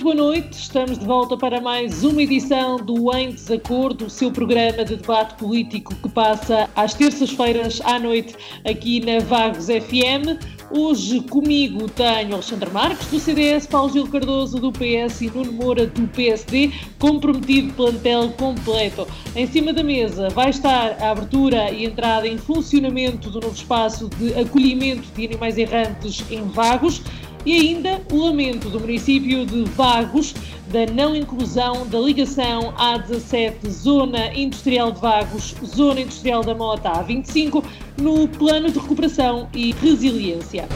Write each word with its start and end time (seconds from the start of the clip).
Muito 0.00 0.16
boa 0.16 0.28
noite, 0.30 0.52
estamos 0.54 0.98
de 0.98 1.04
volta 1.04 1.36
para 1.36 1.60
mais 1.60 2.02
uma 2.02 2.22
edição 2.22 2.78
do 2.78 3.14
Em 3.14 3.32
Desacordo, 3.32 4.06
o 4.06 4.10
seu 4.10 4.32
programa 4.32 4.82
de 4.82 4.96
debate 4.96 5.34
político 5.34 5.94
que 5.94 6.08
passa 6.08 6.70
às 6.74 6.94
terças-feiras 6.94 7.82
à 7.82 7.98
noite 7.98 8.34
aqui 8.64 9.04
na 9.04 9.22
Vagos 9.22 9.66
FM. 9.66 10.40
Hoje 10.70 11.20
comigo 11.20 11.86
tenho 11.90 12.32
Alexandre 12.32 12.70
Marques, 12.70 13.08
do 13.08 13.20
CDS, 13.20 13.66
Paulo 13.66 13.92
Gil 13.92 14.06
Cardoso, 14.06 14.58
do 14.58 14.72
PS 14.72 15.20
e 15.20 15.26
Nuno 15.26 15.52
Moura, 15.52 15.86
do 15.86 16.08
PSD, 16.08 16.72
comprometido 16.98 17.74
plantel 17.74 18.30
completo. 18.38 19.06
Em 19.36 19.46
cima 19.46 19.70
da 19.70 19.82
mesa 19.82 20.30
vai 20.30 20.48
estar 20.48 20.96
a 20.98 21.10
abertura 21.10 21.70
e 21.70 21.84
entrada 21.84 22.26
em 22.26 22.38
funcionamento 22.38 23.28
do 23.28 23.38
novo 23.38 23.54
espaço 23.54 24.08
de 24.16 24.32
acolhimento 24.32 25.06
de 25.14 25.26
animais 25.26 25.58
errantes 25.58 26.24
em 26.30 26.42
Vagos 26.44 27.02
e 27.44 27.54
ainda 27.54 28.02
o 28.12 28.16
lamento 28.16 28.68
do 28.68 28.80
município 28.80 29.46
de 29.46 29.64
Vagos 29.70 30.34
da 30.68 30.86
não 30.86 31.16
inclusão 31.16 31.86
da 31.88 31.98
ligação 31.98 32.72
A17 32.74 33.68
Zona 33.68 34.32
Industrial 34.34 34.92
de 34.92 35.00
Vagos, 35.00 35.54
Zona 35.64 36.00
Industrial 36.00 36.44
da 36.44 36.54
Mota 36.54 36.90
A25 36.90 37.64
no 38.00 38.28
Plano 38.28 38.70
de 38.70 38.78
Recuperação 38.78 39.48
e 39.54 39.72
Resiliência. 39.72 40.68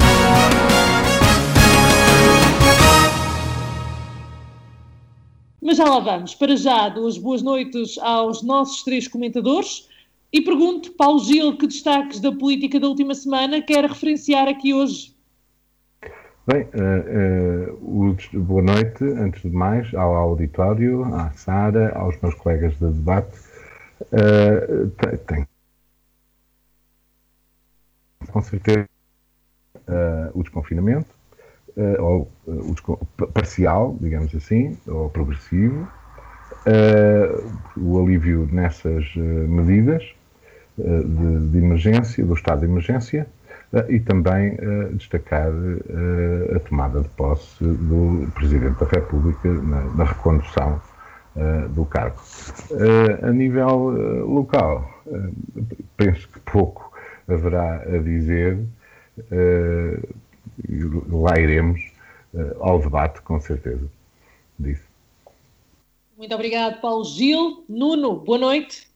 Mas 5.62 5.78
já 5.78 5.84
lá 5.84 5.98
vamos. 6.00 6.34
Para 6.34 6.56
já, 6.56 6.88
duas 6.88 7.16
boas 7.16 7.40
noites 7.40 7.96
aos 7.98 8.42
nossos 8.42 8.82
três 8.82 9.08
comentadores. 9.08 9.88
E 10.32 10.40
pergunto, 10.40 10.92
Paulo 10.92 11.20
Gil, 11.20 11.56
que 11.56 11.66
destaques 11.66 12.20
da 12.20 12.32
política 12.32 12.80
da 12.80 12.88
última 12.88 13.14
semana 13.14 13.62
quer 13.62 13.84
referenciar 13.84 14.48
aqui 14.48 14.74
hoje? 14.74 15.13
Bem, 16.46 16.68
uh, 16.74 17.72
uh, 17.72 18.40
boa 18.40 18.60
noite, 18.60 19.02
antes 19.02 19.40
de 19.40 19.48
mais, 19.48 19.94
ao 19.94 20.14
auditório, 20.14 21.02
à 21.14 21.30
Sara, 21.30 21.90
aos 21.96 22.20
meus 22.20 22.34
colegas 22.34 22.74
de 22.74 22.86
debate. 22.86 23.34
Uh, 24.12 24.90
tem, 25.26 25.48
com 28.30 28.42
certeza, 28.42 28.86
o 30.34 30.42
desconfinamento, 30.42 31.08
ou 31.98 32.30
o 32.46 33.26
parcial, 33.28 33.96
digamos 33.98 34.34
assim, 34.34 34.76
ou 34.86 35.08
progressivo, 35.08 35.88
o 37.74 38.02
alívio 38.02 38.46
nessas 38.52 39.16
medidas 39.16 40.04
de, 40.76 41.48
de 41.48 41.58
emergência, 41.58 42.22
do 42.22 42.34
estado 42.34 42.60
de 42.60 42.66
emergência, 42.66 43.26
e 43.88 44.00
também 44.00 44.56
destacar 44.94 45.50
a 46.54 46.58
tomada 46.60 47.00
de 47.00 47.08
posse 47.10 47.64
do 47.64 48.30
Presidente 48.34 48.78
da 48.78 48.86
República 48.86 49.48
na, 49.48 49.82
na 49.94 50.04
recondução 50.04 50.80
do 51.70 51.84
cargo. 51.84 52.20
a 53.22 53.32
nível 53.32 54.24
local, 54.26 54.88
penso 55.96 56.28
que 56.28 56.38
pouco 56.40 56.92
haverá 57.26 57.82
a 57.82 57.98
dizer, 57.98 58.58
lá 61.10 61.38
iremos 61.38 61.80
ao 62.60 62.78
debate, 62.78 63.20
com 63.22 63.40
certeza. 63.40 63.88
Muito 66.16 66.34
obrigado, 66.34 66.80
Paulo 66.80 67.04
Gil. 67.04 67.64
Nuno, 67.68 68.16
boa 68.16 68.38
noite. 68.38 68.88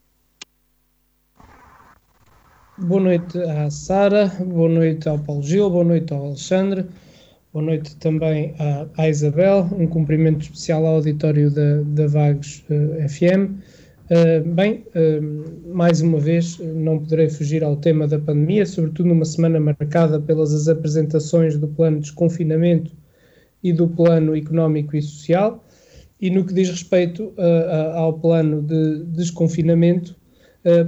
Boa 2.80 3.00
noite 3.00 3.36
à 3.38 3.68
Sara, 3.70 4.28
boa 4.46 4.68
noite 4.68 5.08
ao 5.08 5.18
Paulo 5.18 5.42
Gil, 5.42 5.68
boa 5.68 5.82
noite 5.82 6.12
ao 6.12 6.26
Alexandre, 6.26 6.86
boa 7.52 7.64
noite 7.64 7.96
também 7.96 8.54
à, 8.56 8.86
à 8.96 9.08
Isabel, 9.08 9.68
um 9.76 9.86
cumprimento 9.88 10.42
especial 10.42 10.86
ao 10.86 10.94
auditório 10.94 11.50
da, 11.50 11.82
da 11.82 12.06
Vagos 12.06 12.64
uh, 12.70 13.08
FM. 13.08 13.58
Uh, 14.10 14.48
bem, 14.54 14.84
uh, 14.94 15.74
mais 15.74 16.00
uma 16.00 16.20
vez, 16.20 16.56
não 16.60 17.00
poderei 17.00 17.28
fugir 17.28 17.64
ao 17.64 17.74
tema 17.74 18.06
da 18.06 18.18
pandemia, 18.18 18.64
sobretudo 18.64 19.08
numa 19.08 19.24
semana 19.24 19.58
marcada 19.58 20.20
pelas 20.20 20.68
apresentações 20.68 21.58
do 21.58 21.66
plano 21.66 21.96
de 21.96 22.02
desconfinamento 22.02 22.92
e 23.60 23.72
do 23.72 23.88
plano 23.88 24.36
económico 24.36 24.96
e 24.96 25.02
social. 25.02 25.64
E 26.20 26.30
no 26.30 26.44
que 26.44 26.54
diz 26.54 26.68
respeito 26.68 27.32
ao 27.94 28.12
plano 28.14 28.60
de 28.60 29.04
desconfinamento, 29.04 30.12
eh, 30.12 30.17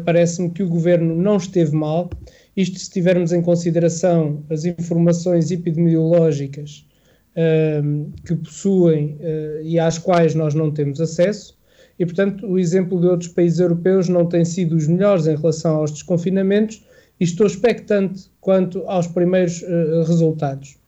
parece-me 0.04 0.50
que 0.50 0.62
o 0.62 0.68
governo 0.68 1.14
não 1.14 1.36
esteve 1.36 1.74
mal. 1.74 2.10
Isto 2.56 2.78
se 2.78 2.90
tivermos 2.90 3.32
em 3.32 3.42
consideração 3.42 4.44
as 4.50 4.64
informações 4.64 5.50
epidemiológicas 5.50 6.86
uh, 7.30 8.10
que 8.26 8.34
possuem 8.34 9.18
uh, 9.20 9.62
e 9.62 9.78
às 9.78 9.98
quais 9.98 10.34
nós 10.34 10.54
não 10.54 10.70
temos 10.70 11.00
acesso. 11.00 11.58
E, 11.98 12.04
portanto, 12.04 12.46
o 12.46 12.58
exemplo 12.58 13.00
de 13.00 13.06
outros 13.06 13.30
países 13.30 13.60
europeus 13.60 14.08
não 14.08 14.26
tem 14.26 14.44
sido 14.44 14.74
os 14.74 14.88
melhores 14.88 15.26
em 15.26 15.36
relação 15.36 15.76
aos 15.76 15.90
desconfinamentos 15.92 16.84
e 17.18 17.24
estou 17.24 17.46
expectante 17.46 18.30
quanto 18.40 18.82
aos 18.86 19.06
primeiros 19.06 19.62
resultados. 20.06 20.78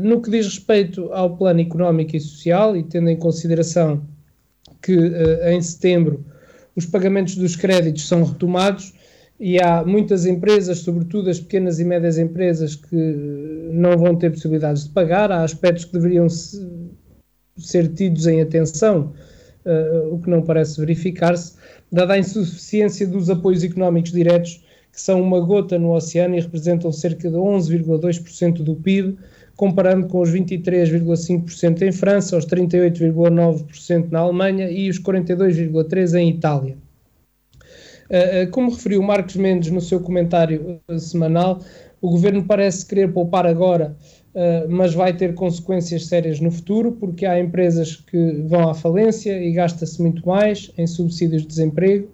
no 0.00 0.22
que 0.22 0.30
diz 0.30 0.46
respeito 0.46 1.12
ao 1.12 1.36
plano 1.36 1.60
económico 1.60 2.14
e 2.14 2.20
social, 2.20 2.76
e 2.76 2.84
tendo 2.84 3.10
em 3.10 3.16
consideração 3.16 4.06
que 4.80 4.96
em 5.50 5.60
setembro 5.60 6.24
os 6.80 6.86
pagamentos 6.86 7.36
dos 7.36 7.54
créditos 7.56 8.08
são 8.08 8.24
retomados 8.24 8.92
e 9.38 9.60
há 9.60 9.84
muitas 9.84 10.26
empresas, 10.26 10.78
sobretudo 10.78 11.30
as 11.30 11.38
pequenas 11.38 11.78
e 11.78 11.84
médias 11.84 12.18
empresas, 12.18 12.74
que 12.74 12.96
não 13.72 13.96
vão 13.96 14.16
ter 14.16 14.30
possibilidades 14.30 14.84
de 14.84 14.90
pagar. 14.90 15.30
Há 15.30 15.42
aspectos 15.44 15.84
que 15.84 15.92
deveriam 15.92 16.26
ser 17.56 17.88
tidos 17.88 18.26
em 18.26 18.42
atenção, 18.42 19.12
uh, 19.64 20.14
o 20.14 20.18
que 20.20 20.28
não 20.28 20.42
parece 20.42 20.78
verificar-se, 20.78 21.54
dada 21.90 22.14
a 22.14 22.18
insuficiência 22.18 23.06
dos 23.06 23.30
apoios 23.30 23.62
económicos 23.64 24.12
diretos, 24.12 24.62
que 24.92 25.00
são 25.00 25.22
uma 25.22 25.40
gota 25.40 25.78
no 25.78 25.94
oceano 25.94 26.36
e 26.36 26.40
representam 26.40 26.90
cerca 26.92 27.30
de 27.30 27.36
11,2% 27.36 28.62
do 28.62 28.74
PIB, 28.74 29.16
comparando 29.60 30.06
com 30.06 30.22
os 30.22 30.30
23,5% 30.30 31.82
em 31.82 31.92
França, 31.92 32.34
os 32.34 32.46
38,9% 32.46 34.10
na 34.10 34.20
Alemanha 34.20 34.70
e 34.70 34.88
os 34.88 34.98
42,3% 34.98 36.14
em 36.14 36.30
Itália. 36.30 36.78
Eh, 38.08 38.40
eh, 38.40 38.46
como 38.46 38.70
referiu 38.70 39.02
Marcos 39.02 39.36
Mendes 39.36 39.70
no 39.70 39.82
seu 39.82 40.00
comentário 40.00 40.80
eh, 40.88 40.98
semanal, 40.98 41.60
o 42.00 42.08
governo 42.08 42.42
parece 42.42 42.86
querer 42.86 43.12
poupar 43.12 43.46
agora, 43.46 43.94
mas 44.70 44.94
vai 44.94 45.12
ter 45.12 45.34
consequências 45.34 46.06
sérias 46.06 46.40
no 46.40 46.50
futuro, 46.50 46.92
porque 46.92 47.26
há 47.26 47.38
empresas 47.38 47.96
que 47.96 48.42
vão 48.46 48.70
à 48.70 48.72
falência 48.72 49.38
e 49.42 49.52
gasta-se 49.52 50.00
muito 50.00 50.26
mais 50.26 50.70
em 50.78 50.86
subsídios 50.86 51.42
de 51.42 51.48
desemprego. 51.48 52.08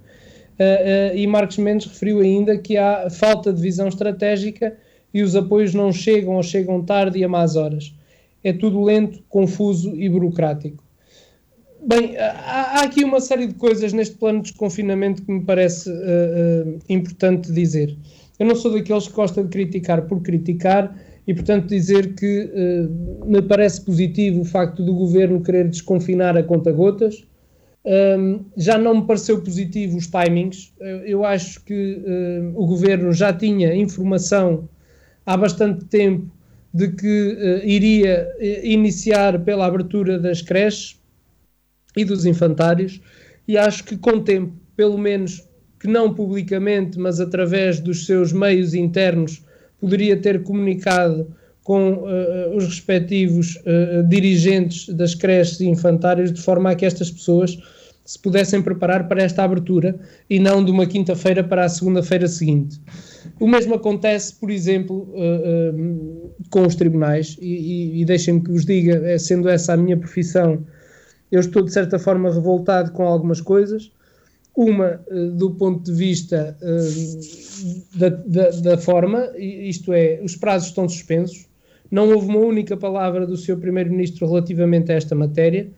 E 1.14 1.24
Marcos 1.28 1.58
Mendes 1.58 1.86
referiu 1.86 2.18
ainda 2.18 2.58
que 2.58 2.76
há 2.76 3.08
falta 3.10 3.52
de 3.52 3.62
visão 3.62 3.86
estratégica 3.86 4.76
e 5.16 5.22
os 5.22 5.34
apoios 5.34 5.72
não 5.72 5.90
chegam 5.90 6.34
ou 6.34 6.42
chegam 6.42 6.82
tarde 6.82 7.18
e 7.18 7.24
a 7.24 7.28
más 7.28 7.56
horas. 7.56 7.94
É 8.44 8.52
tudo 8.52 8.82
lento, 8.82 9.22
confuso 9.30 9.96
e 9.96 10.10
burocrático. 10.10 10.84
Bem, 11.82 12.18
há, 12.18 12.80
há 12.80 12.80
aqui 12.82 13.02
uma 13.02 13.18
série 13.18 13.46
de 13.46 13.54
coisas 13.54 13.94
neste 13.94 14.14
plano 14.16 14.42
de 14.42 14.50
desconfinamento 14.50 15.22
que 15.22 15.32
me 15.32 15.42
parece 15.42 15.88
uh, 15.88 15.94
uh, 15.94 16.78
importante 16.90 17.50
dizer. 17.50 17.96
Eu 18.38 18.44
não 18.44 18.54
sou 18.54 18.74
daqueles 18.74 19.08
que 19.08 19.14
gosta 19.14 19.42
de 19.42 19.48
criticar 19.48 20.02
por 20.02 20.20
criticar 20.20 20.94
e, 21.26 21.32
portanto, 21.32 21.68
dizer 21.68 22.14
que 22.14 22.50
uh, 22.52 23.24
me 23.26 23.40
parece 23.40 23.80
positivo 23.86 24.42
o 24.42 24.44
facto 24.44 24.84
do 24.84 24.94
governo 24.94 25.40
querer 25.40 25.66
desconfinar 25.66 26.36
a 26.36 26.42
conta-gotas. 26.42 27.24
Um, 27.86 28.44
já 28.54 28.76
não 28.76 28.96
me 28.96 29.06
pareceu 29.06 29.40
positivo 29.40 29.96
os 29.96 30.08
timings. 30.08 30.74
Eu 31.06 31.24
acho 31.24 31.64
que 31.64 32.02
o 32.54 32.66
governo 32.66 33.12
já 33.12 33.32
tinha 33.32 33.74
informação 33.74 34.68
há 35.26 35.36
bastante 35.36 35.84
tempo 35.86 36.30
de 36.72 36.88
que 36.88 37.06
uh, 37.06 37.66
iria 37.66 38.28
eh, 38.38 38.60
iniciar 38.64 39.40
pela 39.40 39.66
abertura 39.66 40.18
das 40.18 40.42
creches 40.42 41.00
e 41.96 42.04
dos 42.04 42.26
infantários, 42.26 43.00
e 43.48 43.56
acho 43.56 43.84
que 43.84 43.96
com 43.96 44.20
tempo, 44.20 44.52
pelo 44.76 44.98
menos 44.98 45.42
que 45.80 45.88
não 45.88 46.12
publicamente, 46.12 46.98
mas 46.98 47.18
através 47.18 47.80
dos 47.80 48.04
seus 48.04 48.32
meios 48.32 48.74
internos, 48.74 49.42
poderia 49.80 50.16
ter 50.16 50.42
comunicado 50.42 51.34
com 51.62 51.94
uh, 51.94 52.54
os 52.54 52.64
respectivos 52.64 53.56
uh, 53.56 54.06
dirigentes 54.06 54.88
das 54.90 55.14
creches 55.14 55.60
e 55.60 55.66
infantários, 55.66 56.32
de 56.32 56.40
forma 56.40 56.70
a 56.70 56.74
que 56.74 56.86
estas 56.86 57.10
pessoas 57.10 57.58
se 58.06 58.18
pudessem 58.18 58.62
preparar 58.62 59.08
para 59.08 59.22
esta 59.22 59.42
abertura 59.42 59.98
e 60.30 60.38
não 60.38 60.64
de 60.64 60.70
uma 60.70 60.86
quinta-feira 60.86 61.42
para 61.42 61.64
a 61.64 61.68
segunda-feira 61.68 62.28
seguinte. 62.28 62.80
O 63.40 63.48
mesmo 63.48 63.74
acontece, 63.74 64.34
por 64.36 64.50
exemplo, 64.50 65.08
uh, 65.12 66.30
com 66.48 66.62
os 66.62 66.76
tribunais, 66.76 67.36
e, 67.42 68.02
deixem-me 68.06 68.40
que 68.40 68.50
vos 68.50 68.64
diga, 68.64 69.18
sendo 69.18 69.48
essa 69.48 69.74
a 69.74 69.76
minha 69.76 69.96
profissão, 69.96 70.64
eu 71.30 71.40
estou 71.40 71.62
de 71.62 71.72
certa 71.72 71.98
forma 71.98 72.32
revoltado 72.32 72.92
com 72.92 73.02
algumas 73.02 73.40
coisas. 73.40 73.90
Uma, 74.54 75.00
do 75.34 75.50
ponto 75.50 75.84
de 75.84 75.92
vista 75.92 76.56
da, 77.94 78.08
da, 78.08 78.50
da 78.50 78.78
forma, 78.78 79.30
isto 79.36 79.92
é, 79.92 80.18
os 80.22 80.34
prazos 80.34 80.68
estão 80.68 80.88
suspensos, 80.88 81.46
não 81.90 82.10
houve 82.10 82.28
uma 82.28 82.38
única 82.38 82.76
palavra 82.76 83.26
do 83.26 83.36
seu 83.36 83.56
Primeiro-Ministro 83.58 84.26
relativamente 84.26 84.90
a 84.90 84.94
esta 84.94 85.14
matéria. 85.14 85.68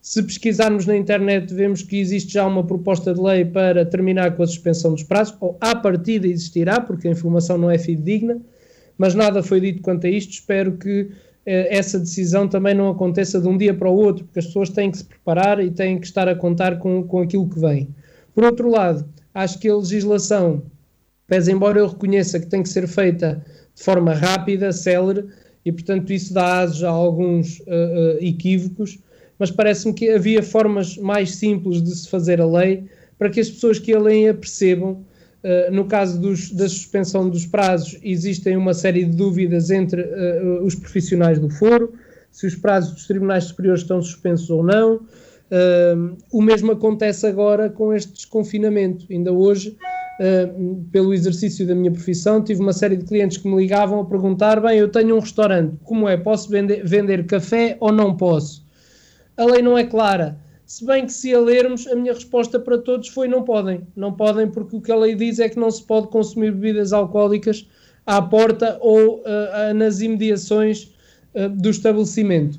Se 0.00 0.22
pesquisarmos 0.22 0.86
na 0.86 0.96
internet, 0.96 1.52
vemos 1.52 1.82
que 1.82 1.98
existe 1.98 2.32
já 2.32 2.46
uma 2.46 2.64
proposta 2.64 3.12
de 3.12 3.20
lei 3.20 3.44
para 3.44 3.84
terminar 3.84 4.36
com 4.36 4.42
a 4.42 4.46
suspensão 4.46 4.92
dos 4.92 5.02
prazos, 5.02 5.36
ou 5.40 5.56
à 5.60 5.74
partida 5.74 6.26
existirá, 6.26 6.80
porque 6.80 7.08
a 7.08 7.10
informação 7.10 7.58
não 7.58 7.70
é 7.70 7.78
fidedigna, 7.78 8.40
mas 8.96 9.14
nada 9.14 9.42
foi 9.42 9.60
dito 9.60 9.82
quanto 9.82 10.06
a 10.06 10.10
isto. 10.10 10.32
Espero 10.32 10.76
que 10.76 11.10
eh, 11.44 11.76
essa 11.76 11.98
decisão 11.98 12.46
também 12.46 12.74
não 12.74 12.88
aconteça 12.88 13.40
de 13.40 13.48
um 13.48 13.56
dia 13.56 13.74
para 13.74 13.90
o 13.90 13.94
outro, 13.94 14.24
porque 14.24 14.38
as 14.38 14.46
pessoas 14.46 14.70
têm 14.70 14.90
que 14.90 14.98
se 14.98 15.04
preparar 15.04 15.62
e 15.62 15.70
têm 15.70 15.98
que 15.98 16.06
estar 16.06 16.28
a 16.28 16.34
contar 16.34 16.78
com, 16.78 17.02
com 17.02 17.20
aquilo 17.20 17.48
que 17.48 17.58
vem. 17.58 17.88
Por 18.34 18.44
outro 18.44 18.70
lado, 18.70 19.08
acho 19.34 19.58
que 19.58 19.68
a 19.68 19.76
legislação, 19.76 20.62
pese 21.26 21.50
embora 21.50 21.78
eu 21.78 21.88
reconheça 21.88 22.38
que 22.38 22.46
tem 22.46 22.62
que 22.62 22.68
ser 22.68 22.86
feita 22.86 23.44
de 23.74 23.82
forma 23.82 24.12
rápida, 24.14 24.72
célere, 24.72 25.26
e, 25.64 25.72
portanto, 25.72 26.12
isso 26.12 26.32
dá 26.32 26.60
asos 26.60 26.84
a 26.84 26.88
alguns 26.88 27.60
uh, 27.60 27.64
uh, 27.64 28.24
equívocos, 28.24 28.98
mas 29.38 29.50
parece-me 29.50 29.94
que 29.94 30.10
havia 30.10 30.42
formas 30.42 30.96
mais 30.96 31.36
simples 31.36 31.82
de 31.82 31.94
se 31.94 32.08
fazer 32.08 32.40
a 32.40 32.46
lei 32.46 32.84
para 33.18 33.30
que 33.30 33.40
as 33.40 33.50
pessoas 33.50 33.78
que 33.78 33.94
a 33.94 33.98
leem 33.98 34.28
a 34.28 34.34
percebam. 34.34 35.04
Uh, 35.44 35.72
no 35.72 35.84
caso 35.84 36.20
dos, 36.20 36.50
da 36.50 36.68
suspensão 36.68 37.30
dos 37.30 37.46
prazos, 37.46 37.98
existem 38.02 38.56
uma 38.56 38.74
série 38.74 39.04
de 39.04 39.16
dúvidas 39.16 39.70
entre 39.70 40.04
os 40.62 40.74
profissionais 40.74 41.38
do 41.38 41.48
foro, 41.48 41.92
se 42.30 42.46
os 42.46 42.56
prazos 42.56 42.92
dos 42.92 43.06
tribunais 43.06 43.44
superiores 43.44 43.82
estão 43.82 44.02
suspensos 44.02 44.50
ou 44.50 44.64
não. 44.64 45.00
o 46.32 46.42
mesmo 46.42 46.72
acontece 46.72 47.26
agora 47.26 47.70
com 47.70 47.94
este 47.94 48.12
desconfinamento. 48.12 49.06
Ainda 49.10 49.32
hoje 49.32 49.76
uh, 50.18 50.84
pelo 50.90 51.14
exercício 51.14 51.66
da 51.66 51.74
minha 51.74 51.90
profissão, 51.90 52.42
tive 52.42 52.60
uma 52.60 52.72
série 52.72 52.96
de 52.96 53.04
clientes 53.04 53.38
que 53.38 53.48
me 53.48 53.56
ligavam 53.56 54.00
a 54.00 54.04
perguntar: 54.04 54.60
bem, 54.60 54.78
eu 54.78 54.88
tenho 54.88 55.16
um 55.16 55.20
restaurante, 55.20 55.76
como 55.84 56.08
é? 56.08 56.16
Posso 56.16 56.50
vender, 56.50 56.84
vender 56.84 57.24
café 57.26 57.76
ou 57.80 57.92
não 57.92 58.16
posso? 58.16 58.66
A 59.38 59.44
lei 59.44 59.62
não 59.62 59.78
é 59.78 59.84
clara. 59.84 60.36
Se 60.66 60.84
bem 60.84 61.06
que 61.06 61.12
se 61.12 61.32
a 61.32 61.40
lermos, 61.40 61.86
a 61.86 61.94
minha 61.94 62.12
resposta 62.12 62.58
para 62.58 62.76
todos 62.76 63.08
foi 63.08 63.28
não 63.28 63.44
podem. 63.44 63.86
Não 63.96 64.12
podem 64.12 64.50
porque 64.50 64.76
o 64.76 64.80
que 64.80 64.92
a 64.92 64.96
lei 64.96 65.14
diz 65.14 65.38
é 65.38 65.48
que 65.48 65.58
não 65.58 65.70
se 65.70 65.82
pode 65.82 66.08
consumir 66.08 66.50
bebidas 66.50 66.92
alcoólicas 66.92 67.66
à 68.04 68.20
porta 68.20 68.76
ou 68.80 69.20
uh, 69.20 69.74
nas 69.74 70.00
imediações 70.00 70.92
uh, 71.34 71.48
do 71.48 71.70
estabelecimento. 71.70 72.58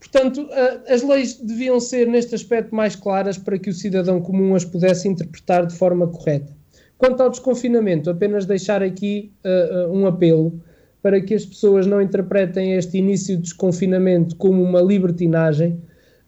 Portanto, 0.00 0.42
uh, 0.42 0.92
as 0.92 1.02
leis 1.02 1.34
deviam 1.34 1.78
ser 1.78 2.08
neste 2.08 2.34
aspecto 2.34 2.74
mais 2.74 2.96
claras 2.96 3.38
para 3.38 3.58
que 3.58 3.70
o 3.70 3.72
cidadão 3.72 4.20
comum 4.20 4.54
as 4.54 4.64
pudesse 4.64 5.06
interpretar 5.06 5.64
de 5.64 5.76
forma 5.76 6.08
correta. 6.08 6.52
Quanto 6.98 7.22
ao 7.22 7.30
desconfinamento, 7.30 8.10
apenas 8.10 8.46
deixar 8.46 8.82
aqui 8.82 9.32
um 9.90 10.06
apelo 10.06 10.62
para 11.04 11.20
que 11.20 11.34
as 11.34 11.44
pessoas 11.44 11.86
não 11.86 12.00
interpretem 12.00 12.72
este 12.72 12.96
início 12.96 13.36
de 13.36 13.42
desconfinamento 13.42 14.34
como 14.36 14.62
uma 14.62 14.80
libertinagem 14.80 15.72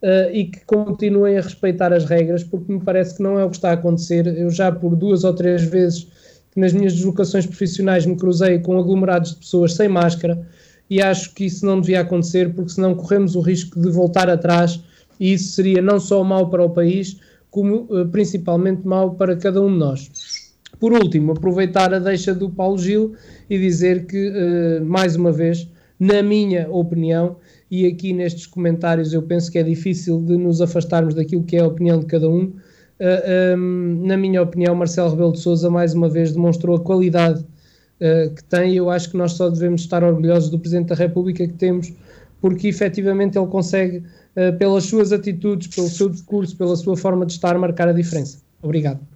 uh, 0.03 0.31
e 0.31 0.45
que 0.45 0.63
continuem 0.67 1.39
a 1.39 1.41
respeitar 1.41 1.95
as 1.95 2.05
regras, 2.05 2.45
porque 2.45 2.71
me 2.71 2.81
parece 2.81 3.17
que 3.17 3.23
não 3.23 3.41
é 3.41 3.45
o 3.47 3.49
que 3.49 3.57
está 3.57 3.71
a 3.71 3.73
acontecer. 3.73 4.27
Eu 4.27 4.51
já 4.51 4.71
por 4.71 4.95
duas 4.95 5.25
ou 5.25 5.33
três 5.33 5.63
vezes 5.63 6.07
nas 6.55 6.75
minhas 6.75 6.93
deslocações 6.93 7.47
profissionais 7.47 8.05
me 8.05 8.17
cruzei 8.17 8.59
com 8.59 8.79
aglomerados 8.79 9.31
de 9.31 9.39
pessoas 9.39 9.73
sem 9.73 9.89
máscara 9.89 10.47
e 10.91 11.01
acho 11.01 11.33
que 11.33 11.47
isso 11.47 11.65
não 11.65 11.81
devia 11.81 12.03
acontecer, 12.03 12.53
porque 12.53 12.73
senão 12.73 12.95
corremos 12.95 13.35
o 13.35 13.41
risco 13.41 13.81
de 13.81 13.89
voltar 13.89 14.29
atrás 14.29 14.79
e 15.19 15.33
isso 15.33 15.55
seria 15.55 15.81
não 15.81 15.99
só 15.99 16.23
mau 16.23 16.51
para 16.51 16.63
o 16.63 16.69
país, 16.69 17.19
como 17.51 17.89
uh, 17.89 18.07
principalmente 18.09 18.87
mau 18.87 19.15
para 19.15 19.35
cada 19.37 19.59
um 19.63 19.73
de 19.73 19.79
nós. 19.79 20.46
Por 20.79 20.93
último, 20.93 21.33
aproveitar 21.33 21.93
a 21.95 21.99
deixa 21.99 22.35
do 22.35 22.51
Paulo 22.51 22.79
Gil 22.79 23.15
e 23.49 23.59
dizer 23.59 24.07
que, 24.07 24.29
uh, 24.31 24.85
mais 24.85 25.17
uma 25.17 25.33
vez, 25.33 25.69
na 25.99 26.23
minha 26.23 26.69
opinião, 26.71 27.37
e 27.71 27.87
aqui 27.87 28.13
nestes 28.13 28.47
comentários 28.47 29.13
eu 29.13 29.23
penso 29.23 29.51
que 29.51 29.59
é 29.59 29.63
difícil 29.63 30.21
de 30.21 30.37
nos 30.37 30.61
afastarmos 30.61 31.15
daquilo 31.15 31.43
que 31.43 31.57
é 31.57 31.61
a 31.61 31.67
opinião 31.67 31.99
de 31.99 32.07
cada 32.07 32.29
um. 32.29 32.45
Uh, 32.45 32.55
eh, 32.99 33.55
um, 33.57 34.03
ehm, 34.03 34.07
na 34.07 34.17
minha 34.17 34.43
opinião, 34.43 34.75
Marcelo 34.75 35.11
Rebelo 35.11 35.33
de 35.33 35.41
Souza 35.41 35.69
mais 35.69 35.93
uma 35.95 36.09
vez 36.09 36.33
demonstrou 36.33 36.77
a 36.77 36.81
qualidade 36.81 37.41
uh, 37.41 38.35
que 38.35 38.45
tem. 38.45 38.75
Eu 38.75 38.89
acho 38.89 39.11
que 39.11 39.17
nós 39.17 39.33
só 39.33 39.51
devemos 39.51 39.81
estar 39.83 40.05
orgulhosos 40.05 40.51
do 40.51 40.59
Presidente 40.59 40.89
da 40.89 40.95
República 40.95 41.47
que 41.47 41.55
temos, 41.55 41.93
porque 42.41 42.69
efetivamente 42.69 43.37
ele 43.37 43.49
consegue, 43.49 43.99
uh, 43.99 44.57
pelas 44.59 44.85
suas 44.85 45.13
atitudes, 45.13 45.67
pelo 45.67 45.89
seu 45.89 46.09
discurso, 46.09 46.57
pela 46.57 46.77
sua 46.77 46.97
forma 46.97 47.27
de 47.27 47.33
estar, 47.33 47.57
marcar 47.59 47.89
a 47.89 47.93
diferença. 47.93 48.39
Obrigado. 48.63 49.16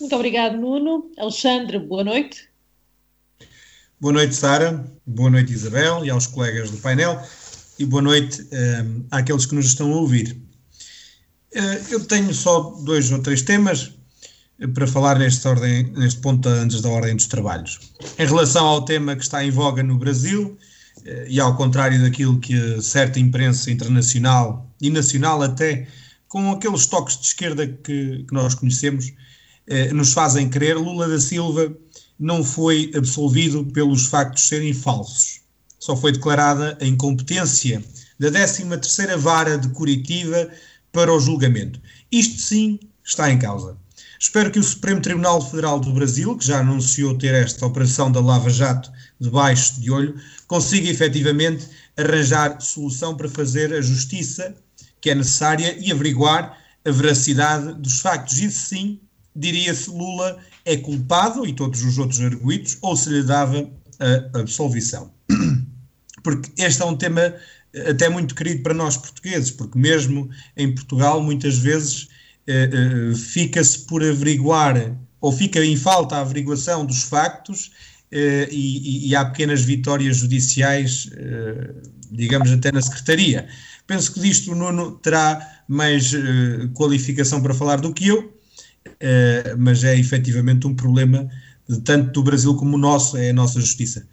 Muito 0.00 0.16
obrigado, 0.16 0.56
Nuno. 0.56 1.12
Alexandre, 1.18 1.78
boa 1.78 2.02
noite. 2.02 2.48
Boa 4.00 4.14
noite, 4.14 4.34
Sara. 4.34 4.82
Boa 5.06 5.28
noite, 5.28 5.52
Isabel, 5.52 6.02
e 6.04 6.10
aos 6.10 6.26
colegas 6.26 6.70
do 6.70 6.78
painel. 6.78 7.22
E 7.78 7.84
boa 7.84 8.00
noite 8.00 8.40
um, 8.42 8.46
eh, 8.50 8.84
àqueles 9.10 9.44
que 9.44 9.54
nos 9.54 9.66
estão 9.66 9.92
a 9.92 9.96
ouvir. 9.96 10.40
Uh, 11.54 11.92
eu 11.92 12.04
tenho 12.06 12.32
só 12.32 12.60
dois 12.82 13.10
ou 13.10 13.18
três 13.20 13.42
temas 13.42 13.92
uh, 14.58 14.68
para 14.72 14.86
falar 14.86 15.18
neste, 15.18 15.46
ordem, 15.46 15.92
neste 15.92 16.20
ponto 16.20 16.48
antes 16.48 16.80
da 16.80 16.88
ordem 16.88 17.14
dos 17.14 17.26
trabalhos. 17.26 17.78
Em 18.18 18.26
relação 18.26 18.64
ao 18.64 18.84
tema 18.84 19.16
que 19.16 19.22
está 19.22 19.44
em 19.44 19.50
voga 19.50 19.82
no 19.82 19.98
Brasil, 19.98 20.56
uh, 20.98 21.26
e 21.28 21.38
ao 21.38 21.56
contrário 21.56 22.00
daquilo 22.00 22.38
que 22.38 22.80
certa 22.80 23.20
imprensa 23.20 23.70
internacional 23.70 24.70
e 24.80 24.88
nacional 24.88 25.42
até, 25.42 25.88
com 26.30 26.52
aqueles 26.52 26.86
toques 26.86 27.18
de 27.18 27.26
esquerda 27.26 27.66
que, 27.66 28.24
que 28.26 28.32
nós 28.32 28.54
conhecemos, 28.54 29.08
eh, 29.08 29.29
nos 29.94 30.12
fazem 30.12 30.48
crer, 30.48 30.76
Lula 30.76 31.08
da 31.08 31.20
Silva 31.20 31.72
não 32.18 32.44
foi 32.44 32.90
absolvido 32.94 33.64
pelos 33.66 34.06
factos 34.06 34.48
serem 34.48 34.74
falsos. 34.74 35.40
Só 35.78 35.96
foi 35.96 36.12
declarada 36.12 36.76
a 36.80 36.84
incompetência 36.84 37.82
da 38.18 38.30
13ª 38.30 39.16
Vara 39.16 39.56
de 39.56 39.68
Curitiba 39.70 40.50
para 40.92 41.12
o 41.12 41.20
julgamento. 41.20 41.80
Isto 42.12 42.40
sim 42.40 42.78
está 43.02 43.30
em 43.30 43.38
causa. 43.38 43.78
Espero 44.18 44.50
que 44.50 44.58
o 44.58 44.62
Supremo 44.62 45.00
Tribunal 45.00 45.40
Federal 45.40 45.80
do 45.80 45.94
Brasil, 45.94 46.36
que 46.36 46.46
já 46.46 46.60
anunciou 46.60 47.16
ter 47.16 47.32
esta 47.32 47.64
operação 47.64 48.12
da 48.12 48.20
Lava 48.20 48.50
Jato 48.50 48.92
debaixo 49.18 49.80
de 49.80 49.90
olho, 49.90 50.14
consiga 50.46 50.90
efetivamente 50.90 51.66
arranjar 51.96 52.60
solução 52.60 53.16
para 53.16 53.30
fazer 53.30 53.72
a 53.72 53.80
justiça 53.80 54.54
que 55.00 55.08
é 55.08 55.14
necessária 55.14 55.74
e 55.80 55.90
averiguar 55.90 56.58
a 56.84 56.90
veracidade 56.90 57.72
dos 57.80 58.00
factos. 58.00 58.38
Isso 58.38 58.66
sim 58.66 59.00
diria-se 59.34 59.90
Lula 59.90 60.38
é 60.64 60.76
culpado 60.76 61.46
e 61.46 61.52
todos 61.52 61.82
os 61.82 61.98
outros 61.98 62.20
arguídos, 62.20 62.78
ou 62.82 62.96
se 62.96 63.10
lhe 63.10 63.22
dava 63.22 63.68
a 64.34 64.38
absolvição. 64.40 65.10
Porque 66.22 66.50
este 66.62 66.82
é 66.82 66.84
um 66.84 66.96
tema 66.96 67.34
eh, 67.72 67.90
até 67.90 68.08
muito 68.08 68.34
querido 68.34 68.62
para 68.62 68.74
nós 68.74 68.96
portugueses, 68.96 69.50
porque 69.50 69.78
mesmo 69.78 70.28
em 70.56 70.74
Portugal 70.74 71.22
muitas 71.22 71.56
vezes 71.56 72.08
eh, 72.46 72.68
eh, 72.72 73.14
fica-se 73.16 73.80
por 73.80 74.04
averiguar, 74.04 74.94
ou 75.20 75.32
fica 75.32 75.64
em 75.64 75.76
falta 75.76 76.16
a 76.16 76.20
averiguação 76.20 76.84
dos 76.84 77.04
factos 77.04 77.70
eh, 78.12 78.48
e, 78.50 79.08
e, 79.08 79.16
há 79.16 79.24
pequenas 79.24 79.62
vitórias 79.62 80.16
judiciais, 80.16 81.08
eh, 81.16 81.70
digamos 82.10 82.50
até 82.50 82.72
na 82.72 82.82
Secretaria. 82.82 83.46
Penso 83.86 84.12
que 84.12 84.20
disto 84.20 84.50
o 84.52 84.54
Nuno 84.54 84.92
terá 84.96 85.62
mais 85.68 86.12
eh, 86.12 86.68
qualificação 86.74 87.40
para 87.40 87.54
falar 87.54 87.80
do 87.80 87.92
que 87.94 88.08
eu, 88.08 88.39
uh, 88.86 89.56
mas 89.58 89.84
é 89.84 89.96
efetivamente 89.98 90.66
um 90.66 90.74
problema 90.74 91.28
tanto 91.84 92.12
do 92.12 92.22
Brasil 92.22 92.54
como 92.56 92.76
o 92.76 92.80
nosso, 92.80 93.16
é 93.16 93.30
a 93.30 93.34
nossa 93.34 93.60
justiça. 93.60 94.06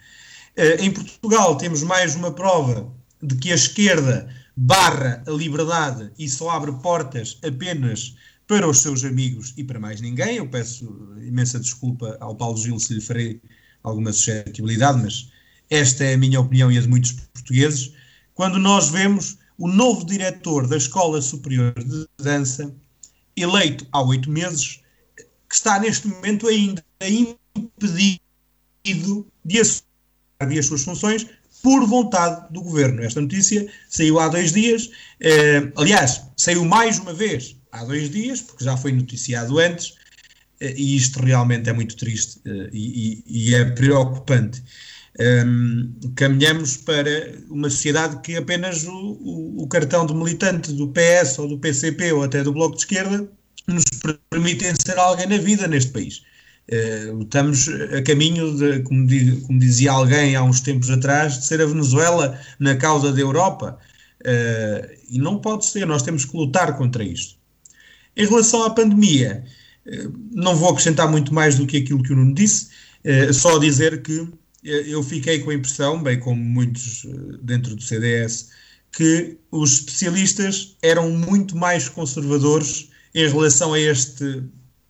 Uh, 0.58 0.82
em 0.82 0.92
Portugal 0.92 1.56
temos 1.58 1.84
mais 1.84 2.16
uma 2.16 2.32
prova 2.32 2.92
de 3.22 3.36
que 3.36 3.52
a 3.52 3.56
esquerda 3.56 4.28
barra 4.56 5.24
a 5.28 5.32
liberdade 5.32 6.12
e 6.18 6.28
só 6.30 6.50
abre 6.50 6.72
portas 6.82 7.38
apenas 7.44 8.16
para 8.48 8.68
os 8.68 8.82
seus 8.82 9.04
amigos 9.04 9.54
e 9.58 9.64
para 9.64 9.80
mais 9.80 10.02
ninguém. 10.02 10.38
Eu 10.38 10.48
peço 10.48 10.86
imensa 11.22 11.60
desculpa 11.60 12.18
ao 12.20 12.36
Paulo 12.36 12.58
Gil 12.58 12.80
se 12.80 12.94
lhe 12.94 13.02
farei 13.02 13.42
alguma 13.84 14.12
suscetibilidade, 14.12 15.02
mas 15.02 15.30
esta 15.70 16.04
é 16.04 16.14
a 16.14 16.18
minha 16.18 16.40
opinião 16.40 16.72
e 16.72 16.78
a 16.78 16.82
de 16.82 16.88
muitos 16.88 17.12
portugueses. 17.12 17.94
Quando 18.34 18.58
nós 18.58 18.90
vemos 18.90 19.38
o 19.58 19.68
novo 19.68 20.06
diretor 20.06 20.68
da 20.68 20.78
Escola 20.78 21.22
Superior 21.22 21.74
de 21.74 22.08
Dança 22.18 22.74
eleito 23.38 23.88
há 23.92 24.02
oito 24.02 24.30
meses, 24.30 24.82
que 25.48 25.56
está 25.56 25.80
neste 25.80 26.08
momento 26.08 26.48
ainda 26.48 26.84
impedido 27.56 29.28
de 29.46 29.60
as 29.60 29.84
suas 30.66 30.84
funções 30.84 31.28
por 31.62 31.86
vontade 31.86 32.52
do 32.54 32.62
governo. 32.62 33.04
Esta 33.04 33.22
notícia 33.22 33.68
saiu 33.90 34.20
há 34.20 34.28
dois 34.28 34.52
dias, 34.52 34.90
eh, 35.20 35.72
aliás, 35.76 36.24
saiu 36.36 36.64
mais 36.66 37.00
uma 37.00 37.14
vez 37.14 37.56
há 37.72 37.84
dois 37.84 38.10
dias, 38.10 38.42
porque 38.42 38.64
já 38.64 38.78
foi 38.78 38.92
noticiado 38.92 39.58
antes, 39.60 39.96
eh, 40.60 40.74
e 40.78 40.96
isto 40.96 41.22
realmente 41.22 41.70
é 41.70 41.74
muito 41.74 41.96
triste 41.96 42.40
eh, 42.46 42.70
e, 42.72 43.24
e, 43.26 43.56
é 43.56 43.66
preocupante. 43.66 44.64
Um, 45.20 45.96
caminhamos 46.16 46.78
para 46.78 47.34
uma 47.50 47.72
sociedade 47.72 48.22
que 48.22 48.36
apenas 48.36 48.84
o, 48.86 48.92
o, 48.92 49.64
o, 49.64 49.68
cartão 49.68 50.06
de 50.06 50.14
militante 50.14 50.72
do 50.74 50.90
PS 50.90 51.40
ou 51.40 51.48
do 51.48 51.58
PCP 51.58 52.12
ou 52.12 52.24
até 52.24 52.44
do 52.44 52.54
Bloco 52.54 52.76
de 52.76 52.82
Esquerda 52.82 53.28
nos 53.68 53.84
permitem 54.30 54.74
ser 54.80 54.98
alguém 55.00 55.26
na 55.26 55.40
vida 55.40 55.68
neste 55.68 55.92
país. 55.92 56.22
Uh, 56.70 57.24
estamos 57.24 57.68
a 57.68 58.02
caminho, 58.04 58.56
de, 58.58 58.84
como, 58.84 59.08
como, 59.48 59.60
dizia 59.60 59.92
alguém 59.92 60.36
há 60.36 60.44
uns 60.44 60.62
tempos 60.62 60.90
atrás, 60.92 61.40
de 61.40 61.46
ser 61.46 61.62
a 61.62 61.66
Venezuela 61.66 62.40
na 62.60 62.76
causa 62.76 63.12
da 63.12 63.20
Europa. 63.20 63.80
Uh, 64.22 64.88
e 65.10 65.18
não 65.18 65.40
pode 65.40 65.66
ser, 65.66 65.88
nós 65.88 66.04
temos 66.04 66.26
que 66.26 66.38
lutar 66.38 66.78
contra 66.78 67.04
isto. 67.04 67.38
Em 68.16 68.26
relação 68.26 68.64
à 68.64 68.70
pandemia, 68.70 69.44
uh, 69.88 70.14
não 70.32 70.56
vou 70.56 70.70
acrescentar 70.70 71.10
muito 71.10 71.34
mais 71.34 71.56
do 71.56 71.66
que 71.66 71.78
aquilo 71.78 72.04
que 72.04 72.14
o 72.14 72.16
Nuno 72.16 72.36
disse, 72.36 72.70
só 73.32 73.58
dizer 73.58 74.02
que 74.02 74.28
eu 74.64 75.04
fiquei 75.04 75.40
com 75.40 75.52
a 75.52 75.54
impressão, 75.54 76.02
bem 76.02 76.20
como 76.20 76.44
muitos 76.44 77.06
eh, 77.06 77.38
dentro 77.42 77.76
do 77.76 77.82
CDS, 77.82 78.50
que 78.92 79.38
os 79.52 79.74
especialistas 79.74 80.76
eram 80.82 81.12
muito 81.12 81.56
mais 81.56 81.88
conservadores 81.88 82.90
em 83.14 83.28
relação 83.28 83.74
a 83.74 83.80
este 83.80 84.44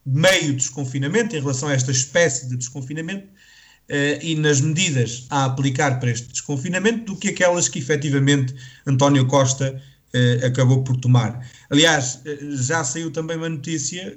meio 0.05 0.47
de 0.47 0.53
desconfinamento, 0.53 1.35
em 1.35 1.39
relação 1.39 1.69
a 1.69 1.73
esta 1.73 1.91
espécie 1.91 2.47
de 2.47 2.55
desconfinamento 2.55 3.27
uh, 3.27 4.23
e 4.23 4.35
nas 4.35 4.61
medidas 4.61 5.25
a 5.29 5.45
aplicar 5.45 5.99
para 5.99 6.11
este 6.11 6.29
desconfinamento 6.29 7.05
do 7.05 7.19
que 7.19 7.29
aquelas 7.29 7.67
que 7.67 7.79
efetivamente 7.79 8.55
António 8.85 9.27
Costa 9.27 9.81
uh, 10.13 10.45
acabou 10.45 10.83
por 10.83 10.95
tomar. 10.97 11.45
Aliás, 11.69 12.21
já 12.65 12.83
saiu 12.85 13.11
também 13.11 13.35
uma 13.35 13.49
notícia 13.49 14.15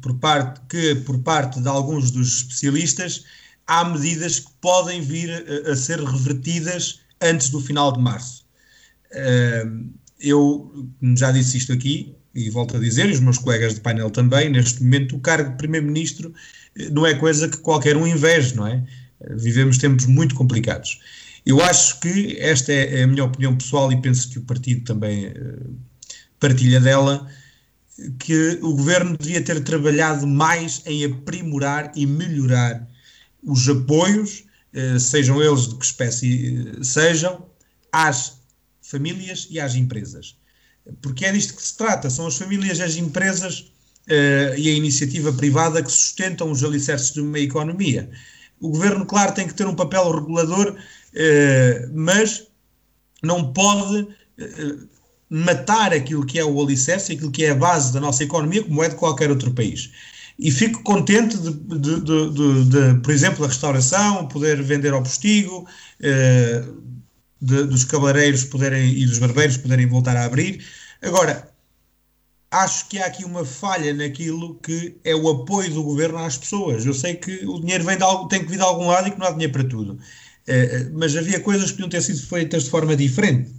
por 0.00 0.18
parte, 0.18 0.60
que 0.68 0.96
por 0.96 1.18
parte 1.20 1.60
de 1.60 1.68
alguns 1.68 2.10
dos 2.10 2.38
especialistas 2.38 3.24
há 3.66 3.84
medidas 3.84 4.40
que 4.40 4.50
podem 4.60 5.00
vir 5.00 5.30
a, 5.30 5.72
a 5.72 5.76
ser 5.76 6.00
revertidas 6.00 7.00
antes 7.20 7.50
do 7.50 7.60
final 7.60 7.92
de 7.92 8.00
março. 8.00 8.44
Eu 10.18 10.88
já 11.16 11.30
disse 11.30 11.58
isto 11.58 11.72
aqui 11.72 12.14
e 12.34 12.48
volto 12.50 12.76
a 12.76 12.80
dizer, 12.80 13.08
e 13.08 13.12
os 13.12 13.20
meus 13.20 13.38
colegas 13.38 13.74
de 13.74 13.80
painel 13.80 14.10
também, 14.10 14.48
neste 14.48 14.82
momento 14.82 15.16
o 15.16 15.20
cargo 15.20 15.50
de 15.50 15.56
Primeiro-Ministro 15.56 16.32
eh, 16.76 16.88
não 16.90 17.06
é 17.06 17.14
coisa 17.14 17.48
que 17.48 17.58
qualquer 17.58 17.96
um 17.96 18.06
inveje, 18.06 18.56
não 18.56 18.66
é? 18.66 18.82
Vivemos 19.36 19.78
tempos 19.78 20.06
muito 20.06 20.34
complicados. 20.34 20.98
Eu 21.44 21.60
acho 21.60 22.00
que 22.00 22.36
esta 22.40 22.72
é, 22.72 23.00
é 23.00 23.02
a 23.02 23.06
minha 23.06 23.24
opinião 23.24 23.56
pessoal 23.56 23.92
e 23.92 24.00
penso 24.00 24.30
que 24.30 24.38
o 24.38 24.42
partido 24.42 24.84
também 24.84 25.26
uh, 25.26 25.76
partilha 26.40 26.80
dela, 26.80 27.28
que 28.18 28.58
o 28.62 28.74
governo 28.74 29.16
devia 29.16 29.42
ter 29.42 29.62
trabalhado 29.62 30.26
mais 30.26 30.82
em 30.86 31.04
aprimorar 31.04 31.92
e 31.94 32.06
melhorar 32.06 32.88
os 33.42 33.68
apoios, 33.68 34.44
eh, 34.72 34.98
sejam 34.98 35.42
eles 35.42 35.68
de 35.68 35.74
que 35.76 35.84
espécie 35.84 36.74
eh, 36.78 36.84
sejam, 36.84 37.46
às 37.90 38.38
famílias 38.80 39.48
e 39.50 39.58
às 39.58 39.74
empresas. 39.74 40.36
Porque 41.00 41.24
é 41.24 41.32
disto 41.32 41.54
que 41.54 41.62
se 41.62 41.76
trata, 41.76 42.08
são 42.10 42.26
as 42.26 42.36
famílias 42.36 42.78
e 42.78 42.82
as 42.82 42.96
empresas 42.96 43.72
uh, 44.08 44.58
e 44.58 44.68
a 44.68 44.72
iniciativa 44.72 45.32
privada 45.32 45.82
que 45.82 45.90
sustentam 45.90 46.50
os 46.50 46.64
alicerces 46.64 47.12
de 47.12 47.20
uma 47.20 47.38
economia. 47.38 48.10
O 48.60 48.70
governo, 48.70 49.06
claro, 49.06 49.32
tem 49.32 49.46
que 49.46 49.54
ter 49.54 49.66
um 49.66 49.76
papel 49.76 50.10
regulador, 50.10 50.76
mas 51.92 52.48
não 53.22 53.52
pode 53.52 54.08
matar 55.30 55.92
aquilo 55.92 56.26
que 56.26 56.38
é 56.38 56.44
o 56.44 56.60
alicerce, 56.60 57.12
aquilo 57.12 57.30
que 57.30 57.44
é 57.44 57.50
a 57.50 57.54
base 57.54 57.92
da 57.92 58.00
nossa 58.00 58.24
economia, 58.24 58.64
como 58.64 58.82
é 58.82 58.88
de 58.88 58.96
qualquer 58.96 59.30
outro 59.30 59.52
país 59.52 59.90
e 60.38 60.50
fico 60.50 60.82
contente 60.82 61.36
de, 61.36 61.50
de, 61.50 62.00
de, 62.00 62.64
de, 62.64 63.00
por 63.02 63.12
exemplo, 63.12 63.44
a 63.44 63.48
restauração, 63.48 64.26
poder 64.28 64.62
vender 64.62 64.92
ao 64.92 65.02
postigo, 65.02 65.66
eh, 66.00 66.64
dos 67.40 67.84
cabeleireiros 67.84 68.44
poderem 68.44 68.92
e 68.92 69.04
dos 69.04 69.18
barbeiros 69.18 69.56
poderem 69.56 69.86
voltar 69.86 70.16
a 70.16 70.24
abrir. 70.24 70.64
Agora, 71.02 71.52
acho 72.50 72.88
que 72.88 72.98
há 72.98 73.06
aqui 73.06 73.24
uma 73.24 73.44
falha 73.44 73.92
naquilo 73.92 74.54
que 74.56 74.96
é 75.04 75.14
o 75.14 75.28
apoio 75.28 75.72
do 75.72 75.82
governo 75.82 76.18
às 76.18 76.36
pessoas. 76.36 76.86
Eu 76.86 76.94
sei 76.94 77.16
que 77.16 77.44
o 77.46 77.58
dinheiro 77.60 77.84
vem 77.84 77.96
de 77.96 78.04
algo, 78.04 78.28
tem 78.28 78.44
que 78.44 78.50
vir 78.50 78.58
de 78.58 78.62
algum 78.62 78.86
lado 78.86 79.08
e 79.08 79.10
que 79.10 79.18
não 79.18 79.26
há 79.26 79.30
dinheiro 79.30 79.52
para 79.52 79.64
tudo. 79.64 79.98
Eh, 80.46 80.88
mas 80.92 81.16
havia 81.16 81.40
coisas 81.40 81.70
que 81.70 81.72
podiam 81.72 81.88
ter 81.88 82.02
sido 82.02 82.20
feitas 82.26 82.64
de 82.64 82.70
forma 82.70 82.96
diferente. 82.96 83.50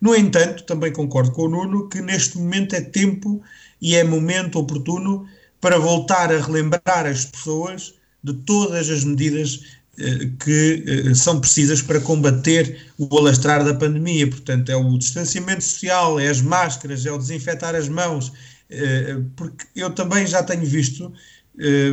No 0.00 0.16
entanto, 0.16 0.64
também 0.64 0.92
concordo 0.92 1.30
com 1.32 1.42
o 1.42 1.48
Nuno 1.48 1.88
que 1.88 2.00
neste 2.00 2.38
momento 2.38 2.74
é 2.74 2.80
tempo 2.80 3.40
e 3.80 3.94
é 3.94 4.02
momento 4.02 4.58
oportuno 4.58 5.28
para 5.62 5.78
voltar 5.78 6.30
a 6.32 6.40
relembrar 6.40 7.06
as 7.06 7.24
pessoas 7.24 7.94
de 8.22 8.34
todas 8.34 8.90
as 8.90 9.04
medidas 9.04 9.60
eh, 9.98 10.30
que 10.44 10.84
eh, 10.86 11.14
são 11.14 11.40
precisas 11.40 11.80
para 11.80 12.00
combater 12.00 12.92
o 12.98 13.16
alastrar 13.16 13.64
da 13.64 13.72
pandemia. 13.72 14.28
Portanto, 14.28 14.70
é 14.70 14.76
o 14.76 14.98
distanciamento 14.98 15.62
social, 15.62 16.18
é 16.18 16.28
as 16.28 16.42
máscaras, 16.42 17.06
é 17.06 17.12
o 17.12 17.18
desinfetar 17.18 17.76
as 17.76 17.88
mãos, 17.88 18.32
eh, 18.68 19.18
porque 19.36 19.64
eu 19.76 19.90
também 19.90 20.26
já 20.26 20.42
tenho 20.42 20.66
visto, 20.66 21.12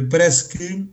parece 0.10 0.50
que 0.50 0.88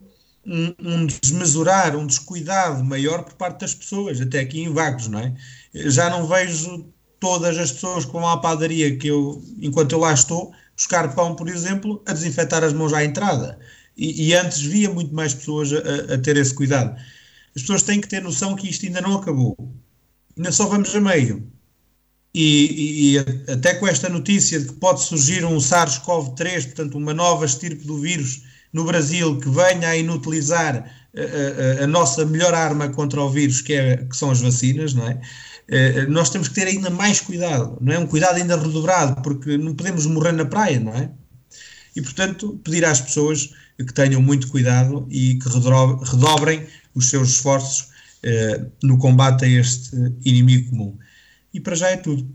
um, 0.45 1.07
desmesurar, 1.07 1.97
um 1.97 2.07
descuidado 2.07 2.85
maior 2.85 3.23
por 3.23 3.35
parte 3.35 3.61
das 3.61 3.75
pessoas, 3.75 4.21
até 4.21 4.41
aqui 4.41 4.61
em 4.61 4.73
Vagos, 4.73 5.09
não 5.09 5.21
é? 5.21 5.35
Já 5.73 6.11
não 6.11 6.27
vejo 6.27 6.87
todas 7.21 7.57
as 7.59 7.73
pessoas 7.73 8.05
vão 8.05 8.29
à 8.29 8.39
padaria 8.39 8.97
que 8.97 9.09
eu, 9.09 9.43
enquanto 9.61 9.93
eu 9.93 9.99
lá 9.99 10.13
estou, 10.13 10.53
buscar 10.77 11.15
pão, 11.15 11.35
por 11.35 11.49
exemplo, 11.49 12.03
a 12.07 12.13
desinfetar 12.13 12.63
as 12.63 12.73
mãos 12.73 12.93
à 12.93 13.05
entrada. 13.05 13.59
E, 13.97 14.29
e 14.29 14.35
antes 14.35 14.61
via 14.61 14.91
muito 14.91 15.15
mais 15.15 15.33
pessoas 15.35 15.73
a, 15.73 16.15
a, 16.15 16.19
ter 16.19 16.37
esse 16.37 16.55
cuidado. 16.55 16.95
As 17.55 17.63
pessoas 17.63 17.83
têm 17.83 18.01
que 18.01 18.09
ter 18.09 18.23
noção 18.23 18.55
que 18.55 18.69
isto 18.69 18.85
ainda 18.85 19.01
não 19.01 19.17
acabou. 19.17 19.57
Ainda 20.37 20.53
só 20.53 20.67
vamos 20.67 20.95
a 20.95 21.01
meio. 21.01 21.51
E, 22.35 23.15
e, 23.15 23.19
até 23.51 23.75
com 23.75 23.87
esta 23.87 24.11
notícia 24.11 24.61
de 24.61 24.67
que 24.67 24.75
pode 24.75 25.03
surgir 25.03 25.43
um 25.43 25.57
SARS-CoV-3, 25.57 26.65
portanto, 26.65 26.99
uma 26.99 27.15
nova 27.15 27.47
estirpe 27.47 27.87
do 27.87 27.99
vírus 27.99 28.43
no 28.75 28.85
Brasil 28.85 29.39
que 29.41 29.49
venha 29.49 29.89
a 29.89 29.97
inutilizar 29.97 30.93
a, 31.17 31.81
a, 31.81 31.85
a 31.85 31.87
nossa 31.87 32.27
melhor 32.27 32.53
arma 32.53 32.91
contra 32.91 33.23
o 33.23 33.31
vírus, 33.31 33.63
que, 33.63 33.73
é, 33.73 33.97
que 33.97 34.15
são 34.15 34.31
as 34.31 34.43
vacinas, 34.43 34.93
não 34.93 35.09
é? 35.09 35.19
Eh, 35.69 36.07
nós 36.07 36.31
temos 36.31 36.49
que 36.49 36.55
ter 36.55 36.67
ainda 36.69 36.91
mais 36.91 37.21
cuidado, 37.21 37.77
não 37.81 37.93
é? 37.93 37.99
Um 37.99 38.07
cuidado 38.07 38.37
ainda 38.37 38.57
redobrado, 38.57 39.21
porque 39.23 39.57
não 39.57 39.75
podemos 39.75 40.07
morrer 40.07 40.33
na 40.33 40.45
praia, 40.45 40.79
não 40.79 40.95
é? 40.95 41.11
E, 41.95 42.03
portanto, 42.03 42.61
pedir 42.63 42.85
às 42.85 43.01
pessoas 43.01 43.53
que 43.79 43.93
tenham 43.93 44.23
muito 44.23 44.49
cuidado 44.49 45.07
e 45.11 45.39
que 45.39 45.49
redobrem 45.49 46.67
os 46.95 47.11
seus 47.11 47.31
esforços 47.31 47.89
eh, 48.23 48.65
no 48.83 48.99
combate 48.99 49.45
a 49.45 49.49
este 49.49 49.97
inimigo 50.25 50.71
comum. 50.71 50.99
E 51.53 51.61
para 51.61 51.75
já 51.75 51.91
é 51.91 51.97
tudo. 51.97 52.29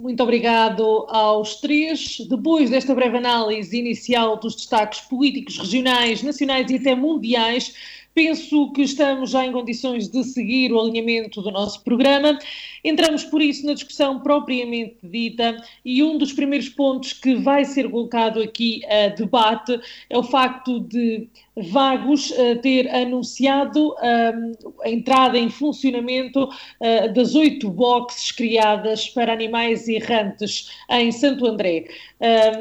Muito 0.00 0.22
obrigado 0.22 1.06
aos 1.08 1.56
três. 1.56 2.18
Depois 2.28 2.68
desta 2.68 2.94
breve 2.94 3.16
análise 3.16 3.76
inicial 3.76 4.38
dos 4.38 4.54
destaques 4.54 5.00
políticos 5.00 5.56
regionais, 5.58 6.22
nacionais 6.22 6.70
e 6.70 6.76
até 6.76 6.94
mundiais, 6.94 7.74
Penso 8.16 8.72
que 8.72 8.80
estamos 8.80 9.28
já 9.28 9.44
em 9.44 9.52
condições 9.52 10.08
de 10.08 10.24
seguir 10.24 10.72
o 10.72 10.80
alinhamento 10.80 11.42
do 11.42 11.50
nosso 11.50 11.84
programa. 11.84 12.38
Entramos, 12.82 13.24
por 13.24 13.42
isso, 13.42 13.66
na 13.66 13.74
discussão 13.74 14.20
propriamente 14.20 14.96
dita 15.02 15.62
e 15.84 16.02
um 16.02 16.16
dos 16.16 16.32
primeiros 16.32 16.70
pontos 16.70 17.12
que 17.12 17.34
vai 17.34 17.66
ser 17.66 17.90
colocado 17.90 18.40
aqui 18.40 18.80
a 18.86 19.08
debate 19.08 19.78
é 20.08 20.16
o 20.16 20.22
facto 20.22 20.80
de 20.80 21.28
Vagos 21.56 22.30
uh, 22.32 22.60
ter 22.60 22.86
anunciado 22.94 23.88
uh, 23.92 24.82
a 24.82 24.90
entrada 24.90 25.38
em 25.38 25.48
funcionamento 25.48 26.44
uh, 26.44 27.12
das 27.14 27.34
oito 27.34 27.70
boxes 27.70 28.30
criadas 28.30 29.08
para 29.08 29.32
animais 29.32 29.88
errantes 29.88 30.70
em 30.90 31.10
Santo 31.10 31.46
André. 31.46 31.86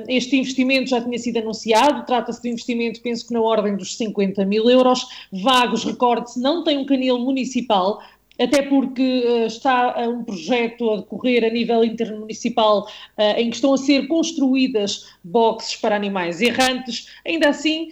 este 0.07 0.37
investimento 0.37 0.89
já 0.89 1.01
tinha 1.01 1.17
sido 1.17 1.39
anunciado, 1.39 2.05
trata-se 2.05 2.41
de 2.41 2.49
um 2.49 2.51
investimento, 2.53 3.01
penso 3.01 3.27
que 3.27 3.33
na 3.33 3.41
ordem 3.41 3.75
dos 3.75 3.97
50 3.97 4.45
mil 4.45 4.69
euros. 4.69 5.07
Vagos, 5.31 5.83
recorde-se, 5.83 6.39
não 6.39 6.63
tem 6.63 6.77
um 6.77 6.85
canil 6.85 7.19
municipal, 7.19 8.01
até 8.39 8.61
porque 8.61 9.23
uh, 9.25 9.45
está 9.45 9.95
um 10.07 10.23
projeto 10.23 10.89
a 10.91 10.97
decorrer 10.97 11.43
a 11.43 11.49
nível 11.49 11.83
intermunicipal 11.83 12.83
uh, 12.83 13.21
em 13.37 13.49
que 13.49 13.55
estão 13.55 13.73
a 13.73 13.77
ser 13.77 14.07
construídas 14.07 15.17
boxes 15.23 15.75
para 15.75 15.95
animais 15.95 16.41
errantes. 16.41 17.09
Ainda 17.25 17.49
assim, 17.49 17.89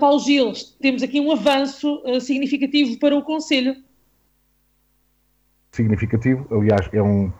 Paulo 0.00 0.20
Gil, 0.20 0.52
temos 0.80 1.02
aqui 1.02 1.20
um 1.20 1.30
avanço 1.30 2.02
significativo 2.20 2.98
para 2.98 3.14
o 3.16 3.22
Conselho. 3.22 3.76
Significativo, 5.72 6.46
aliás, 6.50 6.88
é 6.92 7.02
um, 7.02 7.30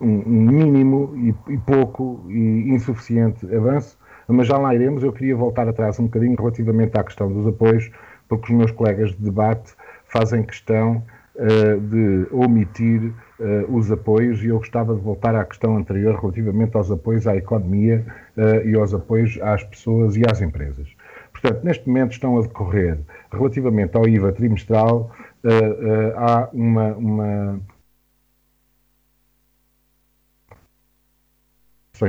um, 0.00 0.22
um 0.26 0.42
mínimo 0.42 1.14
e, 1.16 1.52
e, 1.52 1.58
pouco 1.58 2.24
e 2.28 2.70
insuficiente 2.70 3.46
avanço, 3.54 3.98
mas 4.26 4.46
já 4.46 4.58
lá 4.58 4.74
iremos. 4.74 5.02
Eu 5.02 5.12
queria 5.12 5.36
voltar 5.36 5.68
atrás 5.68 5.98
um 5.98 6.04
bocadinho 6.04 6.36
relativamente 6.36 6.98
à 6.98 7.04
questão 7.04 7.32
dos 7.32 7.46
apoios, 7.46 7.90
porque 8.28 8.52
os 8.52 8.58
meus 8.58 8.70
colegas 8.70 9.10
de 9.10 9.22
debate 9.22 9.72
fazem 10.06 10.42
questão 10.42 11.02
de 11.38 12.26
omitir 12.32 13.12
uh, 13.38 13.76
os 13.76 13.92
apoios 13.92 14.42
e 14.42 14.48
eu 14.48 14.58
gostava 14.58 14.94
de 14.94 15.00
voltar 15.00 15.36
à 15.36 15.44
questão 15.44 15.76
anterior 15.76 16.18
relativamente 16.18 16.76
aos 16.76 16.90
apoios 16.90 17.28
à 17.28 17.36
economia 17.36 18.04
uh, 18.36 18.66
e 18.66 18.74
aos 18.74 18.92
apoios 18.92 19.38
às 19.40 19.62
pessoas 19.62 20.16
e 20.16 20.22
às 20.28 20.40
empresas. 20.40 20.88
Portanto, 21.30 21.62
neste 21.62 21.86
momento 21.86 22.12
estão 22.12 22.36
a 22.36 22.42
decorrer, 22.42 22.98
relativamente 23.32 23.96
ao 23.96 24.08
IVA 24.08 24.32
trimestral, 24.32 25.12
há 26.16 26.48
uma, 26.52 26.88
uma 26.96 27.60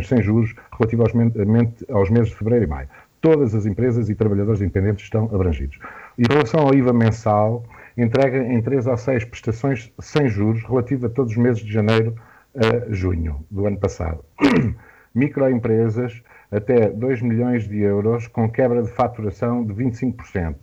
sem 0.04 0.22
juros 0.22 0.56
relativamente 0.72 1.86
aos 1.92 2.10
meses 2.10 2.30
de 2.30 2.36
fevereiro 2.36 2.66
e 2.66 2.68
maio. 2.68 2.90
Todas 3.22 3.54
as 3.54 3.68
empresas 3.68 4.10
e 4.10 4.16
trabalhadores 4.16 4.62
independentes 4.62 5.04
estão 5.04 5.26
abrangidos. 5.26 5.78
Em 6.18 6.24
relação 6.28 6.62
ao 6.62 6.74
IVA 6.74 6.94
mensal, 6.94 7.64
entrega 8.04 8.38
em 8.38 8.62
3 8.62 8.88
ou 8.88 8.98
6 8.98 9.26
prestações 9.26 9.92
sem 10.00 10.28
juros 10.28 10.64
relativa 10.64 11.08
a 11.08 11.10
todos 11.10 11.32
os 11.34 11.38
meses 11.38 11.62
de 11.62 11.72
janeiro 11.72 12.16
a 12.56 12.92
junho 12.92 13.46
do 13.50 13.66
ano 13.66 13.78
passado. 13.78 14.24
Microempresas 15.14 16.22
até 16.52 16.90
2 16.90 17.22
milhões 17.22 17.68
de 17.68 17.80
euros 17.80 18.28
com 18.28 18.50
quebra 18.50 18.82
de 18.82 18.90
faturação 18.90 19.64
de 19.66 19.74
25%, 19.74 20.56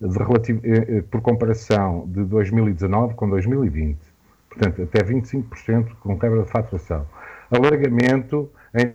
de 0.00 0.18
relativo, 0.18 0.60
eh, 0.64 0.98
eh, 0.98 1.02
por 1.02 1.20
comparação 1.20 2.06
de 2.08 2.24
2019 2.24 3.14
com 3.14 3.28
2020. 3.28 3.98
Portanto, 4.48 4.82
até 4.82 5.02
25% 5.04 5.94
com 6.00 6.18
quebra 6.18 6.42
de 6.42 6.50
faturação. 6.50 7.06
Alargamento 7.50 8.50
em 8.74 8.94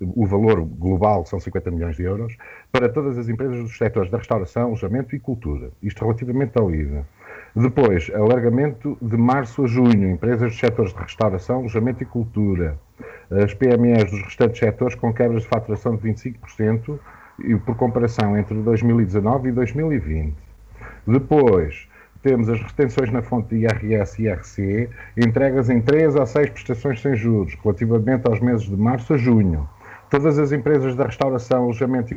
o 0.00 0.26
valor 0.26 0.62
global 0.64 1.26
são 1.26 1.40
50 1.40 1.70
milhões 1.70 1.96
de 1.96 2.04
euros, 2.04 2.36
para 2.70 2.88
todas 2.88 3.18
as 3.18 3.28
empresas 3.28 3.58
dos 3.58 3.76
setores 3.76 4.10
da 4.10 4.18
restauração, 4.18 4.66
alojamento 4.66 5.14
e 5.16 5.20
cultura. 5.20 5.70
Isto 5.82 6.04
relativamente 6.04 6.52
ao 6.56 6.72
IVA. 6.72 7.06
Depois, 7.54 8.10
alargamento 8.14 8.96
de 9.02 9.16
março 9.16 9.64
a 9.64 9.66
junho, 9.66 10.10
empresas 10.10 10.52
dos 10.52 10.58
setores 10.58 10.92
de 10.92 11.00
restauração, 11.00 11.56
alojamento 11.56 12.02
e 12.02 12.06
cultura. 12.06 12.78
As 13.30 13.52
PMEs 13.54 14.10
dos 14.10 14.22
restantes 14.22 14.58
setores 14.58 14.94
com 14.94 15.12
quebras 15.12 15.42
de 15.42 15.48
faturação 15.48 15.96
de 15.96 16.08
25% 16.08 16.98
e 17.44 17.56
por 17.56 17.76
comparação 17.76 18.38
entre 18.38 18.54
2019 18.54 19.48
e 19.48 19.52
2020. 19.52 20.34
Depois, 21.06 21.88
temos 22.22 22.48
as 22.48 22.60
retenções 22.60 23.10
na 23.10 23.20
fonte 23.20 23.48
de 23.48 23.66
IRS 23.66 24.22
e 24.22 24.26
IRC, 24.26 24.90
entregas 25.16 25.68
em 25.68 25.80
3 25.80 26.16
a 26.16 26.24
6 26.24 26.50
prestações 26.50 27.00
sem 27.00 27.16
juros, 27.16 27.54
relativamente 27.62 28.28
aos 28.28 28.40
meses 28.40 28.66
de 28.66 28.76
março 28.76 29.14
a 29.14 29.16
junho. 29.16 29.68
Todas 30.08 30.38
as 30.38 30.52
empresas 30.52 30.94
da 30.94 31.06
restauração, 31.06 31.64
alojamento 31.64 32.16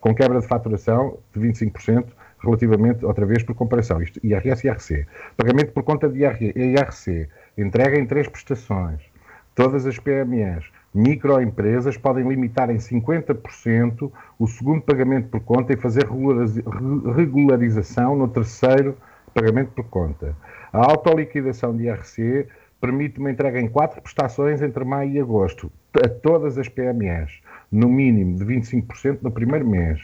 com 0.00 0.14
quebra 0.14 0.40
de 0.40 0.46
faturação 0.46 1.18
de 1.34 1.40
25%, 1.40 2.06
relativamente, 2.40 3.04
outra 3.04 3.24
vez, 3.24 3.42
por 3.42 3.54
comparação, 3.54 4.02
isto, 4.02 4.20
IRS 4.24 4.66
e 4.66 4.68
IRC. 4.68 5.06
Pagamento 5.36 5.72
por 5.72 5.84
conta 5.84 6.08
de 6.08 6.20
IRC, 6.20 7.28
entrega 7.56 7.98
em 7.98 8.06
três 8.06 8.28
prestações. 8.28 9.00
Todas 9.54 9.86
as 9.86 9.98
PMEs, 9.98 10.64
microempresas 10.94 11.96
podem 11.96 12.28
limitar 12.28 12.70
em 12.70 12.76
50% 12.76 14.12
o 14.38 14.46
segundo 14.46 14.82
pagamento 14.82 15.28
por 15.28 15.40
conta 15.40 15.72
e 15.72 15.76
fazer 15.76 16.06
regularização 17.16 18.16
no 18.16 18.28
terceiro 18.28 18.96
pagamento 19.32 19.72
por 19.72 19.84
conta. 19.84 20.36
A 20.72 20.90
autoliquidação 20.90 21.76
de 21.76 21.84
IRC 21.84 22.46
permite 22.80 23.18
uma 23.18 23.30
entrega 23.30 23.60
em 23.60 23.68
quatro 23.68 24.02
prestações 24.02 24.60
entre 24.60 24.84
maio 24.84 25.12
e 25.12 25.20
agosto 25.20 25.70
a 26.04 26.08
todas 26.08 26.58
as 26.58 26.68
PMEs, 26.68 27.40
no 27.70 27.88
mínimo 27.88 28.36
de 28.36 28.44
25% 28.44 29.18
no 29.22 29.30
primeiro 29.30 29.66
mês. 29.66 30.00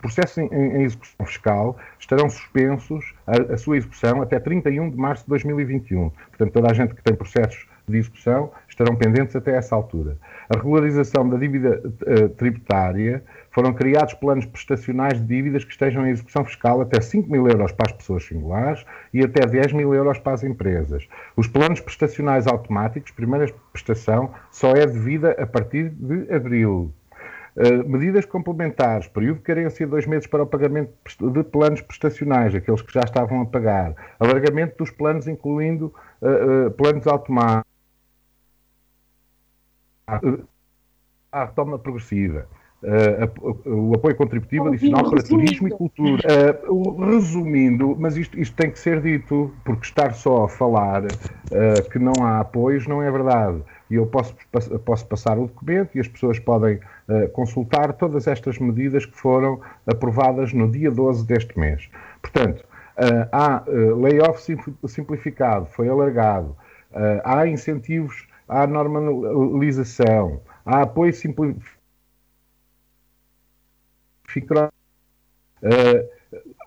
Processos 0.00 0.36
em, 0.36 0.82
execução 0.82 1.24
fiscal 1.24 1.78
estarão 1.98 2.28
suspensos 2.28 3.14
a, 3.26 3.54
a 3.54 3.56
sua 3.56 3.78
execução 3.78 4.20
até 4.20 4.38
31 4.38 4.90
de 4.90 4.96
março 4.98 5.24
de 5.24 5.30
2021. 5.30 6.10
Portanto, 6.10 6.52
toda 6.52 6.70
a 6.70 6.74
gente 6.74 6.94
que 6.94 7.02
tem 7.02 7.14
processos 7.14 7.66
de 7.86 7.98
execução 7.98 8.50
estarão 8.68 8.96
pendentes 8.96 9.36
até 9.36 9.56
essa 9.56 9.74
altura. 9.74 10.16
A 10.48 10.56
regularização 10.56 11.28
da 11.28 11.36
dívida 11.36 11.80
uh, 11.84 12.28
tributária 12.30 13.22
foram 13.50 13.72
criados 13.72 14.14
planos 14.14 14.44
prestacionais 14.46 15.20
de 15.20 15.26
dívidas 15.26 15.64
que 15.64 15.70
estejam 15.70 16.06
em 16.06 16.10
execução 16.10 16.44
fiscal 16.44 16.80
até 16.80 17.00
5 17.00 17.30
mil 17.30 17.46
euros 17.48 17.72
para 17.72 17.90
as 17.90 17.96
pessoas 17.96 18.24
singulares 18.24 18.84
e 19.12 19.22
até 19.22 19.46
10 19.46 19.72
mil 19.72 19.94
euros 19.94 20.18
para 20.18 20.32
as 20.32 20.42
empresas. 20.42 21.06
Os 21.36 21.46
planos 21.46 21.80
prestacionais 21.80 22.46
automáticos, 22.46 23.12
primeira 23.12 23.52
prestação, 23.72 24.34
só 24.50 24.72
é 24.72 24.86
devida 24.86 25.32
a 25.32 25.46
partir 25.46 25.90
de 25.90 26.32
abril. 26.34 26.92
Uh, 27.56 27.88
medidas 27.88 28.24
complementares, 28.24 29.06
período 29.06 29.36
de 29.36 29.42
carência 29.42 29.86
de 29.86 29.90
dois 29.90 30.04
meses 30.04 30.26
para 30.26 30.42
o 30.42 30.46
pagamento 30.46 30.92
de 31.20 31.44
planos 31.44 31.80
prestacionais, 31.80 32.52
aqueles 32.52 32.82
que 32.82 32.92
já 32.92 33.02
estavam 33.02 33.42
a 33.42 33.46
pagar, 33.46 33.94
alargamento 34.18 34.78
dos 34.78 34.90
planos, 34.90 35.28
incluindo 35.28 35.94
uh, 36.20 36.66
uh, 36.66 36.70
planos 36.72 37.06
automáticos 37.06 37.73
à 40.06 41.44
retoma 41.44 41.78
progressiva. 41.78 42.46
Uh, 42.82 43.90
o 43.90 43.94
apoio 43.94 44.14
contributivo 44.14 44.68
adicional 44.68 45.08
para 45.08 45.22
turismo 45.22 45.68
e 45.68 45.70
cultura. 45.70 46.22
Resumindo, 47.10 47.96
mas 47.98 48.16
isto, 48.16 48.38
isto, 48.38 48.54
tem 48.54 48.70
que 48.70 48.78
ser 48.78 49.00
dito, 49.00 49.50
porque 49.64 49.86
estar 49.86 50.12
só 50.12 50.44
a 50.44 50.48
falar 50.48 51.02
que 51.90 51.98
não 51.98 52.12
há 52.22 52.40
apoios 52.40 52.86
não 52.86 53.02
é 53.02 53.10
verdade. 53.10 53.62
E 53.90 53.94
eu 53.94 54.06
posso, 54.06 54.36
posso 54.84 55.06
passar 55.06 55.38
o 55.38 55.46
documento 55.46 55.96
e 55.96 56.00
as 56.00 56.08
pessoas 56.08 56.38
podem 56.38 56.78
consultar 57.32 57.94
todas 57.94 58.26
estas 58.26 58.58
medidas 58.58 59.06
que 59.06 59.16
foram 59.16 59.60
aprovadas 59.86 60.52
no 60.52 60.70
dia 60.70 60.90
12 60.90 61.26
deste 61.26 61.58
mês. 61.58 61.88
Portanto, 62.20 62.64
há 63.32 63.62
layoff 63.96 64.42
simplificado, 64.86 65.66
foi 65.66 65.88
alargado, 65.88 66.54
há 67.24 67.46
incentivos 67.46 68.26
há 68.48 68.66
normalização, 68.66 70.40
há 70.64 70.82
apoio 70.82 71.12
simplificado, 71.12 71.64
uh, 75.62 76.08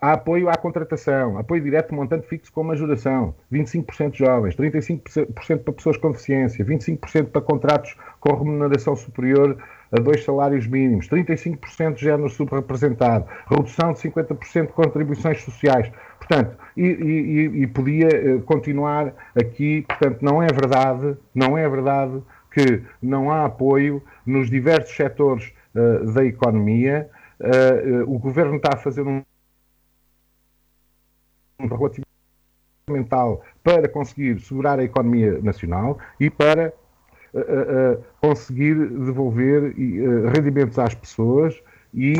há 0.00 0.12
apoio 0.12 0.48
à 0.48 0.56
contratação, 0.56 1.38
apoio 1.38 1.62
direto 1.62 1.94
montante 1.94 2.26
fixo 2.26 2.52
com 2.52 2.62
majoração, 2.62 3.34
25% 3.52 4.14
jovens, 4.14 4.56
35% 4.56 5.62
para 5.62 5.72
pessoas 5.72 5.96
com 5.96 6.10
deficiência, 6.10 6.64
25% 6.64 7.30
para 7.30 7.40
contratos 7.40 7.96
com 8.20 8.34
remuneração 8.34 8.96
superior 8.96 9.56
a 9.90 10.00
dois 10.00 10.24
salários 10.24 10.66
mínimos, 10.66 11.08
35% 11.08 11.94
de 11.94 12.02
género 12.02 12.28
subrepresentado, 12.28 13.26
redução 13.48 13.92
de 13.92 14.00
50% 14.00 14.66
de 14.66 14.72
contribuições 14.72 15.42
sociais. 15.42 15.90
Portanto, 16.18 16.56
e, 16.78 16.86
e, 16.86 17.62
e, 17.62 17.66
podia 17.66 18.06
eh, 18.06 18.38
continuar 18.46 19.12
aqui, 19.34 19.82
portanto, 19.82 20.22
não 20.22 20.40
é 20.40 20.46
verdade, 20.46 21.16
não 21.34 21.58
é 21.58 21.68
verdade 21.68 22.22
que 22.52 22.82
não 23.02 23.32
há 23.32 23.46
apoio 23.46 24.00
nos 24.24 24.48
diversos 24.48 24.94
setores 24.94 25.52
uh, 25.74 26.12
da 26.12 26.24
economia. 26.24 27.10
Uh, 27.40 28.04
uh, 28.04 28.14
o 28.14 28.18
governo 28.18 28.56
está 28.56 28.74
a 28.74 28.76
fazer 28.76 29.02
um, 29.02 29.22
um 31.60 31.66
relativo 31.66 32.06
mental 32.88 33.44
para 33.62 33.88
conseguir 33.88 34.40
segurar 34.40 34.78
a 34.78 34.84
economia 34.84 35.40
nacional 35.42 35.98
e 36.18 36.30
para 36.30 36.72
conseguir 38.22 38.74
devolver 38.74 39.74
rendimentos 40.34 40.78
às 40.78 40.94
pessoas 40.94 41.62
e, 41.92 42.14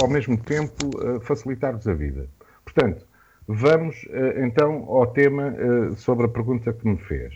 ao 0.00 0.08
mesmo 0.08 0.38
tempo, 0.38 0.90
facilitar-lhes 1.20 1.86
a 1.86 1.92
vida. 1.92 2.26
Portanto, 2.64 3.06
Vamos 3.46 3.96
uh, 4.04 4.44
então 4.44 4.84
ao 4.88 5.06
tema 5.08 5.48
uh, 5.52 5.96
sobre 5.96 6.26
a 6.26 6.28
pergunta 6.28 6.72
que 6.72 6.86
me 6.86 6.96
fez. 6.98 7.34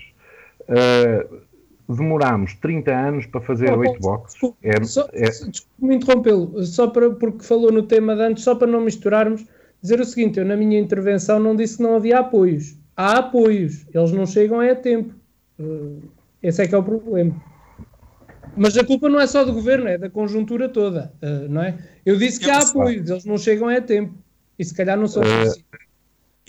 Uh, 0.62 1.40
demorámos 1.88 2.54
30 2.54 2.92
anos 2.92 3.26
para 3.26 3.40
fazer 3.40 3.72
oito 3.76 3.98
oh, 3.98 4.00
boxes. 4.00 4.40
É, 4.62 4.82
só, 4.84 5.08
é... 5.12 5.28
Desculpe-me 5.28 5.96
interrompê-lo, 5.96 6.64
só 6.64 6.88
para, 6.88 7.10
porque 7.10 7.44
falou 7.44 7.70
no 7.72 7.82
tema 7.82 8.14
de 8.16 8.22
antes, 8.22 8.44
só 8.44 8.54
para 8.54 8.66
não 8.66 8.80
misturarmos, 8.80 9.44
dizer 9.80 10.00
o 10.00 10.04
seguinte: 10.04 10.38
eu 10.38 10.44
na 10.44 10.56
minha 10.56 10.78
intervenção 10.78 11.38
não 11.38 11.54
disse 11.54 11.76
que 11.76 11.82
não 11.82 11.96
havia 11.96 12.18
apoios. 12.18 12.76
Há 12.96 13.18
apoios, 13.18 13.84
eles 13.92 14.10
não 14.12 14.26
chegam 14.26 14.60
a 14.60 14.74
tempo. 14.74 15.14
esse 16.42 16.62
é 16.62 16.66
que 16.66 16.74
é 16.74 16.78
o 16.78 16.82
problema. 16.82 17.36
Mas 18.56 18.76
a 18.78 18.84
culpa 18.84 19.06
não 19.08 19.20
é 19.20 19.26
só 19.26 19.44
do 19.44 19.52
governo, 19.52 19.86
é 19.86 19.98
da 19.98 20.08
conjuntura 20.08 20.66
toda, 20.66 21.12
não 21.50 21.62
é? 21.62 21.76
Eu 22.06 22.16
disse 22.16 22.40
que 22.40 22.48
há 22.48 22.60
apoios, 22.60 23.10
eles 23.10 23.26
não 23.26 23.36
chegam 23.36 23.68
a 23.68 23.80
tempo. 23.82 24.14
E 24.58 24.64
se 24.64 24.74
calhar 24.74 24.96
não 24.96 25.06
são 25.06 25.22
suficientes. 25.22 25.85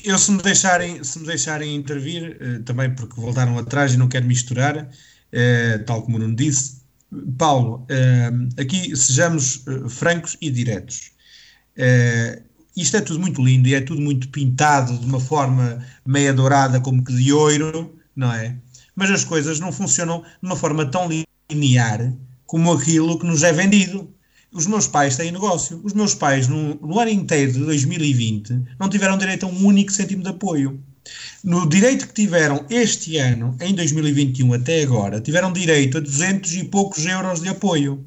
Eu, 0.03 0.17
se 0.17 0.31
me 0.31 0.41
deixarem, 0.41 1.03
se 1.03 1.19
me 1.19 1.25
deixarem 1.25 1.75
intervir, 1.75 2.37
uh, 2.41 2.63
também 2.63 2.93
porque 2.93 3.19
voltaram 3.19 3.57
atrás 3.57 3.93
e 3.93 3.97
não 3.97 4.07
quero 4.07 4.25
misturar, 4.25 4.77
uh, 4.77 5.83
tal 5.85 6.03
como 6.03 6.17
o 6.17 6.19
Nuno 6.19 6.35
disse, 6.35 6.81
Paulo, 7.37 7.85
uh, 7.89 8.61
aqui 8.61 8.95
sejamos 8.95 9.63
francos 9.89 10.37
e 10.41 10.49
diretos. 10.51 11.11
isto 12.75 12.97
é 12.97 13.01
tudo 13.01 13.19
muito 13.19 13.43
lindo 13.43 13.67
e 13.67 13.73
é 13.75 13.81
tudo 13.81 14.01
muito 14.01 14.29
pintado 14.29 14.97
de 14.97 15.05
uma 15.05 15.19
forma 15.19 15.83
meia 16.05 16.33
dourada, 16.33 16.79
como 16.79 17.03
que 17.03 17.13
de 17.13 17.33
ouro, 17.33 17.97
não 18.15 18.31
é? 18.31 18.57
mas 18.97 19.11
as 19.11 19.23
coisas 19.23 19.59
não 19.59 19.71
funcionam 19.71 20.21
de 20.21 20.27
uma 20.41 20.55
forma 20.55 20.83
tão 20.83 21.07
linear 21.49 22.11
como 22.47 22.73
aquilo 22.73 23.19
que 23.19 23.27
nos 23.27 23.43
é 23.43 23.53
vendido. 23.53 24.11
Os 24.57 24.65
meus 24.65 24.87
pais 24.87 25.15
têm 25.15 25.31
negócio. 25.31 25.79
Os 25.83 25.93
meus 25.93 26.15
pais, 26.15 26.47
no, 26.47 26.73
no 26.81 26.99
ano 26.99 27.11
inteiro 27.11 27.51
de 27.51 27.59
2020, 27.59 28.59
não 28.79 28.89
tiveram 28.89 29.15
direito 29.15 29.45
a 29.45 29.49
um 29.49 29.65
único 29.65 29.91
cêntimo 29.91 30.23
de 30.23 30.29
apoio. 30.29 30.83
No 31.43 31.69
direito 31.69 32.07
que 32.07 32.13
tiveram 32.15 32.65
este 32.67 33.17
ano, 33.17 33.55
em 33.61 33.75
2021 33.75 34.51
até 34.53 34.81
agora, 34.81 35.21
tiveram 35.21 35.53
direito 35.53 35.99
a 35.99 36.01
200 36.01 36.55
e 36.55 36.63
poucos 36.63 37.05
euros 37.05 37.39
de 37.39 37.49
apoio. 37.49 38.03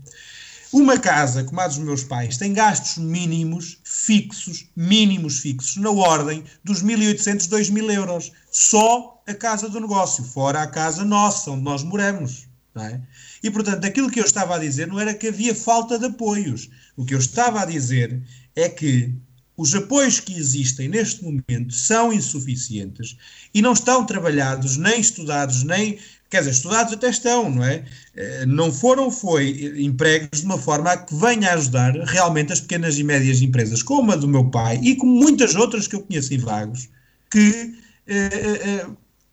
Uma 0.72 0.98
casa, 0.98 1.44
como 1.44 1.60
a 1.60 1.68
dos 1.68 1.78
meus 1.78 2.02
pais, 2.02 2.36
tem 2.36 2.52
gastos 2.52 2.98
mínimos 2.98 3.78
fixos, 3.84 4.66
mínimos 4.74 5.38
fixos, 5.38 5.76
na 5.76 5.90
ordem 5.90 6.42
dos 6.64 6.82
1.800, 6.82 7.48
2.000 7.48 7.94
euros. 7.94 8.32
Só 8.50 9.22
a 9.24 9.34
casa 9.34 9.68
do 9.68 9.78
negócio, 9.78 10.24
fora 10.24 10.62
a 10.62 10.66
casa 10.66 11.04
nossa, 11.04 11.52
onde 11.52 11.62
nós 11.62 11.84
moramos. 11.84 12.48
É? 12.74 13.00
E, 13.42 13.50
portanto, 13.50 13.84
aquilo 13.84 14.10
que 14.10 14.20
eu 14.20 14.24
estava 14.24 14.56
a 14.56 14.58
dizer 14.58 14.86
não 14.86 15.00
era 15.00 15.14
que 15.14 15.28
havia 15.28 15.54
falta 15.54 15.98
de 15.98 16.06
apoios. 16.06 16.68
O 16.96 17.04
que 17.04 17.14
eu 17.14 17.18
estava 17.18 17.62
a 17.62 17.64
dizer 17.64 18.22
é 18.54 18.68
que 18.68 19.14
os 19.60 19.74
apoios 19.74 20.18
que 20.20 20.38
existem 20.38 20.88
neste 20.88 21.22
momento 21.22 21.74
são 21.74 22.10
insuficientes 22.12 23.16
e 23.52 23.60
não 23.60 23.74
estão 23.74 24.06
trabalhados, 24.06 24.78
nem 24.78 25.00
estudados, 25.00 25.62
nem. 25.64 25.98
Quer 26.30 26.38
dizer, 26.38 26.52
estudados 26.52 26.92
até 26.92 27.10
estão, 27.10 27.50
não 27.50 27.64
é? 27.64 27.84
Eh, 28.16 28.46
não 28.46 28.72
foram, 28.72 29.10
foi 29.10 29.82
empregos 29.84 30.40
de 30.40 30.46
uma 30.46 30.56
forma 30.56 30.92
a 30.92 30.96
que 30.96 31.14
venha 31.14 31.50
a 31.50 31.54
ajudar 31.54 31.92
realmente 32.04 32.52
as 32.52 32.60
pequenas 32.60 32.98
e 32.98 33.04
médias 33.04 33.42
empresas, 33.42 33.82
como 33.82 34.12
a 34.12 34.16
do 34.16 34.28
meu 34.28 34.48
pai 34.48 34.78
e 34.82 34.94
como 34.94 35.12
muitas 35.12 35.54
outras 35.54 35.86
que 35.88 35.96
eu 35.96 36.02
conheço 36.02 36.32
em 36.32 36.38
Vagos, 36.38 36.88
que 37.30 37.74
eh, 38.06 38.30
eh, 38.32 38.60
eh 38.64 38.86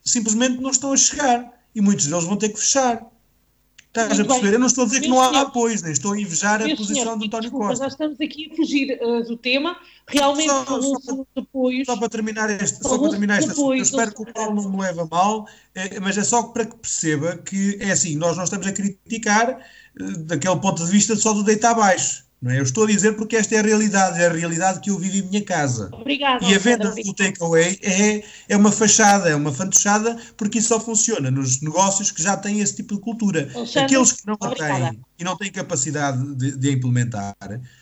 simplesmente 0.04 0.60
não 0.60 0.72
estão 0.72 0.91
a 0.91 0.98
chegar 0.98 1.54
e 1.76 1.82
muitos 1.82 2.08
deles 2.08 2.26
vão 2.26 2.36
ter 2.36 2.50
que 2.50 2.60
fechar. 2.60 3.06
Estás 4.04 4.20
a 4.20 4.26
perceber? 4.26 4.54
Eu 4.54 4.60
não 4.60 4.68
estou 4.68 4.84
a 4.84 4.88
dizer 4.88 5.02
que 5.02 5.08
não 5.08 5.22
há 5.22 5.42
apoios, 5.42 5.82
nem 5.82 5.92
estou 5.92 6.14
a 6.14 6.20
invejar 6.20 6.62
a 6.62 6.76
posição 6.76 7.18
do 7.18 7.26
António 7.26 7.52
Costa. 7.52 7.68
Mas 7.68 7.80
nós 7.80 7.94
estamos 7.94 8.22
aqui 8.22 8.50
a 8.52 8.56
fugir 8.56 9.00
uh, 9.02 9.24
do 9.24 9.38
tema. 9.38 9.78
Realmente, 10.08 10.50
só, 10.50 10.82
só, 10.82 11.26
apoios, 11.36 11.86
só 11.86 11.98
para 11.98 12.10
terminar 12.10 12.50
este, 12.50 12.82
só 12.82 12.98
para 12.98 13.10
terminar 13.10 13.40
este 13.40 13.52
assunto, 13.52 13.76
eu 13.76 13.82
espero 13.82 14.14
que 14.14 14.22
o 14.22 14.34
Paulo 14.34 14.56
não 14.62 14.70
me 14.70 14.82
leve 14.82 15.02
a 15.02 15.06
mal, 15.06 15.48
eh, 15.76 16.00
mas 16.00 16.18
é 16.18 16.24
só 16.24 16.44
para 16.44 16.66
que 16.66 16.78
perceba 16.78 17.38
que 17.38 17.78
é 17.82 17.92
assim, 17.92 18.16
nós 18.16 18.38
não 18.38 18.46
estamos 18.46 18.66
a 18.68 18.72
criticar 18.72 19.50
eh, 19.50 20.04
daquele 20.20 20.60
ponto 20.62 20.86
de 20.86 20.92
vista 20.92 21.14
só 21.16 21.34
do 21.34 21.44
deitar 21.44 21.72
abaixo. 21.72 22.27
Não 22.39 22.52
é? 22.52 22.60
Eu 22.60 22.63
estou 22.63 22.84
a 22.84 22.88
dizer 22.88 23.13
porque 23.13 23.36
esta 23.36 23.56
é 23.56 23.60
a 23.60 23.62
realidade, 23.63 24.21
é 24.21 24.28
a 24.28 24.32
realidade 24.32 24.80
que 24.80 24.91
eu 24.91 24.97
vivo 25.00 25.17
em 25.17 25.30
minha 25.30 25.43
casa. 25.43 25.89
Obrigada. 25.91 26.45
E 26.45 26.54
a 26.54 26.60
venda 26.60 26.93
do 26.93 27.13
takeaway 27.13 27.80
é, 27.82 28.23
é 28.47 28.56
uma 28.56 28.71
fachada, 28.71 29.28
é 29.30 29.36
uma 29.36 29.52
fantochada, 29.52 30.15
porque 30.38 30.60
isso 30.60 30.67
só 30.67 30.80
funciona 30.80 31.32
nos 31.32 31.62
negócios 31.62 32.12
que 32.12 32.21
já 32.21 32.38
têm 32.38 32.60
esse 32.60 32.76
tipo 32.76 32.95
de 32.95 33.02
cultura. 33.02 33.50
Alexandre, 33.56 33.86
Aqueles 33.86 34.12
que 34.12 34.28
não 34.28 34.38
a 34.39 34.56
têm 34.56 35.00
e 35.17 35.23
não 35.23 35.36
têm 35.36 35.52
capacidade 35.52 36.36
de, 36.36 36.58
de, 36.58 36.71
implementar 36.71 37.36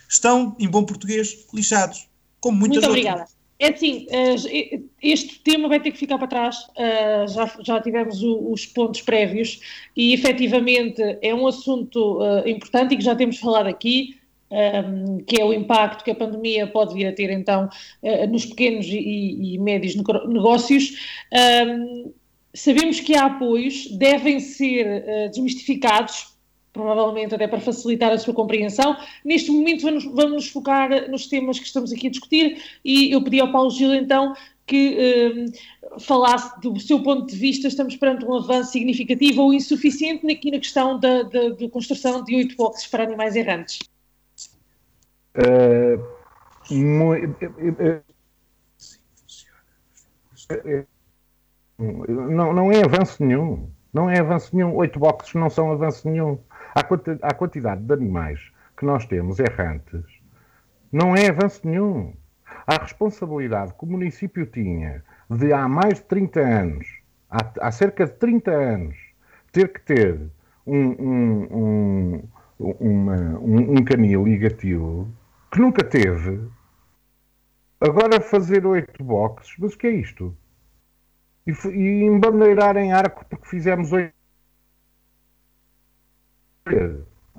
estão, 0.08 0.56
em 0.58 0.70
bom 0.70 0.86
português, 0.86 1.46
lixados. 1.54 2.08
Como 2.40 2.58
muitas 2.58 2.84
Muito 2.84 2.98
outras. 2.98 3.14
obrigada. 3.14 3.36
É 3.58 3.70
assim, 3.70 4.06
eh, 4.10 4.82
este 5.02 5.40
tema 5.40 5.70
vai 5.70 5.80
ter 5.80 5.92
que 5.92 5.98
ficar 5.98 6.18
para 6.18 6.28
trás, 6.28 6.68
eh, 6.76 7.26
já, 7.28 7.52
já 7.62 7.82
tivemos 7.82 8.22
os 8.22 8.66
pontos 8.66 9.02
prévios 9.02 9.62
e 9.96 10.14
efetivamente 10.14 11.02
é 11.22 11.34
um 11.34 11.48
assunto 11.48 12.22
eh, 12.22 12.50
importante 12.50 12.94
e 12.94 12.98
que 12.98 13.04
já 13.04 13.16
temos 13.16 13.38
falado 13.38 13.68
aqui, 13.68 14.20
um, 14.52 15.18
que 15.24 15.42
é 15.42 15.46
o 15.46 15.54
impacto 15.54 16.04
que 16.04 16.12
a 16.12 16.16
pandemia 16.16 16.68
pode 16.68 16.94
vir 16.94 17.08
a 17.08 17.14
ter 17.14 17.30
então 17.32 17.70
uh, 18.02 18.28
nos 18.28 18.46
pequenos 18.46 18.86
e, 18.88 19.56
e 19.56 19.58
médios 19.58 19.96
negócios. 19.96 20.94
Um, 21.68 22.14
sabemos 22.54 23.00
que 23.00 23.16
há 23.16 23.26
apoios, 23.26 23.90
devem 23.98 24.40
ser 24.40 25.04
uh, 25.04 25.30
desmistificados, 25.30 26.36
provavelmente 26.72 27.34
até 27.34 27.48
para 27.48 27.60
facilitar 27.60 28.12
a 28.12 28.18
sua 28.18 28.34
compreensão. 28.34 28.98
Neste 29.24 29.50
momento 29.50 29.82
vamos, 29.82 30.06
vamos 30.06 30.32
nos 30.32 30.48
focar 30.50 31.10
nos 31.10 31.28
temas 31.28 31.58
que 31.58 31.66
estamos 31.66 31.92
aqui 31.92 32.08
a 32.08 32.12
discutir 32.12 32.62
e 32.84 33.12
eu 33.12 33.24
pedi 33.24 33.40
ao 33.40 33.52
Paulo 33.52 33.72
Gil 33.72 33.94
então 33.94 34.34
que 34.68 35.46
falasse 36.00 36.60
do 36.60 36.80
seu 36.80 37.02
ponto 37.04 37.28
de 37.28 37.36
vista, 37.36 37.68
estamos 37.68 37.96
perante 37.96 38.26
um 38.26 38.34
avanço 38.34 38.72
significativo 38.72 39.44
ou 39.44 39.54
insuficiente 39.54 40.30
aqui 40.30 40.50
na 40.50 40.58
questão 40.58 41.00
da, 41.00 41.22
da, 41.22 41.50
da 41.50 41.70
construção 41.70 42.24
de 42.24 42.36
oito 42.36 42.56
boxes 42.56 42.88
para 42.88 43.04
animais 43.04 43.36
errantes. 43.36 43.80
Não, 51.78 52.54
não 52.54 52.72
é 52.72 52.84
avanço 52.84 53.24
nenhum. 53.24 53.70
Não 53.94 54.10
é 54.10 54.20
avanço 54.20 54.56
nenhum. 54.56 54.76
Oito 54.76 55.00
boxes 55.00 55.34
não 55.34 55.50
são 55.50 55.72
avanço 55.72 56.10
nenhum. 56.10 56.40
A 57.22 57.34
quantidade 57.34 57.82
de 57.82 57.94
animais 57.94 58.52
que 58.78 58.86
nós 58.86 59.06
temos 59.06 59.40
errantes 59.40 60.04
não 60.92 61.16
é 61.16 61.30
avanço 61.30 61.62
nenhum. 61.68 62.14
A 62.68 62.78
responsabilidade 62.82 63.74
que 63.74 63.84
o 63.84 63.88
município 63.88 64.46
tinha 64.46 65.04
de 65.30 65.54
há 65.54 65.68
mais 65.68 65.96
de 65.96 66.04
30 66.06 66.40
anos, 66.40 66.88
há, 67.30 67.68
há 67.68 67.72
cerca 67.72 68.06
de 68.06 68.14
30 68.14 68.52
anos, 68.52 68.98
ter 69.52 69.72
que 69.72 69.82
ter 69.82 70.20
um, 70.66 70.78
um, 70.78 71.48
um, 71.52 72.24
uma, 72.60 73.40
um, 73.40 73.78
um 73.78 73.84
canil 73.84 74.26
ligativo 74.26 75.08
que 75.56 75.62
nunca 75.62 75.86
teve, 75.86 76.50
agora 77.80 78.20
fazer 78.20 78.66
oito 78.66 79.02
boxes, 79.02 79.56
mas 79.58 79.74
o 79.74 79.78
que 79.78 79.88
é 79.88 79.92
isto? 79.92 80.36
E, 81.48 81.52
e 81.70 82.04
embandeirar 82.04 82.76
em 82.76 82.92
arco 82.92 83.24
porque 83.30 83.48
fizemos 83.48 83.94
oito. 83.94 84.14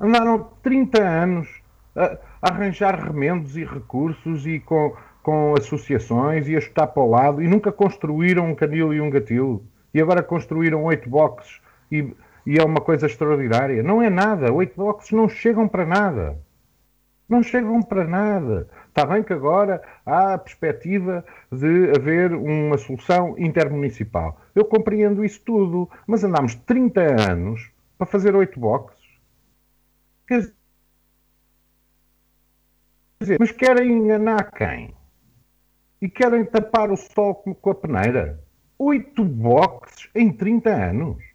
Andaram 0.00 0.50
30 0.62 1.02
anos 1.02 1.60
a, 1.94 2.18
a 2.40 2.52
arranjar 2.54 2.98
remendos 2.98 3.54
e 3.54 3.64
recursos 3.64 4.46
e 4.46 4.60
com, 4.60 4.96
com 5.22 5.54
associações 5.54 6.48
e 6.48 6.56
a 6.56 6.60
chutar 6.60 6.86
para 6.86 7.02
o 7.02 7.10
lado 7.10 7.42
e 7.42 7.46
nunca 7.46 7.70
construíram 7.70 8.50
um 8.50 8.54
canil 8.54 8.94
e 8.94 9.00
um 9.00 9.10
gatilho. 9.10 9.62
E 9.92 10.00
agora 10.00 10.22
construíram 10.22 10.84
oito 10.84 11.06
boxes 11.10 11.60
e, 11.92 12.14
e 12.46 12.58
é 12.58 12.64
uma 12.64 12.80
coisa 12.80 13.04
extraordinária. 13.04 13.82
Não 13.82 14.00
é 14.00 14.08
nada. 14.08 14.50
Oito 14.54 14.74
boxes 14.74 15.12
não 15.12 15.28
chegam 15.28 15.68
para 15.68 15.84
nada. 15.84 16.45
Não 17.28 17.42
chegam 17.42 17.82
para 17.82 18.06
nada. 18.06 18.68
Está 18.88 19.04
bem 19.04 19.22
que 19.22 19.32
agora 19.32 19.82
há 20.04 20.34
a 20.34 20.38
perspectiva 20.38 21.24
de 21.50 21.90
haver 21.96 22.32
uma 22.32 22.78
solução 22.78 23.36
intermunicipal. 23.36 24.40
Eu 24.54 24.64
compreendo 24.64 25.24
isso 25.24 25.40
tudo, 25.44 25.90
mas 26.06 26.22
andámos 26.22 26.54
30 26.54 27.30
anos 27.30 27.70
para 27.98 28.06
fazer 28.06 28.36
oito 28.36 28.60
boxes. 28.60 29.04
Quer 30.26 30.52
dizer, 33.20 33.36
mas 33.40 33.50
querem 33.50 33.90
enganar 33.90 34.52
quem? 34.52 34.94
E 36.00 36.08
querem 36.08 36.44
tapar 36.44 36.92
o 36.92 36.96
sol 36.96 37.34
com 37.34 37.70
a 37.70 37.74
peneira? 37.74 38.40
Oito 38.78 39.24
boxes 39.24 40.08
em 40.14 40.30
30 40.30 40.70
anos. 40.70 41.25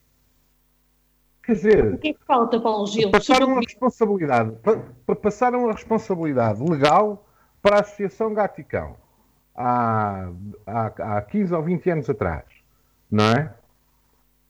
Quer 1.43 1.53
dizer, 1.53 1.93
o 1.93 1.97
que 1.97 2.09
é 2.09 2.13
que 2.13 2.23
falta, 2.25 2.59
Paulo 2.59 2.85
Gil? 2.85 3.09
Passaram 3.09 3.57
a 3.57 3.59
responsabilidade, 3.59 4.55
passaram 5.21 5.69
a 5.69 5.71
responsabilidade 5.71 6.63
legal 6.63 7.25
para 7.61 7.77
a 7.77 7.79
Associação 7.81 8.33
Gaticão 8.33 8.95
há, 9.55 10.31
há, 10.65 11.17
há 11.17 11.21
15 11.21 11.53
ou 11.53 11.63
20 11.63 11.89
anos 11.89 12.09
atrás, 12.09 12.45
não 13.09 13.25
é? 13.25 13.53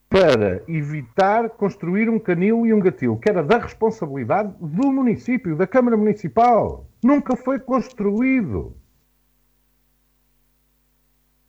Para 0.08 0.62
evitar 0.68 1.48
construir 1.50 2.08
um 2.10 2.18
canil 2.18 2.66
e 2.66 2.74
um 2.74 2.80
gatil, 2.80 3.16
que 3.16 3.30
era 3.30 3.42
da 3.42 3.58
responsabilidade 3.58 4.54
do 4.60 4.92
município, 4.92 5.56
da 5.56 5.66
Câmara 5.66 5.96
Municipal. 5.96 6.86
Nunca 7.02 7.34
foi 7.34 7.58
construído. 7.58 8.76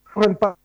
Empurrando 0.10 0.38
para, 0.38 0.58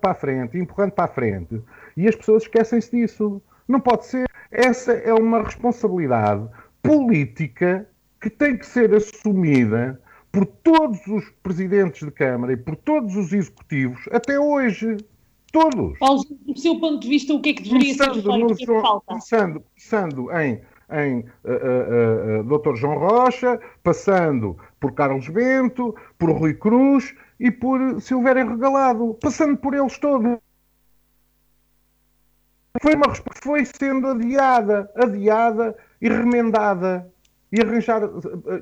para 0.00 0.10
a 0.12 0.14
frente, 0.14 0.58
empurrando 0.58 0.92
para 0.92 1.04
a 1.04 1.08
frente. 1.08 1.62
E 1.94 2.08
as 2.08 2.16
pessoas 2.16 2.44
esquecem-se 2.44 2.90
disso. 2.96 3.42
Não 3.68 3.80
pode 3.80 4.06
ser. 4.06 4.26
Essa 4.50 4.92
é 4.92 5.12
uma 5.12 5.42
responsabilidade 5.42 6.48
política 6.82 7.86
que 8.20 8.30
tem 8.30 8.56
que 8.56 8.66
ser 8.66 8.94
assumida 8.94 10.00
por 10.32 10.46
todos 10.46 11.06
os 11.06 11.28
presidentes 11.42 12.04
de 12.04 12.10
Câmara 12.10 12.54
e 12.54 12.56
por 12.56 12.76
todos 12.76 13.14
os 13.14 13.32
executivos 13.32 14.00
até 14.10 14.38
hoje. 14.40 14.96
Todos. 15.50 15.98
do 16.46 16.58
seu 16.58 16.78
ponto 16.78 17.00
de 17.00 17.08
vista, 17.08 17.32
o 17.32 17.40
que 17.40 17.50
é 17.50 17.52
que 17.54 17.62
deveria 17.62 17.94
ser 17.94 18.12
feito? 18.12 18.30
O 18.30 18.54
que 18.54 18.70
é 18.70 18.80
falta? 18.82 19.14
Pensando, 19.14 19.62
pensando 19.74 20.30
em, 20.32 20.60
em 20.92 21.20
uh, 21.20 21.24
uh, 21.24 22.40
uh, 22.40 22.58
Dr. 22.58 22.74
João 22.76 22.98
Rocha, 22.98 23.58
passando 23.82 24.58
por 24.78 24.92
Carlos 24.92 25.26
Bento, 25.28 25.96
por 26.18 26.30
Rui 26.32 26.52
Cruz 26.52 27.14
e 27.40 27.50
por 27.50 27.98
Silvério 27.98 28.46
Regalado, 28.46 29.16
passando 29.22 29.56
por 29.56 29.72
eles 29.72 29.98
todos 29.98 30.38
foi 32.80 32.94
uma 32.94 33.14
foi 33.42 33.64
sendo 33.64 34.08
adiada, 34.08 34.90
adiada 34.96 35.76
e 36.00 36.08
remendada 36.08 37.10
e, 37.52 37.60
arranjar, 37.60 38.02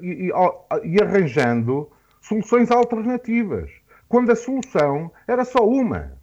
e, 0.03 0.29
e, 0.29 0.89
e 0.89 1.03
arranjando 1.03 1.91
soluções 2.21 2.71
alternativas, 2.71 3.71
quando 4.09 4.31
a 4.31 4.37
solução 4.37 5.11
era 5.27 5.45
só 5.45 5.67
uma. 5.67 6.17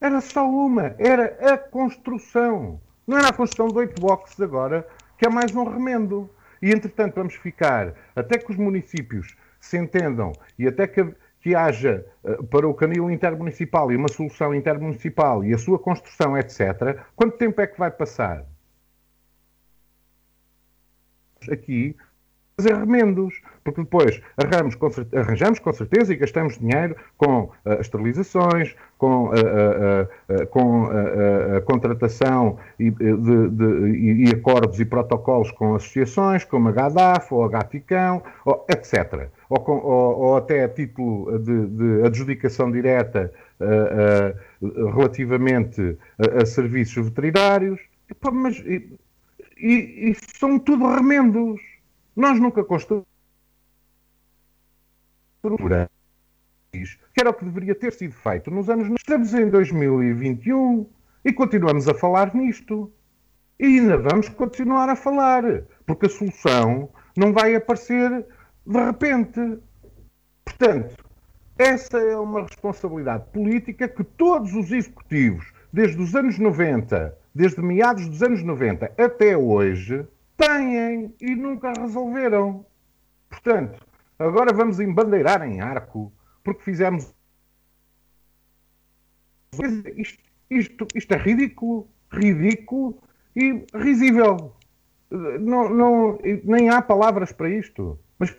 Era 0.00 0.20
só 0.20 0.48
uma, 0.48 0.94
era 0.98 1.36
a 1.52 1.58
construção. 1.58 2.80
Não 3.06 3.18
era 3.18 3.28
a 3.28 3.32
construção 3.32 3.68
de 3.68 3.78
oito 3.78 4.00
boxes 4.00 4.40
agora, 4.40 4.86
que 5.16 5.26
é 5.26 5.30
mais 5.30 5.54
um 5.54 5.64
remendo. 5.64 6.28
E, 6.60 6.70
entretanto, 6.70 7.14
vamos 7.14 7.34
ficar 7.34 7.94
até 8.14 8.38
que 8.38 8.50
os 8.50 8.56
municípios 8.56 9.36
se 9.60 9.76
entendam 9.78 10.32
e 10.58 10.66
até 10.66 10.86
que, 10.86 11.14
que 11.46 11.54
haja 11.54 12.04
uh, 12.24 12.42
para 12.42 12.66
o 12.66 12.74
canil 12.74 13.08
intermunicipal 13.08 13.92
e 13.92 13.96
uma 13.96 14.08
solução 14.08 14.52
intermunicipal 14.52 15.44
e 15.44 15.54
a 15.54 15.58
sua 15.58 15.78
construção, 15.78 16.36
etc. 16.36 16.98
Quanto 17.14 17.38
tempo 17.38 17.60
é 17.60 17.68
que 17.68 17.78
vai 17.78 17.88
passar? 17.88 18.44
Aqui 21.48 21.94
fazer 22.56 22.74
remendos, 22.74 23.40
porque 23.62 23.82
depois 23.82 24.20
arranjamos 24.36 24.74
com, 24.74 24.90
arranjamos 25.14 25.58
com 25.60 25.72
certeza 25.72 26.12
e 26.12 26.16
gastamos 26.16 26.58
dinheiro 26.58 26.96
com 27.16 27.42
uh, 27.42 27.80
esterilizações, 27.80 28.74
com, 28.98 29.26
uh, 29.26 29.32
uh, 29.32 30.46
com 30.48 30.86
a 31.56 31.60
contratação 31.60 32.58
e, 32.80 32.90
de, 32.90 33.50
de, 33.50 34.24
e, 34.24 34.30
acordos 34.34 34.80
e 34.80 34.84
protocolos 34.84 35.52
com 35.52 35.76
associações, 35.76 36.44
como 36.44 36.70
a 36.70 36.72
GADAF 36.72 37.32
ou 37.32 37.44
a 37.44 37.48
Gaticão, 37.48 38.22
ou, 38.44 38.66
etc. 38.68 39.28
Ou, 39.48 39.70
ou, 39.70 40.18
ou, 40.18 40.36
até 40.36 40.64
a 40.64 40.68
título 40.68 41.38
de, 41.38 41.66
de 41.68 42.02
adjudicação 42.06 42.70
direta 42.70 43.32
relativamente 44.94 45.96
a, 46.18 46.42
a, 46.42 46.46
serviços 46.46 47.06
veterinários. 47.06 47.80
Mas, 48.32 48.58
e, 48.58 48.98
e, 49.56 50.10
e 50.10 50.16
são 50.38 50.58
tudo 50.58 50.86
remendos. 50.86 51.60
Nós 52.14 52.40
nunca 52.40 52.64
construímos 52.64 53.06
que 57.14 57.20
era 57.20 57.30
o 57.30 57.34
que 57.34 57.44
deveria 57.44 57.74
ter 57.74 57.92
sido 57.92 58.14
feito 58.14 58.50
nos 58.50 58.68
anos. 58.68 58.88
Estamos 58.98 59.32
em 59.32 59.48
2021 59.48 60.86
e 61.24 61.32
continuamos 61.32 61.88
a 61.88 61.94
falar 61.94 62.34
nisto. 62.34 62.92
E 63.58 63.64
ainda 63.64 63.96
vamos 63.96 64.28
continuar 64.28 64.88
a 64.90 64.96
falar, 64.96 65.42
porque 65.86 66.06
a 66.06 66.10
solução 66.10 66.90
não 67.16 67.32
vai 67.32 67.54
aparecer 67.54 68.26
de 68.66 68.84
repente. 68.84 69.58
Portanto, 70.44 71.04
essa 71.58 71.98
é 71.98 72.16
uma 72.16 72.42
responsabilidade 72.42 73.24
política 73.32 73.88
que 73.88 74.04
todos 74.04 74.52
os 74.54 74.70
executivos, 74.72 75.52
desde 75.72 76.00
os 76.00 76.14
anos 76.14 76.38
90, 76.38 77.16
desde 77.34 77.62
meados 77.62 78.08
dos 78.08 78.22
anos 78.22 78.42
90 78.42 78.92
até 78.98 79.36
hoje, 79.36 80.06
têm 80.36 81.14
e 81.20 81.34
nunca 81.34 81.72
resolveram. 81.72 82.66
Portanto, 83.28 83.86
agora 84.18 84.52
vamos 84.52 84.80
embandeirar 84.80 85.42
em 85.42 85.60
arco 85.60 86.12
porque 86.44 86.62
fizemos. 86.62 87.14
Isto, 89.96 90.22
isto, 90.50 90.86
isto 90.94 91.14
é 91.14 91.16
ridículo, 91.16 91.88
ridículo 92.12 93.02
e 93.34 93.64
risível. 93.74 94.54
Não, 95.10 95.70
não, 95.70 96.18
nem 96.44 96.68
há 96.68 96.82
palavras 96.82 97.32
para 97.32 97.48
isto. 97.48 97.98
Mas 98.18 98.34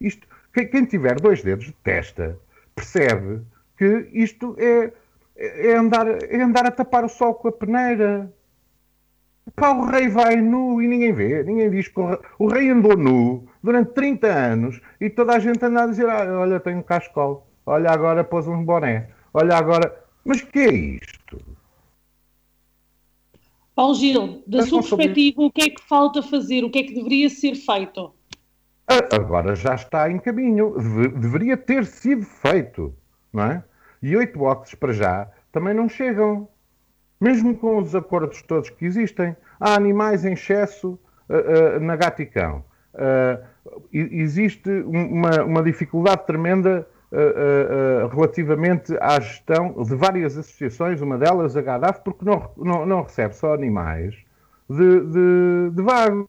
isto, 0.00 0.26
quem 0.52 0.84
tiver 0.84 1.20
dois 1.20 1.42
dedos 1.42 1.66
de 1.66 1.72
testa 1.72 2.38
percebe 2.74 3.42
que 3.76 4.08
isto 4.12 4.56
é, 4.58 4.92
é, 5.36 5.76
andar, 5.76 6.06
é 6.08 6.40
andar 6.40 6.66
a 6.66 6.70
tapar 6.70 7.04
o 7.04 7.08
sol 7.08 7.34
com 7.34 7.48
a 7.48 7.52
peneira. 7.52 8.32
Pá, 9.56 9.72
o 9.72 9.84
rei 9.84 10.08
vai 10.08 10.36
nu 10.36 10.80
e 10.80 10.88
ninguém 10.88 11.12
vê, 11.12 11.42
ninguém 11.42 11.70
diz 11.70 11.88
que 11.88 12.00
o 12.00 12.06
rei, 12.06 12.18
o 12.38 12.46
rei 12.46 12.70
andou 12.70 12.96
nu 12.96 13.46
durante 13.62 13.92
30 13.92 14.26
anos 14.26 14.80
e 15.00 15.10
toda 15.10 15.34
a 15.34 15.38
gente 15.38 15.62
anda 15.64 15.82
a 15.82 15.86
dizer: 15.86 16.08
ah, 16.08 16.40
olha, 16.40 16.58
tem 16.58 16.76
um 16.76 16.82
cascol, 16.82 17.46
olha, 17.66 17.90
agora 17.90 18.24
pôs 18.24 18.48
um 18.48 18.64
boné, 18.64 19.10
olha, 19.32 19.56
agora. 19.56 20.02
Mas 20.24 20.40
que 20.40 20.60
é 20.60 20.72
isto? 20.72 21.38
Paulo 23.74 23.94
Gil, 23.94 24.42
da 24.46 24.64
sua 24.64 24.80
perspectiva, 24.80 25.42
o 25.42 25.50
que 25.50 25.62
é 25.62 25.70
que 25.70 25.82
falta 25.82 26.22
fazer? 26.22 26.64
O 26.64 26.70
que 26.70 26.78
é 26.78 26.82
que 26.84 26.94
deveria 26.94 27.28
ser 27.28 27.54
feito? 27.56 28.14
Agora 28.86 29.54
já 29.54 29.74
está 29.74 30.10
em 30.10 30.18
caminho. 30.18 30.76
Deveria 31.16 31.56
ter 31.56 31.84
sido 31.86 32.24
feito, 32.24 32.94
não 33.32 33.44
é? 33.44 33.64
E 34.02 34.16
oito 34.16 34.38
boxes 34.38 34.74
para 34.74 34.92
já 34.92 35.28
também 35.50 35.72
não 35.72 35.88
chegam 35.88 36.48
mesmo 37.20 37.56
com 37.56 37.78
os 37.78 37.94
acordos 37.94 38.42
todos 38.42 38.68
que 38.68 38.84
existem, 38.84 39.34
há 39.58 39.74
animais 39.74 40.24
em 40.24 40.34
excesso 40.34 40.98
uh, 41.28 41.76
uh, 41.76 41.80
na 41.80 41.96
gaticão. 41.96 42.62
Uh, 42.92 43.42
existe 43.90 44.68
uma, 44.82 45.42
uma, 45.42 45.62
dificuldade 45.62 46.26
tremenda 46.26 46.86
relativamente 48.10 48.92
à 49.00 49.20
gestão 49.20 49.72
de 49.84 49.94
várias 49.94 50.36
associações, 50.36 51.00
uma 51.00 51.16
delas 51.16 51.56
a 51.56 51.62
GADAF, 51.62 52.00
porque 52.04 52.24
não, 52.24 52.50
não, 52.56 52.84
não 52.84 53.02
recebe 53.02 53.36
só 53.36 53.54
animais 53.54 54.16
de, 54.68 55.00
de, 55.00 55.70
de 55.72 55.82
vagos. 55.82 56.26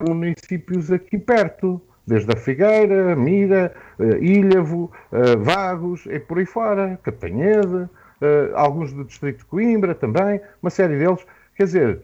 Municípios 0.00 0.92
aqui 0.92 1.18
perto, 1.18 1.80
desde 2.06 2.32
a 2.32 2.36
Figueira, 2.36 3.16
Mira, 3.16 3.74
Ilhavo, 4.20 4.92
Vagos 5.38 6.06
e 6.06 6.20
por 6.20 6.38
aí 6.38 6.46
fora, 6.46 6.98
Catanhede 7.02 7.88
uh, 8.20 8.54
alguns 8.54 8.92
do 8.92 9.04
Distrito 9.04 9.38
de 9.38 9.44
Coimbra 9.46 9.94
também, 9.94 10.40
uma 10.62 10.70
série 10.70 10.98
deles. 10.98 11.24
Quer 11.54 11.64
dizer, 11.64 12.02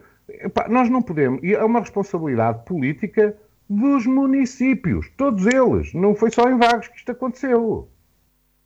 nós 0.69 0.89
não 0.89 1.01
podemos, 1.01 1.43
e 1.43 1.53
é 1.53 1.63
uma 1.63 1.79
responsabilidade 1.79 2.65
política 2.65 3.35
dos 3.69 4.05
municípios, 4.05 5.09
todos 5.17 5.45
eles. 5.47 5.93
Não 5.93 6.15
foi 6.15 6.31
só 6.31 6.49
em 6.49 6.57
Vagos 6.57 6.87
que 6.87 6.97
isto 6.97 7.11
aconteceu. 7.11 7.87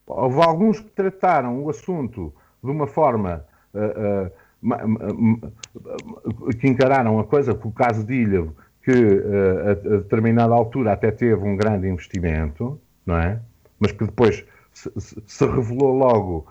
Houve 0.05 0.41
alguns 0.41 0.79
que 0.79 0.89
trataram 0.89 1.63
o 1.63 1.69
assunto 1.69 2.33
de 2.63 2.71
uma 2.71 2.87
forma 2.87 3.45
uh, 3.73 4.31
uh, 4.63 6.53
que 6.59 6.67
encararam 6.67 7.19
a 7.19 7.23
coisa, 7.25 7.53
por 7.53 7.69
o 7.69 7.71
caso 7.71 8.05
de 8.05 8.13
Ilha, 8.13 8.47
que 8.87 8.93
uh, 8.93 9.67
a, 9.67 9.71
a, 9.71 9.97
determinada 9.97 10.53
altura 10.53 10.93
até 10.93 11.11
teve 11.11 11.43
um 11.43 11.57
grande 11.57 11.89
investimento, 11.89 12.79
não 13.05 13.17
é? 13.17 13.41
Mas 13.77 13.91
que 13.91 14.05
depois 14.05 14.45
se, 14.71 14.89
se 15.25 15.45
revelou 15.45 15.93
logo 15.93 16.47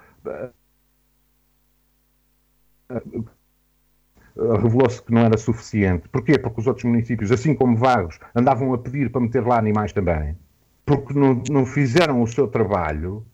revelou-se 4.60 5.02
que 5.02 5.12
não 5.12 5.22
era 5.22 5.38
suficiente. 5.38 6.10
Porquê? 6.10 6.38
Porque 6.38 6.60
os 6.60 6.66
outros 6.66 6.84
municípios, 6.84 7.32
assim 7.32 7.54
como 7.54 7.74
Vagos, 7.74 8.18
andavam 8.34 8.74
a 8.74 8.78
pedir 8.78 9.10
para 9.10 9.22
meter 9.22 9.46
lá 9.46 9.58
animais 9.58 9.94
também. 9.94 10.36
Porque 10.84 11.14
não, 11.14 11.42
não 11.48 11.64
fizeram 11.64 12.20
o 12.22 12.26
seu 12.26 12.46
trabalho 12.46 13.24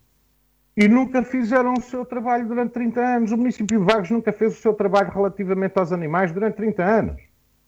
e 0.76 0.86
nunca 0.88 1.24
fizeram 1.24 1.74
o 1.74 1.82
seu 1.82 2.04
trabalho 2.04 2.46
durante 2.46 2.72
30 2.72 3.00
anos. 3.00 3.32
O 3.32 3.36
município 3.36 3.78
de 3.78 3.84
Vagos 3.84 4.10
nunca 4.10 4.32
fez 4.32 4.56
o 4.56 4.60
seu 4.62 4.72
trabalho 4.72 5.10
relativamente 5.10 5.76
aos 5.76 5.92
animais 5.92 6.30
durante 6.30 6.54
30 6.54 6.84
anos. 6.84 7.22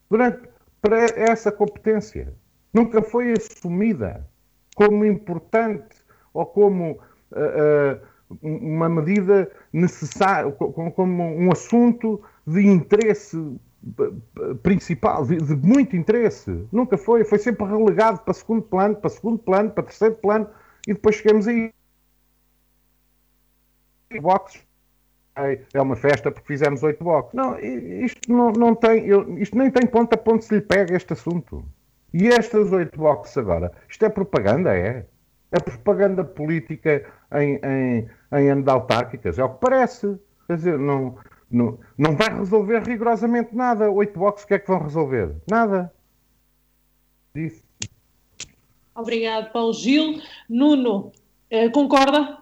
Durante, 0.09 0.49
para 0.85 1.07
essa 1.16 1.51
competência. 1.51 2.35
Nunca 2.70 3.01
foi 3.01 3.33
assumida 3.33 4.29
como 4.77 5.07
importante 5.07 5.97
ou 6.35 6.44
como 6.44 7.01
uh, 7.33 8.01
uh, 8.31 8.38
uma 8.42 8.87
medida 8.90 9.51
necessária, 9.73 10.53
como 10.53 11.23
um 11.23 11.51
assunto 11.51 12.23
de 12.47 12.66
interesse 12.66 13.59
principal, 14.62 15.25
de, 15.25 15.38
de, 15.38 15.57
muito 15.57 15.97
interesse. 15.97 16.66
Nunca 16.70 16.99
foi, 16.99 17.25
foi 17.25 17.38
sempre 17.38 17.64
relegado 17.64 18.20
para 18.20 18.35
segundo 18.35 18.62
plano, 18.62 18.97
para 18.97 19.09
segundo 19.09 19.38
plano, 19.38 19.70
para 19.70 19.85
terceiro 19.85 20.16
plano, 20.16 20.51
e 20.87 20.92
depois 20.92 21.16
chegamos 21.16 21.49
aí. 21.49 21.73
Boxes. 24.20 24.62
É 25.37 25.81
uma 25.81 25.97
festa 25.97 26.31
porque 26.31 26.47
fizemos 26.47 26.83
oito 26.83 27.03
boxes. 27.03 27.35
Não, 27.35 27.59
isto 27.59 28.33
não, 28.33 28.53
não 28.53 28.75
tem, 28.75 29.05
eu, 29.07 29.37
isto 29.38 29.59
nem 29.59 29.70
tem 29.70 29.87
ponto 29.87 30.12
a 30.14 30.16
ponto 30.16 30.44
se 30.44 30.55
lhe 30.55 30.61
pega 30.61 30.97
este 30.97 31.12
assunto. 31.12 31.64
E 32.12 32.29
estas 32.29 32.73
oito 32.73 32.97
boxes 32.97 33.37
agora, 33.37 33.73
isto 33.88 34.05
é 34.05 34.09
propaganda, 34.09 34.77
é? 34.77 35.07
É 35.51 35.59
propaganda 35.59 36.25
política 36.25 37.05
em, 37.33 37.61
em, 37.64 38.09
em 38.33 38.70
autárquicas, 38.70 39.38
é 39.38 39.44
o 39.44 39.49
que 39.49 39.61
parece. 39.61 40.16
Quer 40.47 40.57
dizer, 40.57 40.79
não, 40.79 41.16
não, 41.51 41.79
não 41.99 42.16
vai 42.16 42.37
resolver 42.37 42.81
rigorosamente 42.83 43.55
nada. 43.55 43.90
Oito 43.90 44.18
boxes, 44.18 44.44
o 44.44 44.49
que 44.49 44.55
é 44.55 44.59
que 44.59 44.68
vão 44.68 44.83
resolver? 44.83 45.35
Nada. 45.49 45.92
Disse. 47.35 47.64
Obrigado, 48.94 49.51
Paulo 49.53 49.73
Gil. 49.73 50.20
Nuno, 50.49 51.12
eh, 51.51 51.68
concorda? 51.70 52.38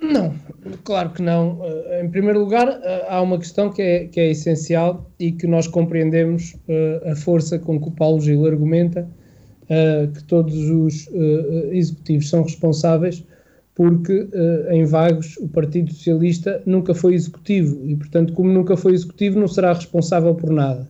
Não, 0.00 0.32
claro 0.84 1.10
que 1.10 1.20
não. 1.20 1.60
Eh, 1.64 2.04
em 2.04 2.08
primeiro 2.08 2.38
lugar, 2.38 2.68
eh, 2.68 3.06
há 3.08 3.20
uma 3.20 3.36
questão 3.38 3.70
que 3.70 3.82
é, 3.82 4.06
que 4.06 4.20
é 4.20 4.30
essencial 4.30 5.10
e 5.18 5.32
que 5.32 5.46
nós 5.46 5.66
compreendemos 5.66 6.56
a 7.04 7.16
força 7.16 7.58
com 7.58 7.80
que 7.80 7.88
o 7.88 7.92
Paulo 7.92 8.20
Gil 8.20 8.46
argumenta 8.46 9.08
que 10.14 10.24
todos 10.24 10.54
os 10.70 11.06
executivos 11.72 12.30
são 12.30 12.42
responsáveis 12.42 13.22
porque 13.74 14.26
em 14.70 14.86
Vagos 14.86 15.36
o 15.36 15.48
Partido 15.48 15.92
Socialista 15.92 16.62
nunca 16.64 16.94
foi 16.94 17.14
executivo 17.14 17.78
e, 17.84 17.94
portanto, 17.94 18.32
como 18.32 18.50
nunca 18.50 18.78
foi 18.78 18.94
executivo, 18.94 19.38
não 19.38 19.46
será 19.46 19.74
responsável 19.74 20.34
por 20.34 20.50
nada. 20.50 20.88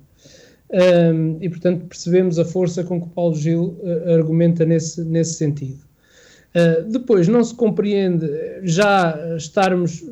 E, 1.40 1.48
portanto, 1.48 1.86
percebemos 1.86 2.38
a 2.38 2.44
força 2.44 2.84
com 2.84 3.00
que 3.00 3.06
o 3.08 3.10
Paulo 3.10 3.34
Gil 3.34 3.76
argumenta 4.06 4.64
nesse, 4.64 5.02
nesse 5.04 5.34
sentido. 5.34 5.88
Uh, 6.54 6.90
depois, 6.90 7.28
não 7.28 7.44
se 7.44 7.54
compreende 7.54 8.26
já 8.62 9.37
estarmos 9.37 10.04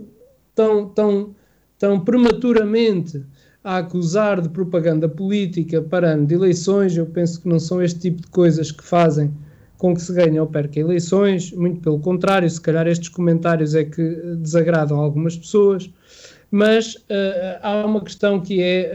tão, 0.55 0.89
tão, 0.89 1.35
tão 1.79 2.01
prematuramente 2.01 3.23
a 3.63 3.79
acusar 3.79 4.41
de 4.41 4.49
propaganda 4.49 5.09
política 5.09 5.83
para 5.83 6.13
ano 6.13 6.27
de 6.27 6.35
eleições. 6.35 6.97
Eu 6.97 7.07
penso 7.07 7.43
que 7.43 7.49
não 7.49 7.59
são 7.59 7.83
este 7.83 7.99
tipo 7.99 8.23
de 8.23 8.29
coisas 8.29 8.71
que 8.71 8.85
fazem 8.85 9.33
com 9.77 9.95
que 9.95 10.01
se 10.01 10.13
ganhe 10.13 10.39
ou 10.39 10.47
perca 10.47 10.81
eleições, 10.81 11.53
muito 11.53 11.81
pelo 11.81 11.99
contrário, 11.99 12.49
se 12.49 12.61
calhar 12.61 12.87
estes 12.87 13.09
comentários 13.09 13.75
é 13.75 13.85
que 13.85 14.03
desagradam 14.39 14.99
algumas 14.99 15.37
pessoas, 15.37 15.91
mas 16.51 16.95
uh, 16.95 17.59
há 17.61 17.85
uma 17.85 18.01
questão 18.01 18.41
que 18.41 18.63
é 18.63 18.91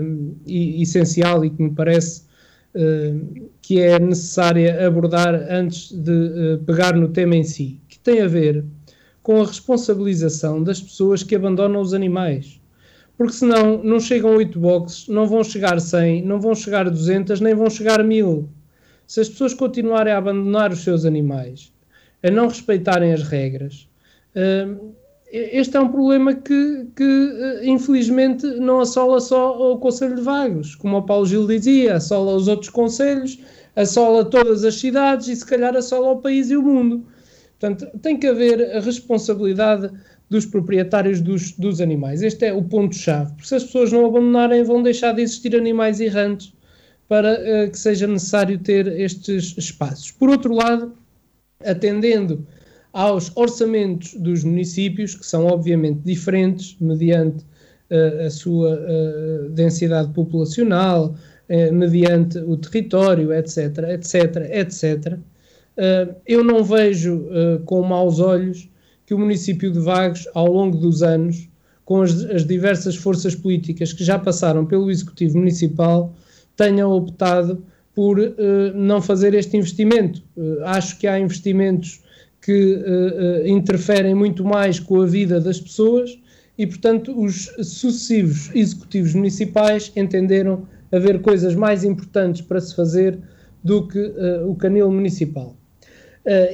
uh, 0.00 0.34
essencial 0.46 1.44
e 1.44 1.50
que 1.50 1.62
me 1.62 1.70
parece 1.70 2.22
que 3.66 3.80
é 3.80 3.98
necessária 3.98 4.86
abordar 4.86 5.34
antes 5.50 5.90
de 5.90 6.58
pegar 6.66 6.94
no 6.94 7.08
tema 7.08 7.34
em 7.34 7.42
si, 7.42 7.80
que 7.88 7.98
tem 7.98 8.20
a 8.20 8.28
ver 8.28 8.62
com 9.22 9.40
a 9.40 9.46
responsabilização 9.46 10.62
das 10.62 10.82
pessoas 10.82 11.22
que 11.22 11.34
abandonam 11.34 11.80
os 11.80 11.94
animais. 11.94 12.60
Porque 13.16 13.32
senão 13.32 13.82
não 13.82 13.98
chegam 13.98 14.36
8 14.36 14.58
boxes, 14.60 15.08
não 15.08 15.26
vão 15.26 15.42
chegar 15.42 15.80
100, 15.80 16.22
não 16.22 16.38
vão 16.38 16.54
chegar 16.54 16.90
200, 16.90 17.40
nem 17.40 17.54
vão 17.54 17.70
chegar 17.70 18.04
1000 18.04 18.50
se 19.06 19.20
as 19.20 19.30
pessoas 19.30 19.54
continuarem 19.54 20.12
a 20.12 20.18
abandonar 20.18 20.70
os 20.70 20.82
seus 20.82 21.06
animais, 21.06 21.72
a 22.22 22.30
não 22.30 22.48
respeitarem 22.48 23.12
as 23.12 23.22
regras, 23.22 23.88
hum, 24.36 24.92
este 25.34 25.76
é 25.76 25.80
um 25.80 25.88
problema 25.88 26.32
que, 26.32 26.86
que, 26.94 27.02
eh, 27.02 27.66
infelizmente 27.66 28.46
não 28.46 28.80
assola 28.80 29.20
só 29.20 29.72
o 29.72 29.78
Conselho 29.78 30.14
de 30.14 30.22
Vagos, 30.22 30.76
como 30.76 30.96
o 30.96 31.02
Paulo 31.02 31.26
Gil 31.26 31.46
dizia, 31.46 31.96
assola 31.96 32.36
os 32.36 32.46
outros 32.46 32.70
conselhos, 32.70 33.40
assola 33.74 34.24
todas 34.24 34.64
as 34.64 34.76
cidades 34.76 35.26
e 35.26 35.34
se 35.34 35.44
calhar 35.44 35.74
assola 35.74 36.12
o 36.12 36.20
país 36.20 36.50
e 36.50 36.56
o 36.56 36.62
mundo. 36.62 37.04
Portanto, 37.58 37.98
tem 37.98 38.16
que 38.16 38.28
haver 38.28 38.76
a 38.76 38.80
responsabilidade 38.80 39.90
dos 40.30 40.46
proprietários 40.46 41.20
dos, 41.20 41.50
dos 41.52 41.80
animais. 41.80 42.22
Este 42.22 42.46
é 42.46 42.52
o 42.52 42.62
ponto-chave, 42.62 43.32
porque 43.32 43.48
se 43.48 43.56
as 43.56 43.64
pessoas 43.64 43.90
não 43.90 44.06
abandonarem, 44.06 44.62
vão 44.62 44.82
deixar 44.82 45.12
de 45.12 45.22
existir 45.22 45.56
animais 45.56 46.00
errantes 46.00 46.52
para 47.08 47.34
uh, 47.34 47.70
que 47.70 47.78
seja 47.78 48.06
necessário 48.06 48.58
ter 48.58 48.86
estes 49.00 49.56
espaços. 49.58 50.12
Por 50.12 50.28
outro 50.30 50.54
lado, 50.54 50.94
atendendo 51.64 52.46
aos 52.94 53.36
orçamentos 53.36 54.14
dos 54.14 54.44
municípios, 54.44 55.16
que 55.16 55.26
são 55.26 55.46
obviamente 55.46 55.98
diferentes 56.04 56.76
mediante 56.80 57.44
uh, 57.90 58.24
a 58.24 58.30
sua 58.30 58.78
uh, 58.78 59.50
densidade 59.50 60.12
populacional, 60.14 61.14
mediante 61.72 62.38
o 62.38 62.56
território, 62.56 63.30
etc., 63.30 63.78
etc., 63.90 64.14
etc., 64.50 65.18
eu 66.24 66.42
não 66.42 66.64
vejo 66.64 67.26
com 67.66 67.82
maus 67.82 68.18
olhos 68.18 68.66
que 69.04 69.12
o 69.12 69.18
município 69.18 69.70
de 69.70 69.78
Vagos, 69.78 70.26
ao 70.32 70.50
longo 70.50 70.78
dos 70.78 71.02
anos, 71.02 71.46
com 71.84 72.00
as, 72.00 72.24
as 72.30 72.46
diversas 72.46 72.96
forças 72.96 73.34
políticas 73.34 73.92
que 73.92 74.02
já 74.02 74.18
passaram 74.18 74.64
pelo 74.64 74.90
Executivo 74.90 75.36
Municipal, 75.36 76.14
tenham 76.56 76.90
optado 76.90 77.62
por 77.94 78.16
não 78.74 79.02
fazer 79.02 79.34
este 79.34 79.58
investimento. 79.58 80.22
Acho 80.64 80.98
que 80.98 81.06
há 81.06 81.20
investimentos 81.20 82.00
que 82.44 82.74
uh, 82.74 83.46
interferem 83.46 84.14
muito 84.14 84.44
mais 84.44 84.78
com 84.78 85.00
a 85.00 85.06
vida 85.06 85.40
das 85.40 85.58
pessoas 85.58 86.18
e, 86.58 86.66
portanto, 86.66 87.18
os 87.18 87.46
sucessivos 87.62 88.50
executivos 88.54 89.14
municipais 89.14 89.90
entenderam 89.96 90.66
haver 90.92 91.20
coisas 91.22 91.54
mais 91.54 91.82
importantes 91.84 92.42
para 92.42 92.60
se 92.60 92.76
fazer 92.76 93.18
do 93.64 93.88
que 93.88 94.12
o 94.46 94.54
canil 94.54 94.88
municipal. 94.92 95.56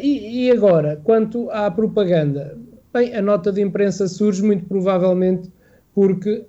E, 0.01 0.47
e, 0.47 0.51
agora, 0.51 0.99
quanto 1.05 1.51
à 1.51 1.71
propaganda, 1.71 2.57
bem, 2.95 3.15
a 3.15 3.21
nota 3.21 3.53
de 3.53 3.61
imprensa 3.61 4.09
surge 4.09 4.43
muito 4.43 4.65
provavelmente 4.65 5.51
porque 5.95 6.47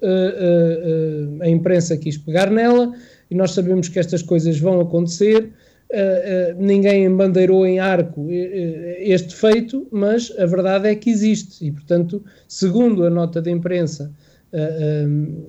a 1.41 1.49
imprensa 1.49 1.97
quis 1.97 2.17
pegar 2.17 2.49
nela 2.49 2.93
e 3.29 3.35
nós 3.35 3.51
sabemos 3.51 3.89
que 3.89 3.97
estas 3.97 4.21
coisas 4.21 4.59
vão 4.59 4.79
acontecer. 4.81 5.51
Uh, 5.91 6.55
uh, 6.57 6.63
ninguém 6.63 7.03
embandeirou 7.03 7.65
em 7.65 7.79
arco 7.79 8.21
uh, 8.21 8.29
este 8.97 9.35
feito, 9.35 9.85
mas 9.91 10.31
a 10.37 10.45
verdade 10.45 10.87
é 10.87 10.95
que 10.95 11.09
existe 11.09 11.65
e, 11.65 11.71
portanto, 11.71 12.23
segundo 12.47 13.03
a 13.03 13.09
nota 13.09 13.41
de 13.41 13.51
imprensa, 13.51 14.11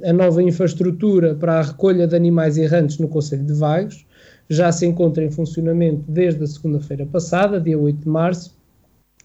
a 0.05 0.13
nova 0.13 0.41
infraestrutura 0.41 1.35
para 1.35 1.59
a 1.59 1.63
recolha 1.63 2.07
de 2.07 2.15
animais 2.15 2.57
errantes 2.57 2.99
no 2.99 3.09
Conselho 3.09 3.45
de 3.45 3.53
Vagos 3.53 4.07
já 4.49 4.71
se 4.71 4.87
encontra 4.87 5.25
em 5.25 5.31
funcionamento 5.31 6.05
desde 6.07 6.45
a 6.45 6.47
segunda-feira 6.47 7.05
passada, 7.07 7.61
dia 7.61 7.77
8 7.77 8.01
de 8.01 8.09
março, 8.09 8.57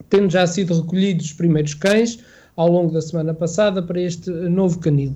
tendo 0.09 0.31
já 0.31 0.47
sido 0.47 0.81
recolhidos 0.81 1.27
os 1.27 1.33
primeiros 1.33 1.75
cães 1.75 2.19
ao 2.55 2.67
longo 2.67 2.91
da 2.91 3.01
semana 3.01 3.33
passada 3.33 3.83
para 3.83 4.01
este 4.01 4.31
novo 4.31 4.79
canil. 4.79 5.15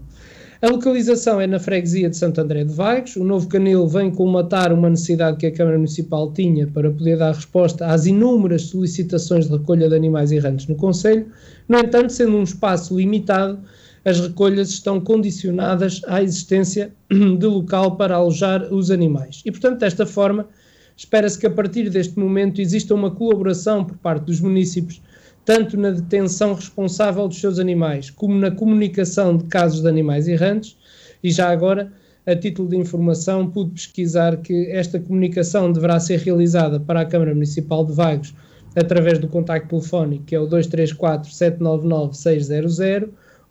A 0.62 0.69
localização 0.69 1.41
é 1.41 1.47
na 1.47 1.60
freguesia 1.60 2.08
de 2.08 2.15
Santo 2.15 2.39
André 2.39 2.63
de 2.63 2.71
Vagos. 2.71 3.15
O 3.15 3.24
novo 3.24 3.47
canil 3.47 3.88
vem 3.88 4.12
colmatar 4.12 4.71
uma 4.71 4.91
necessidade 4.91 5.38
que 5.38 5.47
a 5.47 5.52
Câmara 5.52 5.76
Municipal 5.76 6.32
tinha 6.34 6.67
para 6.67 6.91
poder 6.91 7.17
dar 7.17 7.34
resposta 7.34 7.88
às 7.88 8.06
inúmeras 8.06 8.65
solicitações 8.65 9.47
de 9.47 9.54
recolha 9.54 9.89
de 9.89 9.95
animais 9.95 10.32
errantes 10.32 10.67
no 10.67 10.76
Conselho. 10.76 11.26
No 11.67 11.80
entanto, 11.80 12.13
sendo 12.13 12.38
um 12.38 12.43
espaço 12.43 12.95
limitado, 12.95 13.58
as 14.06 14.19
recolhas 14.19 14.69
estão 14.69 15.02
condicionadas 15.02 16.00
à 16.06 16.21
existência 16.21 16.93
de 17.10 17.45
local 17.47 17.95
para 17.95 18.13
alojar 18.13 18.71
os 18.71 18.91
animais. 18.91 19.41
E, 19.43 19.50
portanto, 19.50 19.80
desta 19.80 20.06
forma, 20.06 20.47
espera-se 20.95 21.39
que 21.39 21.47
a 21.47 21.52
partir 21.52 21.89
deste 21.89 22.19
momento 22.19 22.62
exista 22.62 22.93
uma 22.93 23.10
colaboração 23.10 23.84
por 23.84 23.97
parte 23.97 24.26
dos 24.26 24.39
municípios 24.39 25.02
tanto 25.51 25.75
na 25.75 25.91
detenção 25.91 26.53
responsável 26.53 27.27
dos 27.27 27.41
seus 27.41 27.59
animais, 27.59 28.09
como 28.09 28.39
na 28.39 28.49
comunicação 28.49 29.35
de 29.35 29.43
casos 29.43 29.81
de 29.81 29.89
animais 29.89 30.29
errantes, 30.29 30.77
e 31.21 31.29
já 31.29 31.49
agora, 31.49 31.91
a 32.25 32.33
título 32.33 32.69
de 32.69 32.77
informação, 32.77 33.51
pude 33.51 33.71
pesquisar 33.71 34.37
que 34.37 34.71
esta 34.71 34.97
comunicação 34.97 35.69
deverá 35.69 35.99
ser 35.99 36.19
realizada 36.19 36.79
para 36.79 37.01
a 37.01 37.05
Câmara 37.05 37.33
Municipal 37.33 37.85
de 37.85 37.91
Vagos 37.91 38.33
através 38.77 39.19
do 39.19 39.27
contacto 39.27 39.67
telefónico, 39.67 40.23
que 40.23 40.33
é 40.33 40.39
o 40.39 40.47
234 40.47 41.29
799 41.29 42.15
600, 42.15 42.79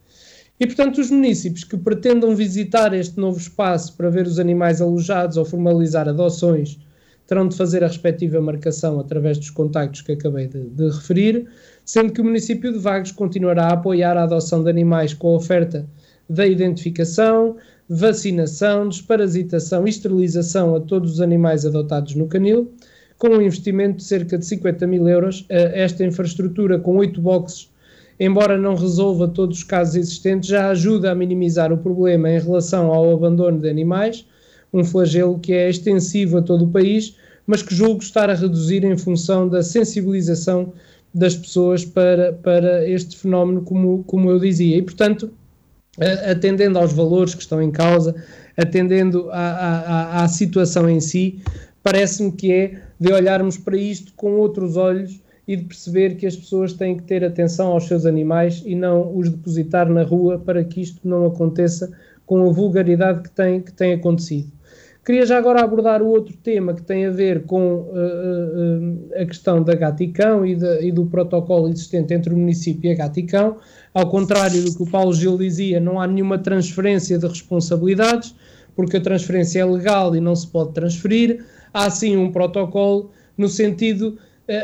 E, 0.60 0.66
portanto, 0.66 1.02
os 1.02 1.12
municípios 1.12 1.66
que 1.66 1.76
pretendam 1.76 2.34
visitar 2.34 2.94
este 2.94 3.20
novo 3.20 3.38
espaço 3.38 3.96
para 3.98 4.10
ver 4.10 4.26
os 4.26 4.40
animais 4.40 4.82
alojados 4.82 5.36
ou 5.36 5.44
formalizar 5.44 6.08
adoções 6.08 6.80
terão 7.28 7.48
de 7.48 7.58
fazer 7.58 7.84
a 7.84 7.88
respectiva 7.88 8.40
marcação 8.40 9.00
através 9.00 9.38
dos 9.38 9.50
contactos 9.50 10.02
que 10.02 10.12
acabei 10.12 10.48
de, 10.48 10.64
de 10.70 10.86
referir, 10.90 11.48
sendo 11.84 12.14
que 12.14 12.22
o 12.22 12.24
município 12.24 12.72
de 12.72 12.80
Vagos 12.80 13.12
continuará 13.12 13.66
a 13.66 13.74
apoiar 13.74 14.16
a 14.16 14.24
adoção 14.24 14.64
de 14.64 14.70
animais 14.70 15.14
com 15.14 15.30
a 15.30 15.38
oferta 15.38 15.86
da 16.30 16.46
identificação, 16.46 17.58
vacinação, 17.90 18.88
desparasitação 18.88 19.86
e 19.86 19.90
esterilização 19.90 20.76
a 20.76 20.80
todos 20.80 21.14
os 21.14 21.22
animais 21.22 21.66
adotados 21.66 22.16
no 22.16 22.28
canil, 22.28 22.72
com 23.18 23.30
um 23.30 23.42
investimento 23.42 23.98
de 23.98 24.04
cerca 24.04 24.38
de 24.38 24.46
50 24.46 24.88
mil 24.88 25.08
euros. 25.08 25.46
Esta 25.50 26.04
infraestrutura 26.04 26.80
com 26.80 26.98
oito 26.98 27.22
boxes 27.22 27.70
embora 28.20 28.58
não 28.58 28.76
resolva 28.76 29.28
todos 29.28 29.58
os 29.58 29.64
casos 29.64 29.96
existentes, 29.96 30.50
já 30.50 30.70
ajuda 30.70 31.12
a 31.12 31.16
minimizar 31.16 31.72
o 31.72 31.78
problema 31.78 32.30
em 32.30 32.40
relação 32.40 32.92
ao 32.92 33.14
abandono 33.14 33.60
de 33.60 33.70
animais, 33.70 34.26
um 34.74 34.84
flagelo 34.84 35.40
que 35.40 35.54
é 35.54 35.70
extensivo 35.70 36.38
a 36.38 36.42
todo 36.42 36.66
o 36.66 36.70
país, 36.70 37.16
mas 37.46 37.62
que 37.62 37.76
julgo 37.76 38.02
estar 38.02 38.30
a 38.30 38.34
reduzir 38.34 38.84
em 38.84 38.98
função 38.98 39.48
da 39.48 39.62
sensibilização 39.62 40.74
das 41.14 41.36
pessoas 41.36 41.86
para, 41.86 42.34
para 42.34 42.88
este 42.90 43.16
fenómeno, 43.18 43.62
como, 43.62 44.04
como 44.04 44.30
eu 44.30 44.40
dizia. 44.40 44.78
E, 44.78 44.82
portanto, 44.82 45.32
atendendo 46.30 46.78
aos 46.78 46.92
valores 46.92 47.34
que 47.34 47.42
estão 47.42 47.62
em 47.62 47.72
causa, 47.72 48.16
atendendo 48.58 49.30
à, 49.32 50.20
à, 50.20 50.24
à 50.24 50.28
situação 50.28 50.90
em 50.90 51.00
si, 51.00 51.40
parece-me 51.82 52.32
que 52.32 52.52
é 52.52 52.82
de 53.00 53.14
olharmos 53.14 53.58
para 53.58 53.78
isto 53.78 54.12
com 54.16 54.34
outros 54.34 54.76
olhos 54.76 55.22
e 55.48 55.56
de 55.56 55.64
perceber 55.64 56.16
que 56.16 56.26
as 56.26 56.36
pessoas 56.36 56.74
têm 56.74 56.98
que 56.98 57.04
ter 57.04 57.24
atenção 57.24 57.68
aos 57.68 57.88
seus 57.88 58.06
animais 58.06 58.64
e 58.66 58.76
não 58.76 59.16
os 59.16 59.30
depositar 59.30 59.90
na 59.90 60.04
rua 60.04 60.40
para 60.40 60.64
que 60.64 60.82
isto 60.82 61.08
não 61.08 61.26
aconteça 61.26 61.92
com 62.26 62.50
a 62.50 62.52
vulgaridade 62.52 63.22
que 63.22 63.30
tem, 63.30 63.62
que 63.62 63.72
tem 63.72 63.94
acontecido. 63.94 64.52
Queria 65.06 65.24
já 65.24 65.38
agora 65.38 65.64
abordar 65.64 66.02
o 66.02 66.08
outro 66.08 66.36
tema 66.38 66.74
que 66.74 66.82
tem 66.82 67.06
a 67.06 67.12
ver 67.12 67.44
com 67.44 67.76
uh, 67.76 67.90
uh, 67.92 69.22
a 69.22 69.26
questão 69.26 69.62
da 69.62 69.76
Gaticão 69.76 70.44
e, 70.44 70.56
de, 70.56 70.88
e, 70.88 70.92
do 70.92 71.06
protocolo 71.06 71.70
existente 71.70 72.12
entre 72.12 72.34
o 72.34 72.38
município 72.38 72.90
e 72.90 72.94
a 72.94 72.98
Gaticão. 72.98 73.58
Ao 73.94 74.10
contrário 74.10 74.64
do 74.64 74.76
que 74.76 74.82
o 74.82 74.90
Paulo 74.90 75.14
Gil 75.14 75.38
dizia, 75.38 75.80
não 75.80 76.02
há 76.02 76.08
nenhuma 76.08 76.40
transferência 76.40 77.20
de 77.20 77.28
responsabilidades, 77.28 78.34
porque 78.76 78.98
a 78.98 79.02
transferência 79.02 79.60
é 79.60 79.66
legal 79.66 80.16
e 80.16 80.20
não 80.20 80.36
se 80.36 80.48
pode 80.48 80.74
transferir. 80.74 81.46
Há 81.72 81.88
sim 81.92 82.18
um 82.18 82.32
protocolo 82.32 83.12
no 83.38 83.48
sentido 83.48 84.18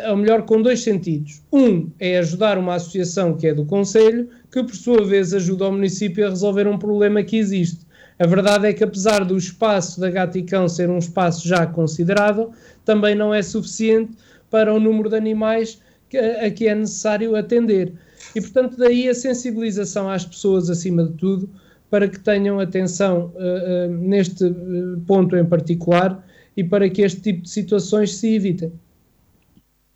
ou 0.10 0.18
melhor, 0.18 0.44
com 0.44 0.62
dois 0.62 0.84
sentidos. 0.84 1.42
Um 1.52 1.90
é 2.00 2.20
ajudar 2.20 2.58
uma 2.58 2.76
associação 2.76 3.36
que 3.36 3.48
é 3.48 3.54
do 3.54 3.66
Conselho, 3.66 4.30
que 4.52 4.64
por 4.64 4.76
sua 4.76 5.06
vez 5.06 5.34
ajuda 5.34 5.68
o 5.68 5.72
município 5.72 6.26
a 6.26 6.30
resolver 6.30 6.68
um 6.68 6.78
problema 6.78 7.24
que 7.24 7.38
existe. 7.38 7.86
A 8.20 8.28
verdade 8.28 8.68
é 8.68 8.74
que, 8.74 8.84
apesar 8.84 9.26
do 9.26 9.36
espaço 9.36 10.00
da 10.00 10.10
Gaticão 10.10 10.70
ser 10.70 10.92
um 10.92 11.00
espaço 11.00 11.48
já 11.48 11.66
considerável, 11.66 12.52
também 12.86 13.16
não 13.16 13.34
é 13.34 13.42
suficiente 13.42 14.12
para 14.50 14.72
o 14.72 14.80
número 14.80 15.10
de 15.10 15.16
animais 15.16 15.82
que, 16.08 16.18
a 16.18 16.52
que 16.52 16.68
é 16.68 16.76
necessário 16.76 17.36
atender. 17.36 17.94
E, 18.36 18.42
portanto, 18.42 18.78
daí 18.78 19.10
a 19.10 19.16
sensibilização 19.16 20.08
às 20.08 20.24
pessoas, 20.24 20.70
acima 20.70 21.06
de 21.06 21.14
tudo, 21.14 21.50
para 21.90 22.08
que 22.08 22.20
tenham 22.20 22.60
atenção 22.60 23.34
uh, 23.36 23.90
uh, 23.90 23.92
neste 23.92 24.54
ponto 25.08 25.36
em 25.36 25.44
particular 25.44 26.24
e 26.56 26.64
para 26.64 26.88
que 26.90 27.02
este 27.02 27.22
tipo 27.22 27.42
de 27.42 27.50
situações 27.50 28.16
se 28.18 28.36
evitem. 28.36 28.72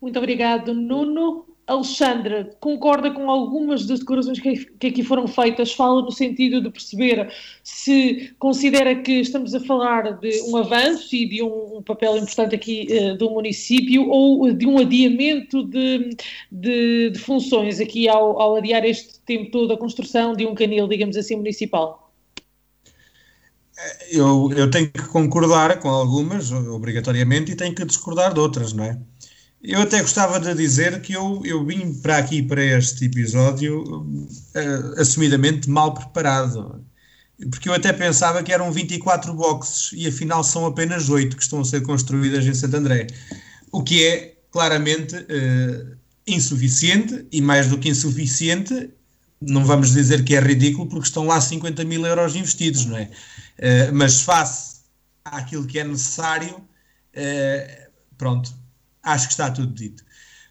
Muito 0.06 0.20
obrigado, 0.20 0.72
Nuno. 0.72 1.44
Alexandra, 1.66 2.56
concorda 2.60 3.10
com 3.10 3.28
algumas 3.28 3.84
das 3.86 3.98
declarações 3.98 4.38
que, 4.38 4.86
aqui 4.86 5.02
foram 5.02 5.26
feitas? 5.26 5.72
Fala 5.72 6.00
no 6.00 6.12
sentido 6.12 6.60
de 6.60 6.70
perceber 6.70 7.28
se 7.64 8.32
considera 8.38 8.94
que 8.94 9.14
estamos 9.14 9.52
a 9.52 9.58
falar 9.58 10.12
de 10.20 10.42
um 10.42 10.56
avanço 10.58 11.12
e 11.12 11.28
de 11.28 11.42
um 11.42 11.82
papel 11.82 12.18
importante 12.18 12.54
aqui 12.54 12.86
uh, 12.88 13.16
do 13.16 13.30
município 13.30 14.08
ou 14.08 14.52
de 14.52 14.64
um 14.64 14.78
adiamento 14.78 15.64
de, 15.64 16.10
de, 16.52 17.10
de 17.10 17.18
funções 17.18 17.80
aqui 17.80 18.08
ao, 18.08 18.40
ao 18.40 18.54
adiar 18.54 18.84
este 18.84 19.18
tempo 19.26 19.50
todo 19.50 19.72
a 19.72 19.76
construção 19.76 20.36
de 20.36 20.46
um 20.46 20.54
canil, 20.54 20.86
digamos 20.86 21.16
assim, 21.16 21.34
municipal? 21.34 22.12
Eu, 24.10 24.50
eu 24.56 24.70
tenho 24.70 24.88
que 24.90 25.02
concordar 25.08 25.80
com 25.80 25.90
algumas, 25.90 26.50
obrigatoriamente, 26.52 27.52
e 27.52 27.56
tenho 27.56 27.74
que 27.74 27.84
discordar 27.84 28.32
de 28.32 28.40
outras, 28.40 28.72
não 28.72 28.84
é? 28.84 28.98
Eu 29.66 29.80
até 29.82 30.00
gostava 30.00 30.38
de 30.38 30.54
dizer 30.54 31.00
que 31.00 31.12
eu, 31.12 31.42
eu 31.44 31.66
vim 31.66 31.92
para 31.92 32.18
aqui, 32.18 32.40
para 32.40 32.62
este 32.62 33.06
episódio, 33.06 33.82
uh, 33.82 35.00
assumidamente 35.00 35.68
mal 35.68 35.92
preparado. 35.92 36.84
Porque 37.50 37.68
eu 37.68 37.74
até 37.74 37.92
pensava 37.92 38.44
que 38.44 38.52
eram 38.52 38.70
24 38.70 39.34
boxes 39.34 39.90
e 39.92 40.06
afinal 40.06 40.44
são 40.44 40.66
apenas 40.66 41.10
8 41.10 41.36
que 41.36 41.42
estão 41.42 41.60
a 41.60 41.64
ser 41.64 41.82
construídas 41.82 42.46
em 42.46 42.54
Santo 42.54 42.76
André. 42.76 43.08
O 43.72 43.82
que 43.82 44.06
é 44.06 44.36
claramente 44.52 45.16
uh, 45.16 45.96
insuficiente 46.24 47.26
e 47.32 47.42
mais 47.42 47.68
do 47.68 47.76
que 47.76 47.88
insuficiente, 47.88 48.90
não 49.40 49.64
vamos 49.64 49.92
dizer 49.92 50.22
que 50.24 50.36
é 50.36 50.40
ridículo 50.40 50.88
porque 50.88 51.08
estão 51.08 51.26
lá 51.26 51.40
50 51.40 51.84
mil 51.84 52.06
euros 52.06 52.36
investidos, 52.36 52.86
não 52.86 52.96
é? 52.96 53.10
Uh, 53.58 53.92
mas 53.92 54.22
face 54.22 54.76
àquilo 55.24 55.66
que 55.66 55.80
é 55.80 55.82
necessário, 55.82 56.64
pronto, 58.16 58.54
acho 59.06 59.28
que 59.28 59.32
está 59.32 59.50
tudo 59.50 59.72
dito. 59.72 60.04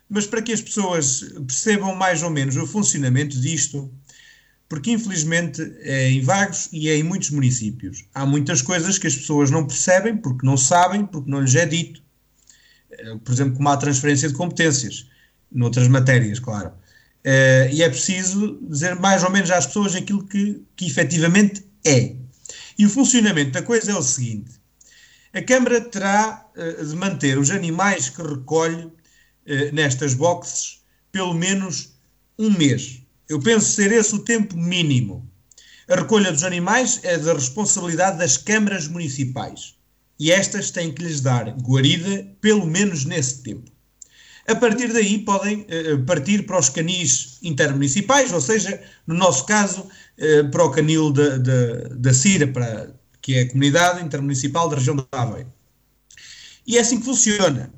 Mas 0.09 0.25
para 0.25 0.41
que 0.41 0.53
as 0.53 0.61
pessoas 0.61 1.21
percebam 1.45 1.93
mais 1.95 2.23
ou 2.23 2.29
menos 2.29 2.55
o 2.55 2.65
funcionamento 2.65 3.39
disto, 3.39 3.91
porque 4.69 4.91
infelizmente 4.91 5.61
é 5.81 6.09
em 6.09 6.21
Vagos 6.21 6.69
e 6.71 6.89
é 6.89 6.95
em 6.95 7.03
muitos 7.03 7.29
municípios. 7.29 8.05
Há 8.13 8.25
muitas 8.25 8.61
coisas 8.61 8.97
que 8.97 9.07
as 9.07 9.15
pessoas 9.15 9.51
não 9.51 9.65
percebem 9.65 10.17
porque 10.17 10.45
não 10.45 10.57
sabem, 10.57 11.05
porque 11.05 11.29
não 11.29 11.41
lhes 11.41 11.55
é 11.55 11.65
dito. 11.65 12.01
Eh, 12.91 13.17
por 13.23 13.31
exemplo, 13.33 13.55
como 13.55 13.69
a 13.69 13.77
transferência 13.77 14.27
de 14.27 14.33
competências, 14.33 15.07
noutras 15.51 15.87
matérias, 15.87 16.39
claro. 16.39 16.71
Eh, 17.23 17.69
e 17.73 17.83
é 17.83 17.89
preciso 17.89 18.59
dizer 18.69 18.95
mais 18.95 19.23
ou 19.23 19.31
menos 19.31 19.51
às 19.51 19.65
pessoas 19.67 19.95
aquilo 19.95 20.23
que, 20.25 20.63
que 20.75 20.85
efetivamente 20.85 21.65
é. 21.83 22.15
E 22.77 22.85
o 22.85 22.89
funcionamento 22.89 23.51
da 23.51 23.61
coisa 23.61 23.91
é 23.91 23.95
o 23.95 24.03
seguinte: 24.03 24.51
a 25.35 25.41
Câmara 25.41 25.81
terá 25.81 26.49
uh, 26.55 26.85
de 26.85 26.95
manter 26.95 27.37
os 27.37 27.51
animais 27.51 28.07
que 28.07 28.21
recolhe 28.21 28.85
uh, 28.85 28.93
nestas 29.73 30.13
boxes 30.13 30.79
pelo 31.11 31.33
menos 31.33 31.93
um 32.39 32.49
mês. 32.49 33.01
Eu 33.27 33.41
penso 33.41 33.69
ser 33.69 33.91
esse 33.91 34.15
o 34.15 34.19
tempo 34.19 34.55
mínimo. 34.55 35.29
A 35.89 35.95
recolha 35.95 36.31
dos 36.31 36.43
animais 36.43 37.01
é 37.03 37.17
da 37.17 37.33
responsabilidade 37.33 38.17
das 38.17 38.37
câmaras 38.37 38.87
municipais 38.87 39.75
e 40.17 40.31
estas 40.31 40.71
têm 40.71 40.93
que 40.93 41.03
lhes 41.03 41.19
dar 41.19 41.49
guarida 41.61 42.25
pelo 42.39 42.65
menos 42.65 43.03
nesse 43.03 43.43
tempo. 43.43 43.69
A 44.47 44.55
partir 44.55 44.93
daí 44.93 45.19
podem 45.19 45.61
uh, 45.61 46.05
partir 46.05 46.45
para 46.45 46.59
os 46.59 46.69
canis 46.69 47.39
intermunicipais, 47.43 48.31
ou 48.31 48.39
seja, 48.39 48.81
no 49.05 49.15
nosso 49.15 49.45
caso, 49.45 49.87
para 50.49 50.63
o 50.63 50.71
canil 50.71 51.11
da 51.11 52.13
Cira, 52.13 52.47
para 52.47 52.87
que 53.25 53.33
é 53.33 53.41
a 53.41 53.47
Comunidade 53.47 54.05
Intermunicipal 54.05 54.69
da 54.69 54.75
Região 54.75 54.95
de 54.95 55.03
Aveiro. 55.11 55.51
E 56.67 56.77
é 56.77 56.81
assim 56.81 56.99
que 56.99 57.05
funciona. 57.05 57.73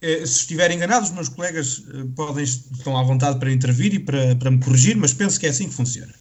Eh, 0.00 0.24
se 0.24 0.42
estiver 0.42 0.70
enganado, 0.70 1.04
os 1.04 1.10
meus 1.10 1.28
colegas 1.28 1.82
eh, 1.92 2.04
podem, 2.14 2.44
estão 2.44 2.96
à 2.96 3.02
vontade 3.02 3.40
para 3.40 3.50
intervir 3.50 3.92
e 3.94 3.98
para, 3.98 4.36
para 4.36 4.48
me 4.48 4.62
corrigir, 4.62 4.96
mas 4.96 5.12
penso 5.12 5.40
que 5.40 5.46
é 5.48 5.50
assim 5.50 5.68
que 5.68 5.74
funciona. 5.74 6.14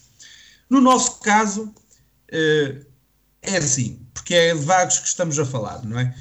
No 0.68 0.82
nosso 0.82 1.20
caso, 1.20 1.72
eh, 2.32 2.88
é 3.44 3.58
assim, 3.58 4.00
porque 4.16 4.34
é 4.34 4.56
de 4.56 4.66
vagos 4.66 4.98
que 4.98 5.08
estamos 5.08 5.38
a 5.38 5.46
falar, 5.46 5.86
não 5.86 6.00
é? 6.00 6.16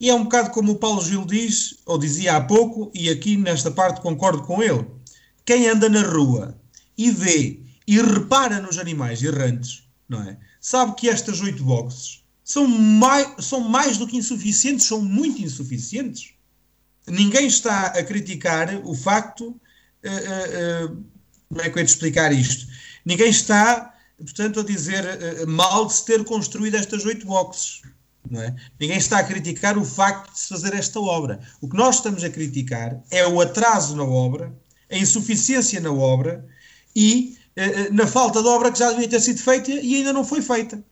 E 0.00 0.08
é 0.08 0.14
um 0.14 0.24
bocado 0.24 0.52
como 0.52 0.72
o 0.72 0.78
Paulo 0.78 1.04
Gil 1.04 1.26
diz, 1.26 1.80
ou 1.84 1.98
dizia 1.98 2.36
há 2.36 2.40
pouco, 2.40 2.90
e 2.94 3.10
aqui 3.10 3.36
nesta 3.36 3.70
parte 3.70 4.00
concordo 4.00 4.42
com 4.44 4.62
ele. 4.62 4.86
Quem 5.44 5.68
anda 5.68 5.90
na 5.90 6.00
rua 6.00 6.58
e 6.96 7.10
vê 7.10 7.60
e 7.86 8.00
repara 8.00 8.58
nos 8.58 8.78
animais 8.78 9.22
errantes, 9.22 9.82
não 10.08 10.22
é? 10.22 10.38
Sabe 10.60 10.94
que 10.94 11.08
estas 11.08 11.40
oito 11.40 11.62
boxes 11.62 12.22
são 12.44 12.66
mais, 12.66 13.44
são 13.44 13.60
mais 13.60 13.98
do 13.98 14.06
que 14.06 14.16
insuficientes, 14.16 14.86
são 14.86 15.02
muito 15.02 15.42
insuficientes. 15.42 16.32
Ninguém 17.06 17.46
está 17.46 17.86
a 17.86 18.02
criticar 18.02 18.80
o 18.84 18.94
facto. 18.94 19.48
Uh, 20.04 20.86
uh, 20.86 21.04
como 21.48 21.60
é 21.60 21.70
que 21.70 21.78
eu 21.78 21.80
ia 21.80 21.86
te 21.86 21.90
explicar 21.90 22.32
isto? 22.32 22.66
Ninguém 23.04 23.30
está, 23.30 23.94
portanto, 24.18 24.60
a 24.60 24.62
dizer 24.62 25.46
mal 25.46 25.86
de 25.86 25.94
se 25.94 26.04
ter 26.04 26.22
construído 26.24 26.74
estas 26.74 27.04
oito 27.04 27.26
boxes. 27.26 27.82
É? 28.36 28.54
Ninguém 28.78 28.98
está 28.98 29.18
a 29.18 29.24
criticar 29.24 29.78
o 29.78 29.84
facto 29.84 30.32
de 30.32 30.38
se 30.38 30.48
fazer 30.48 30.74
esta 30.74 31.00
obra. 31.00 31.40
O 31.60 31.68
que 31.68 31.76
nós 31.76 31.96
estamos 31.96 32.22
a 32.22 32.28
criticar 32.28 33.00
é 33.10 33.26
o 33.26 33.40
atraso 33.40 33.96
na 33.96 34.04
obra, 34.04 34.54
a 34.90 34.96
insuficiência 34.96 35.80
na 35.80 35.92
obra 35.92 36.46
e 36.94 37.37
na 37.90 38.06
falta 38.06 38.42
de 38.42 38.48
obra 38.48 38.70
que 38.70 38.78
já 38.78 38.90
devia 38.90 39.08
ter 39.08 39.20
sido 39.20 39.40
feita 39.40 39.70
e 39.70 39.96
ainda 39.96 40.12
não 40.12 40.24
foi 40.24 40.40
feita. 40.40 40.82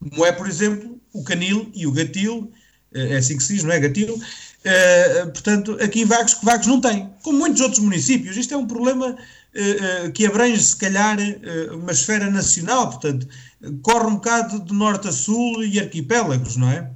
Como 0.00 0.24
é, 0.24 0.32
por 0.32 0.48
exemplo, 0.48 1.00
o 1.12 1.22
canil 1.22 1.70
e 1.74 1.86
o 1.86 1.92
gatil, 1.92 2.52
eh, 2.94 3.14
é 3.14 3.16
assim 3.16 3.36
que 3.36 3.42
se 3.42 3.54
diz, 3.54 3.64
não 3.64 3.72
é? 3.72 3.80
Gatil. 3.80 4.20
portanto, 5.32 5.78
aqui 5.80 6.02
em 6.02 6.04
Vagos, 6.04 6.34
que 6.34 6.44
Vagos 6.44 6.66
não 6.66 6.80
tem. 6.80 7.10
Como 7.22 7.38
muitos 7.38 7.60
outros 7.60 7.80
municípios, 7.80 8.36
isto 8.36 8.54
é 8.54 8.56
um 8.56 8.66
problema 8.66 9.16
que 10.14 10.26
abrange, 10.26 10.62
se 10.62 10.76
calhar, 10.76 11.16
uma 11.72 11.90
esfera 11.90 12.30
nacional, 12.30 12.90
portanto, 12.90 13.26
corre 13.82 14.06
um 14.06 14.14
bocado 14.16 14.60
de 14.60 14.72
norte 14.72 15.08
a 15.08 15.12
sul 15.12 15.64
e 15.64 15.80
arquipélagos, 15.80 16.56
não 16.56 16.70
é? 16.70 16.90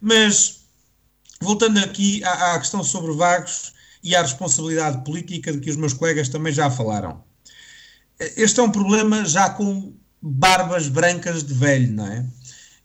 Mas, 0.00 0.60
voltando 1.40 1.78
aqui 1.78 2.22
à, 2.24 2.54
à 2.54 2.58
questão 2.58 2.82
sobre 2.82 3.12
Vagos 3.12 3.72
e 4.02 4.14
à 4.16 4.22
responsabilidade 4.22 5.04
política 5.04 5.52
de 5.52 5.60
que 5.60 5.70
os 5.70 5.76
meus 5.76 5.92
colegas 5.92 6.28
também 6.28 6.52
já 6.52 6.70
falaram 6.70 7.22
este 8.36 8.60
é 8.60 8.62
um 8.62 8.70
problema 8.70 9.24
já 9.24 9.50
com 9.50 9.94
barbas 10.22 10.88
brancas 10.88 11.42
de 11.42 11.52
velho, 11.52 11.92
não 11.92 12.06
é? 12.06 12.20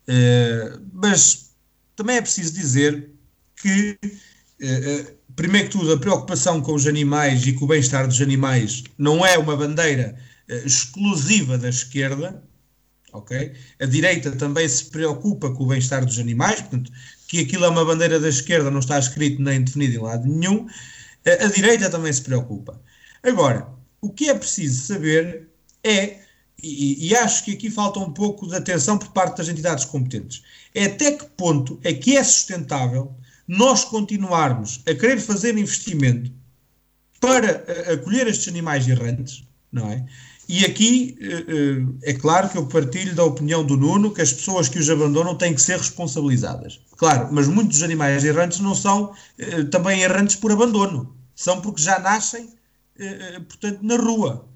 Uh, 0.07 0.81
mas 0.93 1.51
também 1.95 2.17
é 2.17 2.21
preciso 2.21 2.53
dizer 2.53 3.11
que, 3.55 3.97
uh, 4.01 5.17
primeiro 5.35 5.69
que 5.69 5.77
tudo, 5.77 5.91
a 5.91 5.99
preocupação 5.99 6.61
com 6.61 6.73
os 6.73 6.87
animais 6.87 7.45
e 7.45 7.53
com 7.53 7.65
o 7.65 7.67
bem-estar 7.67 8.07
dos 8.07 8.21
animais 8.21 8.83
não 8.97 9.25
é 9.25 9.37
uma 9.37 9.55
bandeira 9.55 10.15
uh, 10.49 10.65
exclusiva 10.65 11.57
da 11.57 11.69
esquerda, 11.69 12.41
ok? 13.13 13.53
A 13.79 13.85
direita 13.85 14.31
também 14.31 14.67
se 14.67 14.85
preocupa 14.85 15.51
com 15.51 15.65
o 15.65 15.67
bem-estar 15.67 16.05
dos 16.05 16.17
animais, 16.17 16.61
portanto, 16.61 16.91
que 17.27 17.41
aquilo 17.41 17.65
é 17.65 17.69
uma 17.69 17.85
bandeira 17.85 18.19
da 18.19 18.29
esquerda 18.29 18.71
não 18.71 18.79
está 18.79 18.97
escrito 18.97 19.41
nem 19.41 19.61
definido 19.61 19.95
em 19.95 20.01
lado 20.01 20.27
nenhum. 20.27 20.67
a 21.25 21.47
direita 21.47 21.89
também 21.89 22.13
se 22.13 22.21
preocupa. 22.21 22.81
Agora, 23.21 23.76
o 24.01 24.09
que 24.09 24.29
é 24.29 24.33
preciso 24.33 24.87
saber 24.87 25.49
é, 25.83 26.19
e, 26.61 27.07
e, 27.07 27.15
acho 27.15 27.45
que 27.45 27.51
aqui 27.51 27.69
falta 27.69 27.99
um 27.99 28.11
pouco 28.11 28.47
de 28.47 28.55
atenção 28.55 28.97
por 28.97 29.09
parte 29.09 29.37
das 29.37 29.47
entidades 29.47 29.85
competentes, 29.85 30.43
é 30.73 30.85
até 30.85 31.11
que 31.11 31.25
ponto 31.25 31.79
é 31.83 31.93
que 31.93 32.17
é 32.17 32.23
sustentável 32.23 33.15
nós 33.47 33.85
continuarmos 33.85 34.81
a 34.87 34.93
querer 34.93 35.19
fazer 35.19 35.57
investimento 35.57 36.31
para 37.19 37.63
acolher 37.93 38.27
estes 38.27 38.47
animais 38.47 38.87
errantes, 38.87 39.43
não 39.71 39.89
é? 39.89 40.05
E 40.49 40.63
aqui 40.63 41.17
eh, 41.19 41.45
eh, 41.47 42.11
é 42.11 42.13
claro 42.13 42.47
que 42.49 42.57
eu 42.57 42.65
partilho 42.67 43.13
da 43.13 43.23
opinião 43.23 43.65
do 43.65 43.75
Nuno 43.75 44.13
que 44.13 44.21
as 44.21 44.31
pessoas 44.31 44.69
que 44.69 44.79
os 44.79 44.89
abandonam 44.89 45.35
têm 45.35 45.53
que 45.53 45.61
ser 45.61 45.77
responsabilizadas. 45.77 46.79
Claro, 46.95 47.27
mas 47.31 47.47
muitos 47.47 47.83
animais 47.83 48.23
errantes 48.23 48.59
não 48.61 48.73
são 48.73 49.13
eh, 49.37 49.63
também 49.65 50.01
errantes 50.01 50.37
por 50.37 50.51
abandono. 50.51 51.13
São 51.35 51.59
porque 51.59 51.81
já 51.81 51.99
nascem 51.99 52.43
eh, 52.43 52.47
eh, 52.47 52.56
portanto, 53.47 53.79
na 53.81 53.95
rua. 53.95 54.47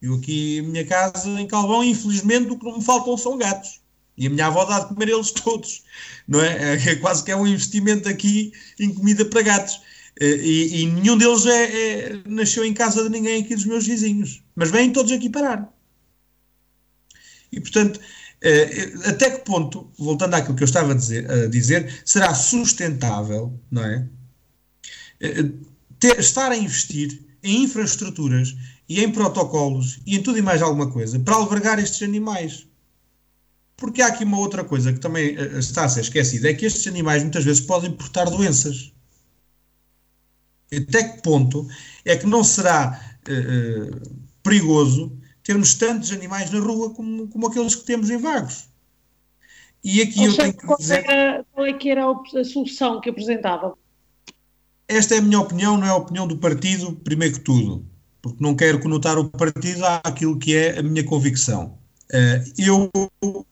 Eu 0.00 0.14
aqui, 0.14 0.58
em 0.58 0.62
minha 0.62 0.84
casa, 0.84 1.28
em 1.40 1.46
Calvão, 1.46 1.84
infelizmente, 1.84 2.50
o 2.50 2.58
que 2.58 2.64
não 2.64 2.78
me 2.78 2.84
faltam 2.84 3.16
são 3.16 3.38
gatos. 3.38 3.80
E 4.16 4.26
a 4.26 4.30
minha 4.30 4.46
avó 4.46 4.64
dá 4.64 4.80
de 4.80 4.88
comer 4.88 5.08
eles 5.08 5.30
todos, 5.32 5.84
não 6.26 6.40
é? 6.42 6.74
É 6.74 6.96
quase 6.96 7.24
que 7.24 7.30
é 7.30 7.36
um 7.36 7.46
investimento 7.46 8.08
aqui 8.08 8.52
em 8.78 8.92
comida 8.92 9.24
para 9.24 9.42
gatos. 9.42 9.80
Eh, 10.20 10.36
e, 10.36 10.82
e 10.82 10.86
nenhum 10.86 11.16
deles 11.16 11.46
é, 11.46 11.64
é, 11.64 12.22
nasceu 12.26 12.64
em 12.64 12.74
casa 12.74 13.04
de 13.04 13.08
ninguém 13.08 13.42
aqui 13.42 13.54
dos 13.54 13.64
meus 13.64 13.86
vizinhos. 13.86 14.42
Mas 14.54 14.70
vêm 14.70 14.92
todos 14.92 15.12
aqui 15.12 15.30
parar. 15.30 15.72
E, 17.50 17.60
portanto, 17.60 18.00
até 19.06 19.30
que 19.30 19.44
ponto, 19.44 19.90
voltando 19.98 20.34
àquilo 20.34 20.56
que 20.56 20.62
eu 20.62 20.66
estava 20.66 20.92
a 20.92 20.96
dizer, 20.96 21.30
a 21.30 21.46
dizer 21.46 22.02
será 22.04 22.34
sustentável, 22.34 23.58
não 23.70 23.84
é? 23.84 24.08
Ter, 26.02 26.18
estar 26.18 26.50
a 26.50 26.56
investir 26.56 27.22
em 27.44 27.62
infraestruturas 27.62 28.56
e 28.88 29.04
em 29.04 29.12
protocolos 29.12 30.00
e 30.04 30.16
em 30.16 30.22
tudo 30.22 30.36
e 30.36 30.42
mais 30.42 30.60
alguma 30.60 30.90
coisa 30.90 31.20
para 31.20 31.36
albergar 31.36 31.78
estes 31.78 32.02
animais. 32.02 32.66
Porque 33.76 34.02
há 34.02 34.08
aqui 34.08 34.24
uma 34.24 34.40
outra 34.40 34.64
coisa 34.64 34.92
que 34.92 34.98
também 34.98 35.36
uh, 35.36 35.60
está 35.60 35.84
a 35.84 35.88
ser 35.88 36.00
esquecida, 36.00 36.50
é 36.50 36.54
que 36.54 36.66
estes 36.66 36.88
animais 36.88 37.22
muitas 37.22 37.44
vezes 37.44 37.60
podem 37.60 37.92
portar 37.92 38.28
doenças. 38.28 38.92
Até 40.74 41.04
que 41.04 41.22
ponto 41.22 41.68
é 42.04 42.16
que 42.16 42.26
não 42.26 42.42
será 42.42 43.00
uh, 43.28 44.18
perigoso 44.42 45.16
termos 45.44 45.74
tantos 45.74 46.10
animais 46.10 46.50
na 46.50 46.58
rua 46.58 46.92
como, 46.92 47.28
como 47.28 47.46
aqueles 47.46 47.76
que 47.76 47.84
temos 47.84 48.10
em 48.10 48.16
vagos? 48.16 48.68
E 49.84 50.02
aqui 50.02 50.24
eu 50.24 50.36
tenho 50.36 50.52
que 50.52 50.76
dizer... 50.78 51.08
Era, 51.08 51.46
qual 51.52 51.64
é 51.64 51.72
que 51.72 51.90
era 51.90 52.04
a 52.10 52.44
solução 52.44 53.00
que 53.00 53.08
apresentava? 53.08 53.80
Esta 54.92 55.14
é 55.14 55.18
a 55.18 55.22
minha 55.22 55.40
opinião, 55.40 55.78
não 55.78 55.86
é 55.86 55.90
a 55.90 55.96
opinião 55.96 56.26
do 56.26 56.36
partido, 56.36 56.92
primeiro 56.92 57.34
que 57.34 57.40
tudo, 57.40 57.82
porque 58.20 58.44
não 58.44 58.54
quero 58.54 58.78
conotar 58.78 59.18
o 59.18 59.30
partido 59.30 59.82
àquilo 59.86 60.38
que 60.38 60.54
é 60.54 60.78
a 60.78 60.82
minha 60.82 61.02
convicção. 61.02 61.78
Uh, 62.12 62.52
eu, 62.58 62.90
uh, 63.24 63.46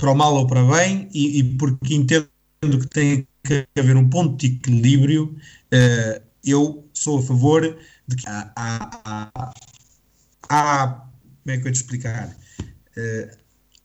para 0.00 0.10
o 0.10 0.14
mal 0.14 0.34
ou 0.34 0.46
para 0.46 0.64
bem, 0.64 1.06
e, 1.12 1.44
porque 1.58 1.94
entendo 1.94 2.30
que 2.62 2.86
tem 2.86 3.28
que 3.44 3.66
haver 3.78 3.94
um 3.94 4.08
ponto 4.08 4.38
de 4.38 4.54
equilíbrio, 4.54 5.36
eu 6.42 6.88
sou 6.94 7.18
a 7.18 7.22
favor 7.22 7.78
de 8.08 8.16
que 8.16 8.26
há, 8.26 8.50
há, 8.56 9.00
há, 9.04 9.54
há 10.48 10.88
como 10.88 11.54
é 11.54 11.58
que 11.58 11.68
eu 11.68 11.72
te 11.72 11.76
explicar? 11.76 12.34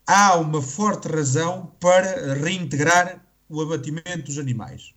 há 0.08 0.38
uma 0.38 0.62
forte 0.62 1.10
razão 1.10 1.76
para 1.78 2.36
reintegrar 2.36 3.22
o 3.50 3.62
abatimento 3.62 4.24
dos 4.24 4.38
animais. 4.38 4.94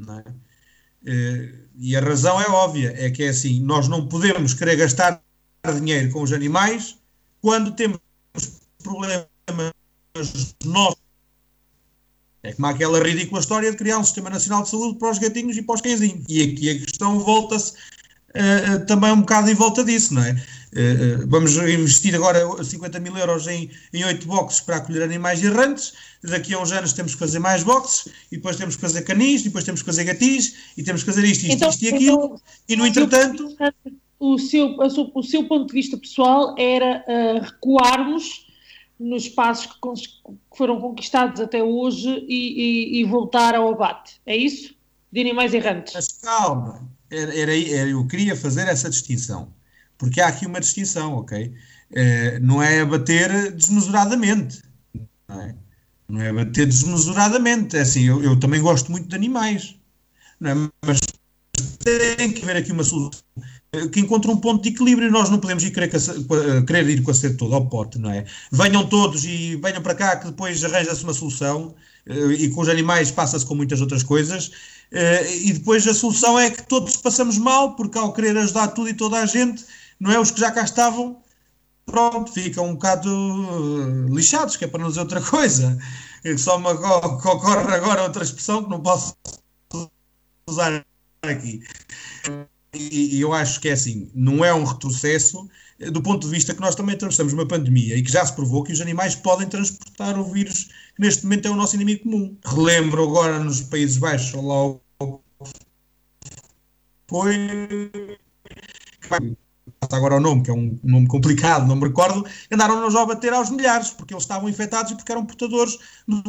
É? 0.00 0.51
Eh, 1.06 1.62
e 1.78 1.96
a 1.96 2.00
razão 2.00 2.40
é 2.40 2.48
óbvia, 2.48 2.94
é 2.96 3.10
que 3.10 3.24
é 3.24 3.28
assim, 3.28 3.60
nós 3.60 3.88
não 3.88 4.06
podemos 4.06 4.54
querer 4.54 4.76
gastar 4.76 5.20
dinheiro 5.74 6.10
com 6.10 6.22
os 6.22 6.32
animais 6.32 6.96
quando 7.40 7.72
temos 7.72 7.98
problemas 8.82 9.26
nossos. 10.64 11.02
É 12.42 12.52
como 12.52 12.66
aquela 12.66 13.00
ridícula 13.00 13.40
história 13.40 13.70
de 13.70 13.76
criar 13.76 13.98
um 13.98 14.04
sistema 14.04 14.28
nacional 14.28 14.64
de 14.64 14.70
saúde 14.70 14.98
para 14.98 15.10
os 15.10 15.18
gatinhos 15.18 15.56
e 15.56 15.62
para 15.62 15.76
os 15.76 15.80
cãezinhos. 15.80 16.24
E 16.28 16.42
aqui 16.42 16.70
a 16.70 16.78
questão 16.84 17.20
volta-se 17.20 17.72
uh, 17.72 18.84
também 18.86 19.12
um 19.12 19.20
bocado 19.20 19.50
em 19.50 19.54
volta 19.54 19.84
disso, 19.84 20.14
não 20.14 20.22
é? 20.22 20.34
Uh, 20.72 21.26
vamos 21.26 21.54
investir 21.56 22.14
agora 22.14 22.40
50 22.64 22.98
mil 22.98 23.14
euros 23.18 23.46
em, 23.46 23.70
em 23.92 24.04
8 24.04 24.26
boxes 24.26 24.60
para 24.60 24.76
acolher 24.76 25.02
animais 25.02 25.42
errantes. 25.44 25.92
Daqui 26.22 26.54
a 26.54 26.58
uns 26.58 26.72
anos 26.72 26.94
temos 26.94 27.12
que 27.12 27.18
fazer 27.18 27.38
mais 27.38 27.62
boxes, 27.62 28.10
e 28.30 28.36
depois 28.36 28.56
temos 28.56 28.76
que 28.76 28.80
fazer 28.80 29.02
canis, 29.02 29.42
depois 29.42 29.64
temos 29.64 29.82
que 29.82 29.86
fazer 29.86 30.04
gatis, 30.04 30.54
e 30.76 30.82
temos 30.82 31.02
que 31.02 31.10
fazer 31.10 31.26
isto, 31.26 31.42
isto, 31.42 31.54
então, 31.56 31.68
isto 31.68 31.84
e 31.84 31.88
aquilo. 31.88 32.24
Então, 32.24 32.40
e 32.68 32.76
no 32.76 32.86
entretanto. 32.86 33.54
O 34.18 34.38
seu, 34.38 34.76
o 34.78 35.22
seu 35.22 35.48
ponto 35.48 35.66
de 35.66 35.72
vista 35.72 35.96
pessoal 35.98 36.54
era 36.56 37.04
uh, 37.08 37.44
recuarmos 37.44 38.46
nos 38.98 39.28
passos 39.28 39.66
que, 39.66 39.74
que, 39.82 40.56
foram 40.56 40.80
conquistados 40.80 41.40
até 41.40 41.62
hoje 41.62 42.08
e, 42.28 42.98
e, 42.98 43.00
e, 43.00 43.04
voltar 43.04 43.56
ao 43.56 43.68
abate. 43.72 44.20
É 44.24 44.36
isso? 44.36 44.74
De 45.10 45.20
animais 45.20 45.52
errantes. 45.52 45.92
Mas 45.92 46.06
calma, 46.22 46.88
era, 47.10 47.36
era, 47.36 47.52
era, 47.52 47.90
eu 47.90 48.06
queria 48.06 48.36
fazer 48.36 48.68
essa 48.68 48.88
distinção 48.88 49.52
porque 50.02 50.20
há 50.20 50.26
aqui 50.26 50.46
uma 50.46 50.58
distinção, 50.58 51.14
ok? 51.14 51.46
Uh, 51.92 52.40
não 52.40 52.60
é 52.60 52.80
abater 52.80 53.52
desmesuradamente, 53.52 54.60
não 55.28 55.40
é? 55.40 55.54
Não 56.08 56.20
é 56.20 56.30
abater 56.30 56.66
desmesuradamente, 56.66 57.76
é 57.76 57.82
assim, 57.82 58.08
eu, 58.08 58.20
eu 58.20 58.36
também 58.40 58.60
gosto 58.60 58.90
muito 58.90 59.06
de 59.06 59.14
animais, 59.14 59.76
não 60.40 60.50
é? 60.50 60.54
Mas 60.84 60.98
tem 62.16 62.32
que 62.32 62.42
haver 62.42 62.56
aqui 62.56 62.72
uma 62.72 62.82
solução 62.82 63.22
que 63.92 64.00
encontre 64.00 64.28
um 64.28 64.36
ponto 64.36 64.62
de 64.64 64.70
equilíbrio. 64.70 65.10
Nós 65.10 65.30
não 65.30 65.38
podemos 65.38 65.62
ir 65.62 65.70
querer, 65.70 65.88
querer 66.66 66.90
ir 66.90 67.02
com 67.02 67.12
a 67.12 67.14
sede 67.14 67.36
toda 67.36 67.54
ao 67.54 67.66
pote, 67.68 67.98
não 67.98 68.10
é? 68.10 68.24
Venham 68.50 68.86
todos 68.86 69.24
e 69.24 69.56
venham 69.56 69.80
para 69.82 69.94
cá 69.94 70.16
que 70.16 70.26
depois 70.26 70.62
arranja-se 70.64 71.04
uma 71.04 71.14
solução 71.14 71.74
eh, 72.06 72.32
e 72.32 72.50
com 72.50 72.60
os 72.60 72.68
animais 72.68 73.10
passa-se 73.10 73.46
com 73.46 73.54
muitas 73.54 73.80
outras 73.80 74.02
coisas. 74.02 74.50
Eh, 74.90 75.36
e 75.46 75.52
depois 75.54 75.86
a 75.86 75.94
solução 75.94 76.38
é 76.38 76.50
que 76.50 76.62
todos 76.64 76.96
passamos 76.96 77.38
mal, 77.38 77.74
porque 77.74 77.96
ao 77.96 78.12
querer 78.12 78.36
ajudar 78.36 78.68
tudo 78.68 78.90
e 78.90 78.94
toda 78.94 79.18
a 79.18 79.26
gente, 79.26 79.64
não 80.02 80.10
é? 80.10 80.18
Os 80.18 80.32
que 80.32 80.40
já 80.40 80.50
cá 80.50 80.64
estavam, 80.64 81.22
pronto, 81.86 82.32
ficam 82.32 82.66
um 82.66 82.74
bocado 82.74 83.08
uh, 83.08 84.12
lixados, 84.12 84.56
que 84.56 84.64
é 84.64 84.68
para 84.68 84.80
não 84.80 84.88
dizer 84.88 85.00
outra 85.00 85.20
coisa. 85.22 85.78
Só 86.36 86.58
me 86.58 86.66
ocorre 86.66 87.74
agora 87.74 88.02
outra 88.02 88.24
expressão 88.24 88.64
que 88.64 88.70
não 88.70 88.80
posso 88.80 89.16
usar 90.48 90.84
aqui. 91.22 91.62
E, 92.74 93.20
eu 93.20 93.32
acho 93.32 93.60
que 93.60 93.68
é 93.68 93.72
assim, 93.72 94.10
não 94.14 94.44
é 94.44 94.52
um 94.52 94.64
retrocesso 94.64 95.48
eh, 95.78 95.90
do 95.90 96.02
ponto 96.02 96.26
de 96.26 96.32
vista 96.32 96.54
que 96.54 96.60
nós 96.60 96.74
também 96.74 96.94
atravessamos 96.94 97.32
uma 97.32 97.46
pandemia 97.46 97.96
e 97.96 98.02
que 98.02 98.10
já 98.10 98.24
se 98.24 98.32
provou 98.32 98.64
que 98.64 98.72
os 98.72 98.80
animais 98.80 99.14
podem 99.14 99.46
transportar 99.46 100.18
o 100.18 100.24
vírus 100.24 100.70
que 100.96 101.00
neste 101.00 101.24
momento 101.24 101.48
é 101.48 101.50
o 101.50 101.56
nosso 101.56 101.74
inimigo 101.74 102.04
comum. 102.04 102.36
Relembro 102.44 103.02
agora 103.02 103.38
nos 103.38 103.60
Países 103.60 103.98
Baixos, 103.98 104.32
lá 104.32 104.74
foi 107.08 107.36
agora 109.90 110.16
o 110.16 110.20
nome, 110.20 110.42
que 110.42 110.50
é 110.50 110.54
um 110.54 110.78
nome 110.82 111.06
complicado, 111.06 111.66
não 111.66 111.76
me 111.76 111.88
recordo, 111.88 112.24
andaram-nos 112.50 112.94
a 112.94 113.04
bater 113.04 113.32
aos 113.32 113.50
milhares, 113.50 113.90
porque 113.90 114.14
eles 114.14 114.22
estavam 114.22 114.48
infectados 114.48 114.92
e 114.92 114.94
porque 114.94 115.10
eram 115.10 115.26
portadores 115.26 115.76
do 116.06 116.22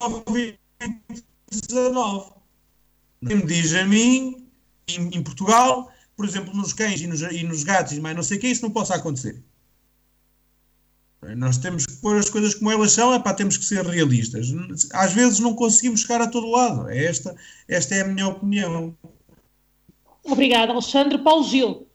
Covid-19. 0.00 2.32
Me 3.20 3.42
diz 3.42 3.74
a 3.74 3.84
mim, 3.84 4.48
em, 4.88 5.10
em, 5.12 5.22
Portugal, 5.22 5.90
por 6.16 6.24
exemplo, 6.24 6.56
nos 6.56 6.72
cães 6.72 7.00
e 7.00 7.06
nos, 7.06 7.20
e 7.20 7.42
nos 7.42 7.64
gatos, 7.64 7.98
mas 7.98 8.16
não 8.16 8.22
sei 8.22 8.38
o 8.38 8.40
que, 8.40 8.48
isso 8.48 8.62
não 8.62 8.70
possa 8.70 8.94
acontecer. 8.94 9.42
Nós 11.36 11.58
temos 11.58 11.84
que 11.84 11.96
pôr 11.96 12.16
as 12.16 12.30
coisas 12.30 12.54
como 12.54 12.70
elas 12.70 12.92
são, 12.92 13.12
é 13.12 13.18
para 13.18 13.34
temos 13.34 13.56
que 13.56 13.64
ser 13.64 13.84
realistas. 13.84 14.46
Às 14.92 15.12
vezes 15.12 15.40
não 15.40 15.52
conseguimos 15.52 16.02
chegar 16.02 16.22
a 16.22 16.28
todo 16.28 16.48
lado. 16.48 16.88
É 16.88 17.04
esta, 17.04 17.34
esta 17.66 17.96
é 17.96 18.02
a 18.02 18.06
minha 18.06 18.28
opinião. 18.28 18.96
Obrigada, 20.24 20.72
Alexandre. 20.72 21.18
Paulo 21.18 21.42
Gil. 21.42 21.87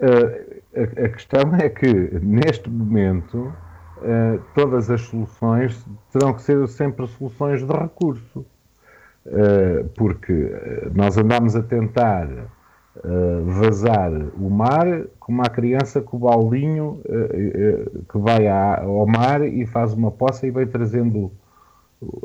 Uh, 0.00 0.62
a, 0.74 1.08
questão 1.08 1.54
é 1.54 1.68
que, 1.68 1.86
neste 2.20 2.68
momento, 2.68 3.52
uh, 3.98 4.42
todas 4.54 4.90
as 4.90 5.02
soluções 5.02 5.86
terão 6.12 6.34
que 6.34 6.42
ser 6.42 6.66
sempre 6.68 7.06
soluções 7.06 7.64
de 7.64 7.72
recurso. 7.72 8.44
Uh, 9.26 9.88
porque 9.96 10.50
nós 10.94 11.16
andamos 11.16 11.56
a 11.56 11.62
tentar 11.62 12.28
vazar 13.44 14.12
o 14.38 14.48
mar 14.48 14.86
como 15.18 15.42
a 15.42 15.48
criança 15.50 16.00
com 16.00 16.16
o 16.16 16.20
baldinho 16.20 17.02
que 18.08 18.16
vai 18.18 18.46
ao 18.46 19.04
mar 19.04 19.42
e 19.42 19.66
faz 19.66 19.92
uma 19.92 20.12
poça 20.12 20.46
e 20.46 20.52
vai 20.52 20.64
trazendo 20.64 21.32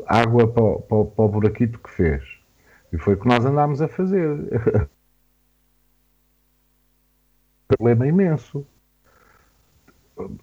água 0.06 0.46
para, 0.46 0.78
para, 0.78 1.04
para 1.06 1.24
o 1.24 1.28
buraquito 1.28 1.76
que 1.80 1.90
fez. 1.90 2.22
E 2.92 2.98
foi 2.98 3.14
o 3.14 3.16
que 3.16 3.26
nós 3.26 3.44
andámos 3.44 3.82
a 3.82 3.88
fazer. 3.88 4.88
problema 7.76 8.06
imenso. 8.06 8.66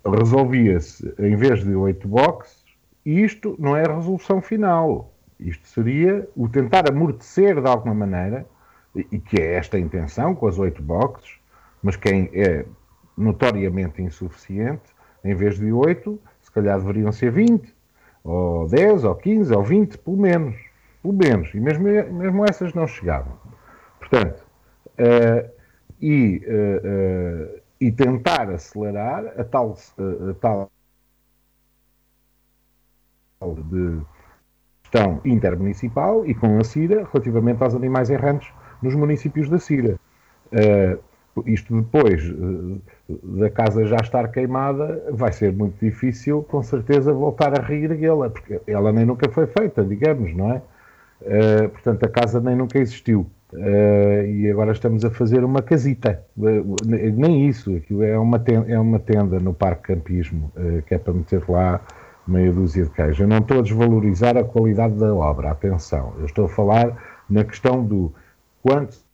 Resolvia-se, 0.05 1.13
em 1.19 1.35
vez 1.35 1.63
de 1.63 1.75
oito 1.75 2.07
boxes, 2.07 2.63
isto 3.05 3.55
não 3.59 3.75
é 3.75 3.85
a 3.85 3.95
resolução 3.95 4.41
final. 4.41 5.13
Isto 5.39 5.67
seria 5.67 6.27
o 6.35 6.49
tentar 6.49 6.89
amortecer 6.89 7.61
de 7.61 7.67
alguma 7.67 7.93
maneira, 7.93 8.45
e 8.95 9.19
que 9.19 9.39
é 9.39 9.55
esta 9.55 9.77
a 9.77 9.79
intenção 9.79 10.33
com 10.33 10.47
as 10.47 10.57
oito 10.57 10.81
boxes, 10.81 11.35
mas 11.83 11.95
quem 11.95 12.29
é 12.33 12.65
notoriamente 13.15 14.01
insuficiente, 14.01 14.95
em 15.23 15.35
vez 15.35 15.59
de 15.59 15.71
oito, 15.71 16.19
se 16.41 16.51
calhar 16.51 16.79
deveriam 16.79 17.11
ser 17.11 17.31
20, 17.31 17.75
ou 18.23 18.67
10, 18.67 19.03
ou 19.03 19.15
15, 19.15 19.53
ou 19.53 19.63
20, 19.63 19.97
pelo 19.99 20.17
menos. 20.17 20.55
Pelo 21.03 21.13
menos. 21.13 21.53
E 21.53 21.59
mesmo, 21.59 21.83
mesmo 21.85 22.45
essas 22.45 22.73
não 22.73 22.87
chegavam. 22.87 23.33
Portanto, 23.99 24.43
uh, 24.99 25.56
e, 26.01 26.41
uh, 26.45 27.55
uh, 27.55 27.61
e 27.79 27.91
tentar 27.91 28.49
acelerar 28.49 29.33
a 29.37 29.43
tal, 29.43 29.77
a 30.29 30.33
tal 30.33 30.71
de 33.41 34.01
gestão 34.83 35.21
intermunicipal 35.25 36.25
e 36.25 36.33
com 36.33 36.57
a 36.57 36.63
CIRA 36.63 37.07
relativamente 37.11 37.61
aos 37.61 37.75
animais 37.75 38.09
errantes 38.09 38.51
nos 38.81 38.95
municípios 38.95 39.49
da 39.49 39.59
CIRA. 39.59 39.99
Uh, 40.51 40.99
isto 41.45 41.75
depois 41.81 42.23
uh, 42.29 42.81
da 43.37 43.49
casa 43.49 43.85
já 43.85 43.97
estar 43.97 44.27
queimada, 44.29 45.03
vai 45.11 45.31
ser 45.31 45.53
muito 45.53 45.77
difícil, 45.79 46.43
com 46.43 46.63
certeza, 46.63 47.13
voltar 47.13 47.57
a 47.59 47.61
reerguê-la, 47.61 48.29
porque 48.29 48.59
ela 48.65 48.91
nem 48.91 49.05
nunca 49.05 49.29
foi 49.29 49.45
feita, 49.45 49.83
digamos, 49.83 50.35
não 50.35 50.53
é? 50.53 50.61
Uh, 51.21 51.69
portanto, 51.69 52.03
a 52.03 52.09
casa 52.09 52.39
nem 52.39 52.55
nunca 52.55 52.79
existiu. 52.79 53.29
Uh, 53.53 54.25
e 54.25 54.49
agora 54.51 54.73
estamos 54.73 55.05
a 55.05 55.09
fazer 55.09 55.43
uma 55.43 55.61
casita. 55.61 56.23
Uh, 56.37 56.75
nem 56.85 57.47
isso, 57.47 57.75
aquilo 57.75 58.03
é 58.03 58.17
uma 58.17 58.39
tenda, 58.39 58.71
é 58.71 58.79
uma 58.79 58.99
tenda 58.99 59.39
no 59.39 59.53
Parque 59.53 59.93
Campismo, 59.93 60.51
que 60.87 60.93
é 60.93 60.97
para 60.97 61.13
meter 61.13 61.43
lá 61.49 61.81
meia 62.27 62.51
dúzia 62.51 62.83
de 62.83 62.89
queijo. 62.89 63.23
Eu 63.23 63.27
não 63.27 63.37
estou 63.37 63.59
a 63.59 63.61
desvalorizar 63.61 64.37
a 64.37 64.43
qualidade 64.43 64.95
da 64.95 65.13
obra, 65.13 65.51
atenção. 65.51 66.13
Eu 66.19 66.25
estou 66.25 66.45
a 66.45 66.49
falar 66.49 67.23
na 67.29 67.43
questão 67.43 67.83
do 67.85 68.13
quantos 68.61 69.05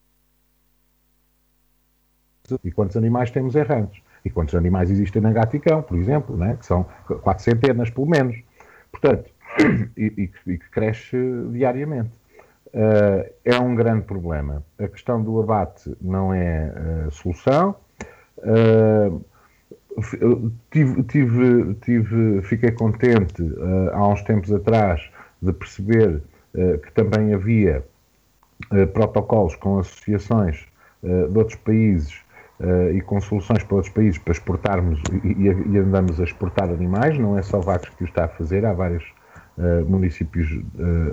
e 2.63 2.71
quantos 2.71 2.97
animais 2.97 3.31
temos 3.31 3.55
errantes 3.55 4.01
e 4.25 4.29
quantos 4.29 4.55
animais 4.55 4.89
existem 4.89 5.21
na 5.21 5.31
Gaticão, 5.31 5.81
por 5.81 5.97
exemplo, 5.97 6.35
né? 6.35 6.55
que 6.57 6.65
são 6.65 6.85
quatro 7.21 7.43
centenas 7.43 7.89
pelo 7.89 8.07
menos. 8.07 8.37
Portanto, 8.91 9.29
e, 9.97 10.29
e, 10.45 10.51
e 10.51 10.57
que 10.57 10.69
cresce 10.69 11.17
diariamente. 11.51 12.11
Uh, 12.73 13.31
é 13.45 13.59
um 13.59 13.75
grande 13.75 14.01
problema. 14.01 14.63
A 14.79 14.87
questão 14.87 15.21
do 15.21 15.39
abate 15.39 15.95
não 16.01 16.33
é 16.33 16.73
uh, 17.05 17.11
solução. 17.11 17.75
Uh, 18.39 19.23
tive, 20.71 21.03
tive, 21.03 21.73
tive, 21.75 22.41
fiquei 22.41 22.71
contente 22.71 23.43
há 23.91 24.07
uns 24.07 24.23
tempos 24.23 24.51
atrás 24.51 25.07
de 25.39 25.53
perceber 25.53 26.23
que 26.51 26.91
também 26.93 27.31
havia 27.31 27.85
protocolos 28.91 29.55
com 29.55 29.77
associações 29.77 30.65
de 31.03 31.37
outros 31.37 31.57
países 31.57 32.19
e 32.95 33.01
com 33.01 33.21
soluções 33.21 33.63
para 33.63 33.75
outros 33.75 33.93
países 33.93 34.17
para 34.17 34.31
exportarmos 34.31 34.99
e, 35.23 35.43
e, 35.43 35.77
andamos 35.77 36.19
a 36.19 36.23
exportar 36.23 36.69
animais, 36.71 37.19
não 37.19 37.37
é 37.37 37.43
só 37.43 37.59
Vagos 37.59 37.89
que 37.89 38.03
o 38.03 38.07
está 38.07 38.25
a 38.25 38.29
fazer, 38.29 38.65
há 38.65 38.73
vários 38.73 39.05
municípios 39.87 40.59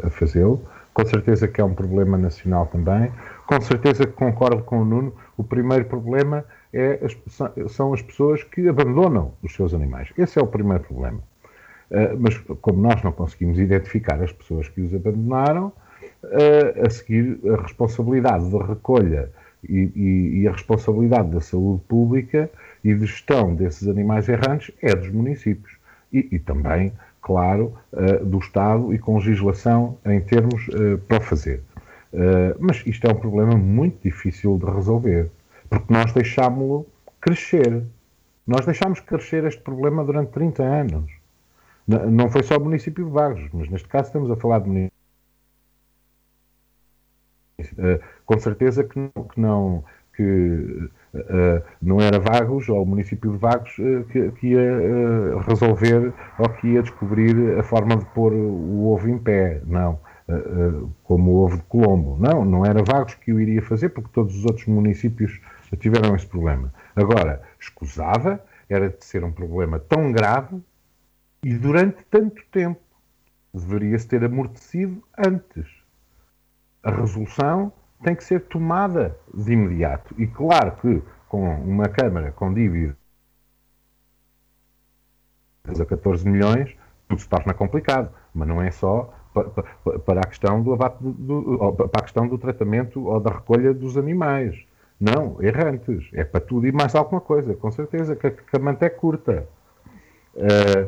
a 0.03 0.09
fazê-lo. 0.09 0.65
Com 0.93 1.07
certeza 1.07 1.47
que 1.47 1.61
é 1.61 1.65
um 1.65 1.75
problema 1.75 2.19
nacional 2.19 2.67
também. 2.67 3.13
Com 3.47 3.61
certeza 3.61 4.07
que 4.07 4.13
concordo 4.13 4.63
com 4.63 4.83
o 4.83 4.85
Nuno. 4.85 5.15
O 5.37 5.45
primeiro 5.45 5.85
problema 5.85 6.45
é 6.73 7.01
as, 7.05 7.17
são 7.73 7.93
as 7.93 8.03
pessoas 8.03 8.43
que 8.45 8.69
abandonam 8.69 9.33
os 9.43 9.55
seus 9.55 9.73
animais. 9.75 10.09
Esse 10.19 10.39
é 10.39 10.43
o 10.43 10.47
primeiro 10.47 10.85
problema. 10.85 11.21
Uh, 11.91 12.17
mas 12.19 12.39
como 12.61 12.81
nós 12.81 13.03
não 13.03 13.13
conseguimos 13.13 13.59
identificar 13.59 14.23
as 14.23 14.33
pessoas 14.33 14.69
que 14.69 14.81
os 14.81 14.95
abandonaram, 14.95 15.73
uh, 16.23 16.87
a 16.87 16.91
seguir 16.91 17.41
a 17.53 17.63
responsabilidade 17.63 18.51
da 18.51 18.65
recolha 18.65 19.31
e, 19.69 19.91
e, 19.95 20.41
e, 20.41 20.49
a 20.49 20.53
responsabilidade 20.53 21.31
da 21.31 21.41
saúde 21.41 21.83
pública 21.87 22.51
e 22.83 22.95
de 22.95 23.07
gestão 23.07 23.55
desses 23.55 23.89
animais 23.89 24.29
errantes 24.29 24.73
é 24.81 24.95
dos 24.95 25.11
municípios. 25.11 25.73
E, 26.13 26.29
e 26.33 26.39
também 26.39 26.93
claro, 27.21 27.75
uh, 27.93 28.25
do 28.25 28.39
Estado 28.39 28.93
e 28.95 28.99
com 28.99 29.17
legislação 29.17 29.99
em 30.05 30.21
termos 30.21 30.67
uh, 30.69 30.99
para 31.07 31.21
fazer. 31.21 31.63
Uh, 32.13 32.57
mas 32.59 32.83
isto 32.87 33.07
é 33.07 33.11
um 33.11 33.17
problema 33.17 33.57
muito 33.57 34.03
difícil 34.03 34.59
de 34.59 34.67
resolver, 34.67 35.31
porque 35.69 35.93
nós 35.93 36.13
deixámos-lo 36.13 36.87
crescer. 37.21 37.85
Nós 38.47 38.65
deixámos 38.65 39.01
crescer 39.01 39.45
este 39.45 39.61
problema 39.61 40.05
durante 40.05 40.31
30 40.31 40.63
anos. 40.63 41.13
Não 41.87 42.29
foi 42.29 42.43
só 42.43 42.57
o 42.57 42.61
município 42.61 43.05
de 43.05 43.11
Vagos, 43.11 43.49
mas 43.53 43.69
neste 43.69 43.89
caso 43.89 44.07
estamos 44.07 44.31
a 44.31 44.37
falar 44.37 44.61
de 44.61 44.69
município. 44.69 44.93
com 48.25 48.39
certeza 48.39 48.85
que 48.85 48.99
não, 48.99 49.25
que, 49.25 49.41
não, 49.41 49.85
que 50.15 50.91
não 51.83 52.01
era 52.01 52.21
Vagos, 52.21 52.69
ou 52.69 52.83
o 52.83 52.87
município 52.87 53.33
de 53.33 53.39
Vagos, 53.39 53.77
uh, 53.79 54.05
que, 54.05 54.31
que, 54.33 54.47
ia 54.49 54.61
uh, 54.61 55.39
resolver 55.39 56.13
ou 56.39 56.49
que 56.51 56.69
ia 56.69 56.83
descobrir 56.83 57.59
a 57.59 57.63
forma 57.63 57.97
de 57.97 58.05
pôr 58.07 58.33
o 58.33 58.87
ovo 58.93 59.09
em 59.09 59.19
pé. 59.19 59.61
Não. 59.67 59.99
como 61.03 61.33
o 61.33 61.45
ovo 61.45 61.57
de 61.57 61.63
Colombo. 61.65 62.17
Não, 62.21 62.45
não 62.45 62.65
era 62.65 62.85
Vagos 62.85 63.15
que 63.15 63.33
o 63.33 63.41
iria 63.41 63.61
fazer, 63.61 63.89
porque 63.89 64.11
todos 64.13 64.37
os 64.37 64.45
outros 64.45 64.67
municípios 64.67 65.41
tiveram 65.79 66.15
esse 66.15 66.27
problema. 66.27 66.73
Agora, 66.95 67.43
escusava 67.59 68.41
era 68.69 68.89
de 68.89 69.05
ser 69.05 69.25
um 69.25 69.33
problema 69.33 69.81
tão 69.81 70.13
grave 70.13 70.63
e 71.43 71.55
durante 71.55 71.99
tanto 72.09 72.43
tempo. 72.51 72.81
Deveria-se 73.53 74.07
ter 74.07 74.25
amortecido 74.25 75.03
antes. 75.19 75.67
A 76.83 76.91
resolução 76.93 77.73
tem 78.03 78.15
que 78.15 78.25
ser 78.25 78.41
tomada 78.41 79.17
de 79.33 79.53
imediato. 79.53 80.15
E 80.19 80.27
claro 80.27 80.73
que 80.81 81.03
com 81.29 81.55
uma 81.61 81.89
Câmara 81.89 82.33
com 82.33 82.53
dívidas 82.53 82.97
a 85.79 85.85
14 85.85 86.29
milhões, 86.29 86.75
tudo 87.09 87.21
se 87.21 87.29
torna 87.29 87.55
complicado, 87.55 88.11
mas 88.35 88.49
não 88.49 88.61
é 88.61 88.71
só 88.71 89.15
para 90.05 90.21
a 90.21 90.27
questão 90.27 90.63
do 90.63 90.73
abate 90.73 90.97
do, 91.01 91.73
para 91.73 92.01
a 92.01 92.03
questão 92.03 92.27
do 92.27 92.37
tratamento 92.37 93.05
ou 93.07 93.21
da 93.21 93.31
recolha 93.31 93.73
dos 93.73 93.97
animais. 93.97 94.57
Não, 94.99 95.43
errantes. 95.43 96.09
É 96.13 96.25
para 96.25 96.41
tudo 96.41 96.67
e 96.67 96.73
mais 96.73 96.95
alguma 96.95 97.21
coisa, 97.21 97.55
com 97.55 97.71
certeza, 97.71 98.17
que, 98.17 98.31
que 98.31 98.57
a 98.57 98.59
manta 98.59 98.87
é 98.87 98.91
curta. 98.91 99.49
Uh, 100.35 100.87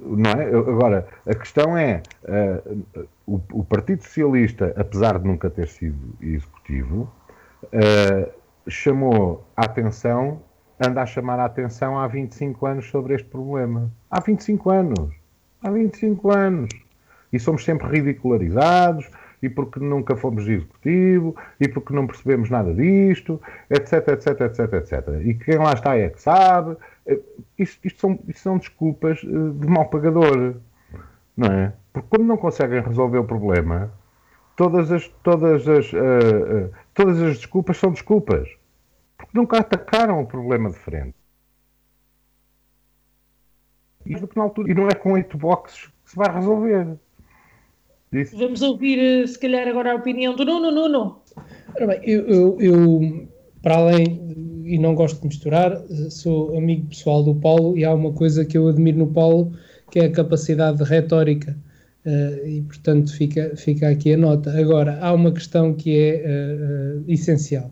não 0.00 0.30
é? 0.30 0.44
Agora, 0.46 1.06
a 1.26 1.34
questão 1.34 1.76
é, 1.76 2.02
uh, 2.24 3.06
o, 3.26 3.40
o, 3.52 3.64
Partido 3.64 4.02
Socialista, 4.02 4.74
apesar 4.76 5.18
de 5.18 5.26
nunca 5.26 5.48
ter 5.48 5.68
sido 5.68 5.98
executivo, 6.20 7.10
uh, 7.64 8.30
chamou 8.68 9.46
a 9.56 9.64
atenção, 9.64 10.40
anda 10.80 11.02
a 11.02 11.06
chamar 11.06 11.38
a 11.38 11.44
atenção 11.44 11.98
há 11.98 12.06
25 12.06 12.66
anos 12.66 12.90
sobre 12.90 13.14
este 13.14 13.28
problema. 13.28 13.90
Há 14.10 14.20
25 14.20 14.70
anos. 14.70 15.14
Há 15.62 15.70
25 15.70 16.30
anos. 16.30 16.70
E 17.32 17.38
somos 17.38 17.64
sempre 17.64 17.88
ridicularizados, 17.88 19.08
e 19.42 19.48
porque 19.48 19.80
nunca 19.80 20.16
fomos 20.16 20.46
executivo, 20.46 21.34
e 21.58 21.66
porque 21.66 21.92
não 21.92 22.06
percebemos 22.06 22.48
nada 22.50 22.72
disto, 22.72 23.40
etc, 23.68 24.08
etc, 24.08 24.40
etc, 24.40 24.72
etc. 24.74 25.08
E 25.24 25.34
quem 25.34 25.58
lá 25.58 25.72
está 25.72 25.96
é 25.96 26.08
que 26.08 26.20
sabe. 26.20 26.76
Eh, 27.06 27.20
isto, 27.58 27.86
isto, 27.86 28.00
são, 28.00 28.18
isto 28.28 28.42
são 28.42 28.58
desculpas 28.58 29.20
eh, 29.24 29.26
de 29.26 29.66
mau 29.66 29.88
pagador, 29.88 30.56
não 31.36 31.48
é? 31.48 31.72
Porque 31.92 32.08
quando 32.08 32.24
não 32.24 32.36
conseguem 32.36 32.80
resolver 32.80 33.18
o 33.18 33.24
problema, 33.24 33.92
todas 34.56 34.90
as, 34.90 35.08
todas 35.22 35.68
as, 35.68 35.92
uh, 35.92 35.96
uh, 35.96 36.70
todas 36.94 37.20
as 37.20 37.36
desculpas 37.36 37.76
são 37.76 37.90
desculpas. 37.90 38.48
Porque 39.16 39.38
nunca 39.38 39.58
atacaram 39.58 40.20
o 40.20 40.26
problema 40.26 40.70
de 40.70 40.78
frente. 40.78 41.14
E, 44.04 44.14
na 44.36 44.42
altura, 44.42 44.70
e 44.70 44.74
não 44.74 44.88
é 44.88 44.94
com 44.94 45.12
oito 45.12 45.38
boxes 45.38 45.86
que 45.86 46.10
se 46.10 46.16
vai 46.16 46.32
resolver. 46.34 46.98
Disse. 48.12 48.36
Vamos 48.36 48.60
ouvir, 48.62 49.26
se 49.28 49.38
calhar, 49.38 49.66
agora 49.68 49.92
a 49.92 49.94
opinião 49.94 50.34
do 50.34 50.44
Nuno. 50.44 50.70
Nuno. 50.70 51.22
Ora 51.74 51.86
bem, 51.86 52.00
eu, 52.04 52.26
eu, 52.28 52.60
eu, 52.60 53.28
para 53.62 53.76
além, 53.76 54.20
e 54.64 54.78
não 54.78 54.94
gosto 54.94 55.20
de 55.20 55.28
misturar, 55.28 55.80
sou 56.10 56.56
amigo 56.56 56.86
pessoal 56.86 57.22
do 57.22 57.34
Paulo 57.34 57.76
e 57.76 57.84
há 57.84 57.92
uma 57.92 58.12
coisa 58.12 58.44
que 58.44 58.56
eu 58.56 58.68
admiro 58.68 58.98
no 58.98 59.06
Paulo, 59.06 59.52
que 59.90 60.00
é 60.00 60.06
a 60.06 60.10
capacidade 60.10 60.78
de 60.78 60.84
retórica. 60.84 61.56
Uh, 62.04 62.46
e, 62.46 62.62
portanto, 62.62 63.12
fica, 63.14 63.52
fica 63.56 63.88
aqui 63.88 64.14
a 64.14 64.16
nota. 64.16 64.50
Agora, 64.58 64.98
há 65.00 65.12
uma 65.12 65.30
questão 65.30 65.72
que 65.72 65.96
é 65.96 66.24
uh, 66.26 67.00
uh, 67.00 67.04
essencial. 67.06 67.70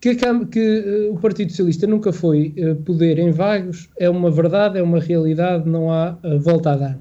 que, 0.00 0.14
que 0.50 1.08
o 1.10 1.16
Partido 1.16 1.50
Socialista 1.50 1.86
nunca 1.86 2.12
foi 2.12 2.54
poder 2.84 3.18
em 3.18 3.30
vagos 3.30 3.88
é 3.98 4.08
uma 4.08 4.30
verdade, 4.30 4.78
é 4.78 4.82
uma 4.82 5.00
realidade, 5.00 5.68
não 5.68 5.90
há 5.90 6.18
volta 6.40 6.72
a 6.72 6.76
dar. 6.76 6.98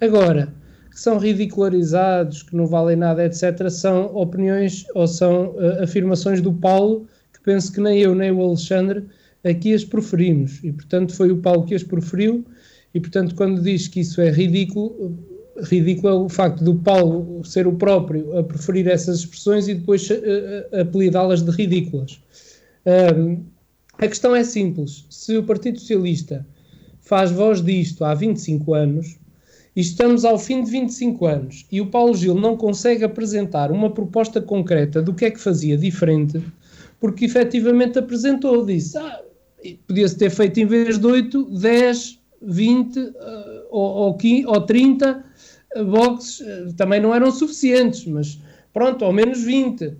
Agora, 0.00 0.59
que 1.00 1.04
são 1.04 1.16
ridicularizados, 1.16 2.42
que 2.42 2.54
não 2.54 2.66
valem 2.66 2.94
nada, 2.94 3.24
etc., 3.24 3.70
são 3.70 4.14
opiniões 4.14 4.84
ou 4.94 5.08
são 5.08 5.52
uh, 5.52 5.82
afirmações 5.82 6.42
do 6.42 6.52
Paulo 6.52 7.06
que 7.32 7.40
penso 7.42 7.72
que 7.72 7.80
nem 7.80 8.00
eu 8.00 8.14
nem 8.14 8.30
o 8.30 8.42
Alexandre 8.42 9.06
aqui 9.42 9.72
as 9.72 9.82
proferimos. 9.82 10.62
E, 10.62 10.70
portanto, 10.70 11.14
foi 11.14 11.30
o 11.30 11.38
Paulo 11.38 11.64
que 11.64 11.74
as 11.74 11.82
proferiu. 11.82 12.44
E, 12.92 13.00
portanto, 13.00 13.34
quando 13.34 13.62
diz 13.62 13.88
que 13.88 14.00
isso 14.00 14.20
é 14.20 14.30
ridículo, 14.30 15.18
ridículo 15.62 16.08
é 16.08 16.12
o 16.12 16.28
facto 16.28 16.62
do 16.62 16.74
Paulo 16.74 17.42
ser 17.46 17.66
o 17.66 17.72
próprio 17.72 18.36
a 18.36 18.44
preferir 18.44 18.86
essas 18.86 19.20
expressões 19.20 19.68
e 19.68 19.76
depois 19.76 20.06
uh, 20.10 20.80
apelidá-las 20.82 21.40
de 21.40 21.50
ridículas. 21.50 22.20
Um, 23.16 23.42
a 23.96 24.06
questão 24.06 24.36
é 24.36 24.44
simples. 24.44 25.06
Se 25.08 25.34
o 25.38 25.44
Partido 25.44 25.80
Socialista 25.80 26.46
faz 27.00 27.30
voz 27.30 27.62
disto 27.62 28.04
há 28.04 28.12
25 28.12 28.74
anos, 28.74 29.19
e 29.74 29.80
estamos 29.80 30.24
ao 30.24 30.38
fim 30.38 30.62
de 30.62 30.70
25 30.70 31.26
anos 31.26 31.66
e 31.70 31.80
o 31.80 31.86
Paulo 31.86 32.14
Gil 32.14 32.34
não 32.34 32.56
consegue 32.56 33.04
apresentar 33.04 33.70
uma 33.70 33.90
proposta 33.90 34.40
concreta 34.40 35.00
do 35.00 35.14
que 35.14 35.24
é 35.24 35.30
que 35.30 35.40
fazia 35.40 35.76
diferente, 35.76 36.42
porque 36.98 37.24
efetivamente 37.24 37.98
apresentou, 37.98 38.64
disse, 38.66 38.98
ah, 38.98 39.20
podia-se 39.86 40.16
ter 40.16 40.30
feito 40.30 40.58
em 40.58 40.66
vez 40.66 40.98
de 40.98 41.06
8, 41.06 41.58
10, 41.58 42.20
20 42.42 42.98
uh, 42.98 43.12
ou, 43.70 43.90
ou, 43.90 44.14
15, 44.16 44.46
ou 44.46 44.60
30 44.62 45.24
uh, 45.76 45.84
boxes, 45.84 46.40
uh, 46.40 46.72
também 46.74 47.00
não 47.00 47.14
eram 47.14 47.30
suficientes, 47.30 48.06
mas 48.06 48.40
pronto, 48.72 49.04
ao 49.04 49.12
menos 49.12 49.42
20. 49.42 49.94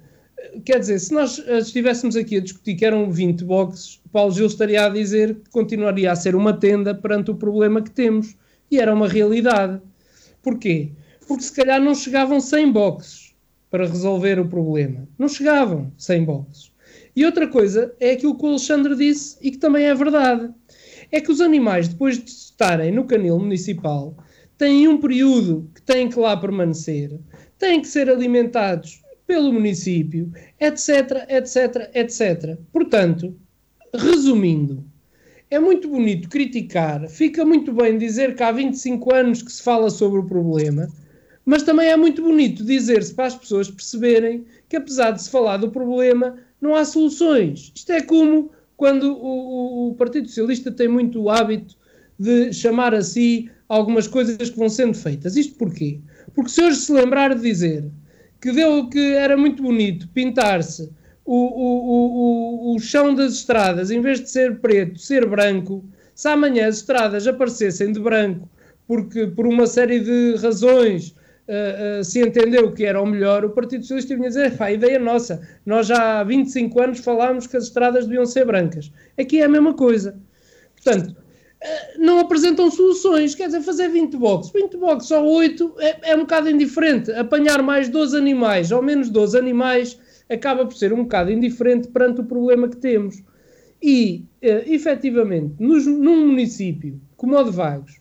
Quer 0.65 0.81
dizer, 0.81 0.99
se 0.99 1.13
nós 1.13 1.39
uh, 1.39 1.59
estivéssemos 1.59 2.17
aqui 2.17 2.37
a 2.37 2.41
discutir 2.41 2.75
que 2.75 2.85
eram 2.85 3.11
20 3.11 3.45
boxes, 3.45 4.01
Paulo 4.11 4.33
Gil 4.33 4.47
estaria 4.47 4.87
a 4.87 4.89
dizer 4.89 5.35
que 5.35 5.51
continuaria 5.51 6.11
a 6.11 6.17
ser 6.17 6.35
uma 6.35 6.55
tenda 6.55 6.95
perante 6.95 7.31
o 7.31 7.35
problema 7.35 7.83
que 7.83 7.91
temos 7.91 8.35
e 8.71 8.79
era 8.79 8.95
uma 8.95 9.09
realidade. 9.09 9.81
Porquê? 10.43 10.93
porque 11.31 11.45
se 11.45 11.53
calhar 11.53 11.81
não 11.81 11.95
chegavam 11.95 12.41
sem 12.41 12.73
boxes 12.73 13.33
para 13.71 13.87
resolver 13.87 14.41
o 14.41 14.49
problema. 14.49 15.09
Não 15.17 15.29
chegavam 15.29 15.93
sem 15.97 16.25
boxes. 16.25 16.73
E 17.15 17.25
outra 17.25 17.47
coisa 17.47 17.95
é 18.01 18.11
aquilo 18.11 18.37
que 18.37 18.45
o 18.45 18.49
Alexandre 18.49 18.97
disse 18.97 19.39
e 19.41 19.53
que 19.53 19.59
também 19.59 19.85
é 19.85 19.95
verdade. 19.95 20.53
É 21.13 21.21
que 21.21 21.31
os 21.31 21.41
animais, 21.41 21.87
depois 21.87 22.19
de 22.19 22.29
estarem 22.29 22.91
no 22.91 23.05
canil 23.05 23.39
municipal, 23.39 24.17
têm 24.59 24.89
um 24.89 24.99
período 24.99 25.71
que 25.73 25.83
têm 25.83 26.09
que 26.09 26.19
lá 26.19 26.37
permanecer, 26.37 27.17
têm 27.57 27.81
que 27.81 27.87
ser 27.87 28.11
alimentados 28.11 29.01
pelo 29.25 29.53
município, 29.53 30.33
etc, 30.59 31.29
etc, 31.29 31.91
etc. 31.95 32.59
Portanto, 32.73 33.37
resumindo, 33.95 34.85
é 35.51 35.59
muito 35.59 35.89
bonito 35.89 36.29
criticar, 36.29 37.09
fica 37.09 37.45
muito 37.45 37.73
bem 37.73 37.99
dizer 37.99 38.37
que 38.37 38.43
há 38.43 38.53
25 38.53 39.13
anos 39.13 39.43
que 39.43 39.51
se 39.51 39.63
fala 39.63 39.91
sobre 39.91 40.21
o 40.21 40.25
problema, 40.25 40.89
mas 41.45 41.65
também 41.65 41.89
é 41.89 41.97
muito 41.97 42.23
bonito 42.23 42.65
dizer-se 42.65 43.13
para 43.13 43.27
as 43.27 43.35
pessoas 43.35 43.69
perceberem 43.69 44.45
que, 44.69 44.77
apesar 44.77 45.11
de 45.11 45.23
se 45.23 45.29
falar 45.29 45.57
do 45.57 45.71
problema, 45.71 46.37
não 46.61 46.77
há 46.77 46.85
soluções. 46.85 47.73
Isto 47.75 47.93
é 47.93 48.01
como 48.01 48.53
quando 48.77 49.13
o, 49.13 49.89
o, 49.89 49.91
o 49.91 49.95
Partido 49.95 50.29
Socialista 50.29 50.71
tem 50.71 50.87
muito 50.87 51.21
o 51.21 51.29
hábito 51.29 51.77
de 52.17 52.53
chamar 52.53 52.95
a 52.95 53.03
si 53.03 53.51
algumas 53.69 54.07
coisas 54.07 54.51
que 54.51 54.59
vão 54.59 54.69
sendo 54.69 54.95
feitas. 54.95 55.37
Isto 55.37 55.57
porquê? 55.57 55.99
Porque 56.35 56.51
se 56.51 56.63
hoje 56.63 56.77
se 56.77 56.93
lembrar 56.93 57.35
de 57.35 57.43
dizer 57.43 57.91
que 58.41 58.53
deu 58.53 58.89
que 58.89 59.15
era 59.15 59.37
muito 59.37 59.63
bonito 59.63 60.09
pintar-se 60.09 60.91
o, 61.33 61.37
o, 61.37 62.73
o, 62.73 62.75
o 62.75 62.81
chão 62.81 63.15
das 63.15 63.35
estradas, 63.35 63.93
em 63.93 64.01
vez 64.01 64.21
de 64.21 64.29
ser 64.29 64.59
preto, 64.59 64.99
ser 64.99 65.29
branco, 65.29 65.85
se 66.13 66.27
amanhã 66.27 66.67
as 66.67 66.79
estradas 66.79 67.25
aparecessem 67.25 67.93
de 67.93 68.01
branco, 68.01 68.49
porque 68.85 69.29
por 69.29 69.47
uma 69.47 69.69
série 69.69 70.01
de 70.01 70.35
razões 70.43 71.11
uh, 71.47 72.01
uh, 72.01 72.05
se 72.05 72.21
entendeu 72.21 72.73
que 72.73 72.85
era 72.85 73.01
o 73.01 73.07
melhor, 73.07 73.45
o 73.45 73.51
Partido 73.51 73.83
Socialista 73.83 74.17
vinha 74.17 74.27
dizer, 74.27 74.61
a 74.61 74.73
ideia 74.73 74.97
é 74.97 74.99
nossa, 74.99 75.41
nós 75.65 75.87
já 75.87 76.19
há 76.19 76.25
25 76.25 76.83
anos 76.83 76.99
falámos 76.99 77.47
que 77.47 77.57
as 77.57 77.65
estradas 77.65 78.07
deviam 78.07 78.27
ser 78.27 78.45
brancas. 78.45 78.91
Aqui 79.17 79.41
é 79.41 79.45
a 79.45 79.49
mesma 79.49 79.75
coisa. 79.75 80.19
Portanto, 80.75 81.11
uh, 81.13 82.01
não 82.01 82.19
apresentam 82.19 82.73
soluções, 82.73 83.37
quer 83.37 83.47
dizer, 83.47 83.61
fazer 83.61 83.89
20 83.89 84.17
boxes, 84.17 84.53
20 84.53 84.77
boxes 84.79 85.13
ou 85.13 85.31
8 85.37 85.77
é, 85.79 86.11
é 86.11 86.17
um 86.17 86.23
bocado 86.23 86.51
indiferente, 86.51 87.13
apanhar 87.13 87.63
mais 87.63 87.89
12 87.89 88.17
animais 88.17 88.73
ou 88.73 88.83
menos 88.83 89.09
12 89.09 89.39
animais 89.39 89.97
acaba 90.31 90.65
por 90.65 90.75
ser 90.75 90.93
um 90.93 91.03
bocado 91.03 91.33
indiferente 91.33 91.89
perante 91.89 92.21
o 92.21 92.25
problema 92.25 92.69
que 92.69 92.77
temos. 92.77 93.23
E, 93.83 94.25
uh, 94.43 94.73
efetivamente, 94.73 95.55
nos, 95.59 95.87
num 95.87 96.29
município 96.29 97.01
como 97.17 97.37
o 97.37 97.45
de 97.45 97.51
Vagos, 97.51 98.01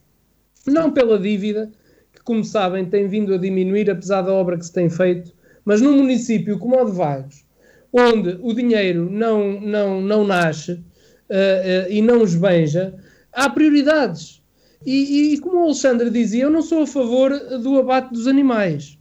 não 0.66 0.92
pela 0.92 1.18
dívida, 1.18 1.72
que, 2.14 2.22
como 2.22 2.44
sabem, 2.44 2.86
tem 2.86 3.08
vindo 3.08 3.34
a 3.34 3.38
diminuir 3.38 3.90
apesar 3.90 4.22
da 4.22 4.34
obra 4.34 4.58
que 4.58 4.66
se 4.66 4.74
tem 4.74 4.90
feito, 4.90 5.34
mas 5.66 5.82
num 5.82 5.98
município 5.98 6.60
como 6.60 6.80
o 6.82 6.86
de 6.86 6.92
Vagos, 6.92 7.46
onde 7.92 8.38
o 8.42 8.54
dinheiro 8.54 9.10
não, 9.10 9.60
não, 9.60 10.02
não 10.02 10.24
nasce 10.26 10.74
uh, 10.74 10.78
uh, 10.78 11.92
e 11.92 12.02
não 12.02 12.24
esbanja, 12.24 12.94
há 13.32 13.50
prioridades. 13.50 14.40
E, 14.86 15.34
e, 15.34 15.40
como 15.40 15.60
o 15.60 15.64
Alexandre 15.64 16.10
dizia, 16.10 16.44
eu 16.44 16.50
não 16.50 16.62
sou 16.62 16.84
a 16.84 16.88
favor 16.88 17.38
do 17.62 17.78
abate 17.78 18.14
dos 18.14 18.28
animais. 18.28 18.98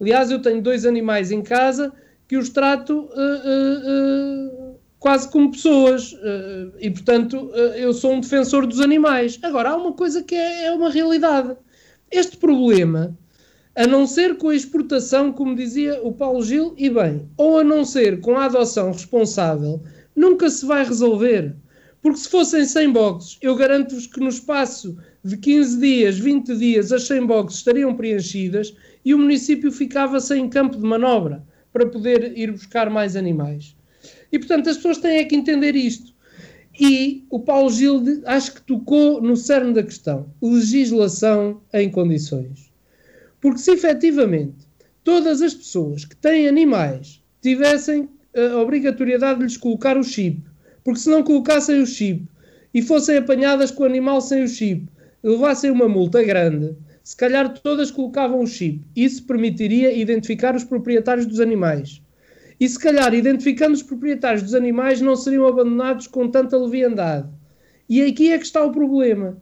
Aliás, 0.00 0.30
eu 0.30 0.40
tenho 0.40 0.62
dois 0.62 0.86
animais 0.86 1.30
em 1.30 1.42
casa 1.42 1.92
que 2.28 2.36
os 2.36 2.50
trato 2.50 2.92
uh, 2.92 3.08
uh, 3.08 4.78
quase 5.00 5.30
como 5.30 5.50
pessoas 5.50 6.14
e, 6.80 6.90
portanto, 6.90 7.50
eu 7.76 7.92
sou 7.94 8.12
um 8.12 8.20
defensor 8.20 8.66
dos 8.66 8.80
animais. 8.80 9.38
Agora, 9.42 9.70
há 9.70 9.76
uma 9.76 9.92
coisa 9.92 10.22
que 10.22 10.34
é, 10.34 10.66
é, 10.66 10.72
uma 10.72 10.90
realidade. 10.90 11.56
Este 12.10 12.36
problema, 12.36 13.16
a 13.76 13.86
não 13.86 14.06
ser 14.06 14.36
com 14.36 14.48
a 14.48 14.56
exportação, 14.56 15.32
como 15.32 15.54
dizia 15.54 16.00
o 16.02 16.12
Paulo 16.12 16.42
Gil, 16.42 16.74
e 16.76 16.90
bem, 16.90 17.28
ou 17.36 17.60
a 17.60 17.64
não 17.64 17.84
ser 17.84 18.20
com 18.20 18.36
a 18.36 18.46
adoção 18.46 18.90
responsável, 18.90 19.80
nunca 20.16 20.50
se 20.50 20.66
vai 20.66 20.84
resolver. 20.84 21.54
Porque 22.02 22.18
se 22.18 22.28
fossem 22.28 22.64
100 22.64 22.92
boxes, 22.92 23.38
eu 23.40 23.54
garanto-vos 23.54 24.06
que 24.06 24.20
no 24.20 24.28
espaço 24.28 24.96
de 25.24 25.36
15 25.36 25.78
dias, 25.78 26.18
20 26.18 26.56
dias, 26.56 26.92
as 26.92 27.06
100 27.06 27.26
boxes 27.26 27.58
estariam 27.58 27.94
preenchidas 27.94 28.74
e 29.04 29.14
o 29.14 29.18
município 29.18 29.70
ficava 29.70 30.18
sem 30.20 30.48
campo 30.48 30.76
de 30.76 30.82
manobra 30.82 31.42
para 31.72 31.86
poder 31.86 32.36
ir 32.36 32.52
buscar 32.52 32.90
mais 32.90 33.16
animais. 33.16 33.76
E 34.30 34.38
portanto 34.38 34.68
as 34.68 34.76
pessoas 34.76 34.98
têm 34.98 35.18
é 35.18 35.24
que 35.24 35.36
entender 35.36 35.74
isto. 35.74 36.12
E 36.80 37.24
o 37.28 37.40
Paulo 37.40 37.70
Gil 37.70 38.02
acho 38.24 38.54
que 38.54 38.62
tocou 38.62 39.20
no 39.20 39.36
cerne 39.36 39.74
da 39.74 39.82
questão: 39.82 40.26
legislação 40.40 41.60
em 41.72 41.90
condições. 41.90 42.70
Porque 43.40 43.58
se 43.58 43.72
efetivamente 43.72 44.68
todas 45.02 45.42
as 45.42 45.54
pessoas 45.54 46.04
que 46.04 46.14
têm 46.16 46.48
animais 46.48 47.22
tivessem 47.42 48.08
a 48.36 48.58
obrigatoriedade 48.58 49.38
de 49.38 49.44
lhes 49.46 49.56
colocar 49.56 49.96
o 49.96 50.04
chip, 50.04 50.40
porque 50.84 51.00
se 51.00 51.10
não 51.10 51.22
colocassem 51.22 51.80
o 51.80 51.86
chip 51.86 52.24
e 52.72 52.82
fossem 52.82 53.16
apanhadas 53.16 53.70
com 53.70 53.82
o 53.82 53.86
animal 53.86 54.20
sem 54.20 54.44
o 54.44 54.48
chip, 54.48 54.86
levassem 55.22 55.70
uma 55.70 55.88
multa 55.88 56.22
grande, 56.22 56.76
se 57.08 57.16
calhar 57.16 57.54
todas 57.62 57.90
colocavam 57.90 58.42
o 58.42 58.46
chip. 58.46 58.84
Isso 58.94 59.24
permitiria 59.24 59.90
identificar 59.90 60.54
os 60.54 60.62
proprietários 60.62 61.24
dos 61.24 61.40
animais. 61.40 62.02
E 62.60 62.68
se 62.68 62.78
calhar, 62.78 63.14
identificando 63.14 63.72
os 63.72 63.82
proprietários 63.82 64.42
dos 64.42 64.54
animais, 64.54 65.00
não 65.00 65.16
seriam 65.16 65.48
abandonados 65.48 66.06
com 66.06 66.28
tanta 66.28 66.58
leviandade. 66.58 67.26
E 67.88 68.02
aqui 68.02 68.30
é 68.30 68.36
que 68.36 68.44
está 68.44 68.62
o 68.62 68.72
problema. 68.72 69.40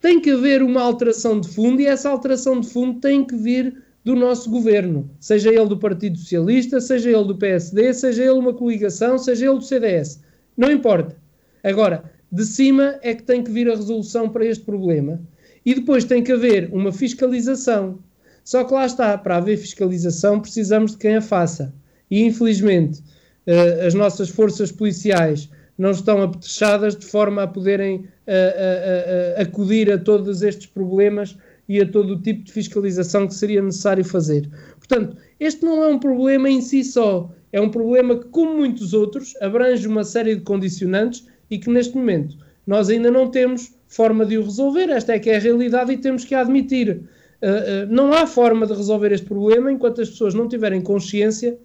Tem 0.00 0.20
que 0.20 0.30
haver 0.30 0.62
uma 0.62 0.80
alteração 0.80 1.40
de 1.40 1.48
fundo 1.48 1.82
e 1.82 1.86
essa 1.86 2.08
alteração 2.08 2.60
de 2.60 2.70
fundo 2.70 3.00
tem 3.00 3.24
que 3.24 3.34
vir 3.34 3.82
do 4.04 4.14
nosso 4.14 4.48
governo, 4.48 5.10
seja 5.18 5.48
ele 5.48 5.66
do 5.66 5.78
Partido 5.78 6.16
Socialista, 6.16 6.80
seja 6.80 7.10
ele 7.10 7.24
do 7.24 7.36
PSD, 7.36 7.94
seja 7.94 8.22
ele 8.22 8.38
uma 8.38 8.54
coligação, 8.54 9.18
seja 9.18 9.46
ele 9.46 9.58
do 9.58 9.64
CDS. 9.64 10.22
Não 10.56 10.70
importa. 10.70 11.16
Agora, 11.64 12.04
de 12.30 12.44
cima 12.44 13.00
é 13.02 13.12
que 13.12 13.24
tem 13.24 13.42
que 13.42 13.50
vir 13.50 13.68
a 13.68 13.74
resolução 13.74 14.28
para 14.28 14.46
este 14.46 14.64
problema. 14.64 15.20
E 15.64 15.74
depois 15.74 16.04
tem 16.04 16.22
que 16.22 16.32
haver 16.32 16.68
uma 16.72 16.92
fiscalização. 16.92 17.98
Só 18.44 18.64
que 18.64 18.74
lá 18.74 18.86
está, 18.86 19.16
para 19.16 19.36
haver 19.36 19.56
fiscalização 19.56 20.40
precisamos 20.40 20.92
de 20.92 20.98
quem 20.98 21.16
a 21.16 21.20
faça. 21.20 21.72
E 22.10 22.22
infelizmente 22.22 23.00
uh, 23.46 23.86
as 23.86 23.94
nossas 23.94 24.28
forças 24.28 24.72
policiais 24.72 25.48
não 25.78 25.92
estão 25.92 26.22
apetrechadas 26.22 26.96
de 26.96 27.06
forma 27.06 27.42
a 27.42 27.46
poderem 27.46 27.96
uh, 27.96 28.00
uh, 28.00 29.40
acudir 29.40 29.90
a 29.90 29.98
todos 29.98 30.42
estes 30.42 30.66
problemas 30.66 31.36
e 31.68 31.80
a 31.80 31.88
todo 31.88 32.14
o 32.14 32.20
tipo 32.20 32.44
de 32.44 32.52
fiscalização 32.52 33.26
que 33.26 33.34
seria 33.34 33.62
necessário 33.62 34.04
fazer. 34.04 34.48
Portanto, 34.78 35.16
este 35.40 35.64
não 35.64 35.82
é 35.82 35.86
um 35.86 35.98
problema 35.98 36.50
em 36.50 36.60
si 36.60 36.84
só, 36.84 37.30
é 37.52 37.60
um 37.60 37.70
problema 37.70 38.18
que, 38.18 38.26
como 38.28 38.56
muitos 38.56 38.92
outros, 38.92 39.34
abrange 39.40 39.86
uma 39.86 40.04
série 40.04 40.34
de 40.34 40.42
condicionantes 40.42 41.26
e 41.50 41.58
que 41.58 41.70
neste 41.70 41.96
momento 41.96 42.36
nós 42.66 42.88
ainda 42.88 43.10
não 43.10 43.30
temos 43.30 43.72
forma 43.92 44.24
de 44.24 44.38
o 44.38 44.42
resolver. 44.42 44.88
Esta 44.88 45.12
é 45.12 45.18
que 45.18 45.30
é 45.30 45.36
a 45.36 45.40
realidade 45.40 45.92
e 45.92 45.98
temos 45.98 46.24
que 46.24 46.34
a 46.34 46.40
admitir. 46.40 47.02
Uh, 47.42 47.84
uh, 47.84 47.86
não 47.90 48.12
há 48.12 48.26
forma 48.26 48.66
de 48.66 48.72
resolver 48.72 49.12
este 49.12 49.26
problema 49.26 49.70
enquanto 49.70 50.00
as 50.00 50.08
pessoas 50.08 50.32
não 50.32 50.48
tiverem 50.48 50.80
consciência 50.80 51.58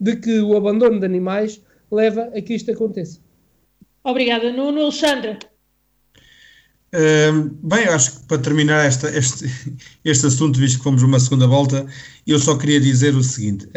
de 0.00 0.16
que 0.16 0.40
o 0.40 0.56
abandono 0.56 0.98
de 0.98 1.04
animais 1.04 1.60
leva 1.90 2.30
a 2.34 2.40
que 2.40 2.54
isto 2.54 2.70
aconteça. 2.70 3.20
Obrigada, 4.02 4.50
Nuno. 4.50 4.80
Alexandre. 4.80 5.38
Uh, 6.94 7.50
bem, 7.62 7.84
acho 7.88 8.20
que 8.20 8.26
para 8.28 8.38
terminar 8.38 8.86
esta, 8.86 9.08
este, 9.10 9.44
este 10.04 10.26
assunto, 10.26 10.58
visto 10.58 10.78
que 10.78 10.84
fomos 10.84 11.02
uma 11.02 11.18
segunda 11.18 11.46
volta, 11.46 11.84
eu 12.26 12.38
só 12.38 12.56
queria 12.56 12.80
dizer 12.80 13.14
o 13.14 13.22
seguinte: 13.22 13.68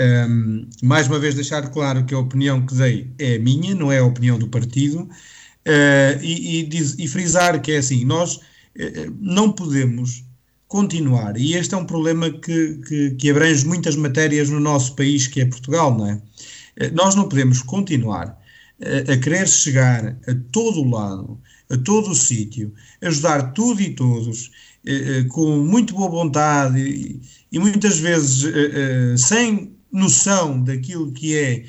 mais 0.83 1.07
uma 1.07 1.19
vez 1.19 1.33
deixar 1.35 1.69
claro 1.71 2.05
que 2.05 2.13
a 2.13 2.19
opinião 2.19 2.65
que 2.65 2.75
dei 2.75 3.11
é 3.17 3.35
a 3.35 3.39
minha, 3.39 3.73
não 3.73 3.91
é 3.91 3.99
a 3.99 4.05
opinião 4.05 4.37
do 4.37 4.47
partido. 4.47 5.09
Uh, 5.67 6.23
e, 6.23 6.59
e, 6.59 6.63
diz, 6.63 6.95
e, 6.97 7.09
frisar 7.09 7.61
que 7.61 7.73
é 7.73 7.79
assim, 7.79 8.05
nós 8.05 8.37
uh, 8.37 8.41
não 9.19 9.51
podemos 9.51 10.23
continuar, 10.65 11.35
e 11.35 11.55
este 11.55 11.73
é 11.73 11.77
um 11.77 11.85
problema 11.85 12.31
que, 12.31 12.79
que, 12.87 13.11
que, 13.11 13.29
abrange 13.29 13.65
muitas 13.65 13.97
matérias 13.97 14.49
no 14.49 14.61
nosso 14.61 14.95
país, 14.95 15.27
que 15.27 15.41
é 15.41 15.45
Portugal, 15.45 15.97
não 15.97 16.07
é? 16.07 16.21
Nós 16.93 17.15
não 17.15 17.27
podemos 17.27 17.61
continuar 17.61 18.37
a 18.81 19.17
querer 19.17 19.47
chegar 19.47 20.17
a 20.27 20.35
todo 20.51 20.81
o 20.81 20.89
lado, 20.89 21.41
a 21.69 21.77
todo 21.77 22.11
o 22.11 22.15
sítio, 22.15 22.73
ajudar 23.01 23.53
tudo 23.53 23.81
e 23.81 23.95
todos, 23.95 24.51
com 25.29 25.57
muito 25.57 25.95
boa 25.95 26.09
vontade 26.09 26.79
e, 26.79 27.21
e 27.51 27.57
muitas 27.57 27.97
vezes 27.97 28.45
sem 29.17 29.75
noção 29.91 30.61
daquilo 30.61 31.11
que 31.13 31.35
é 31.35 31.65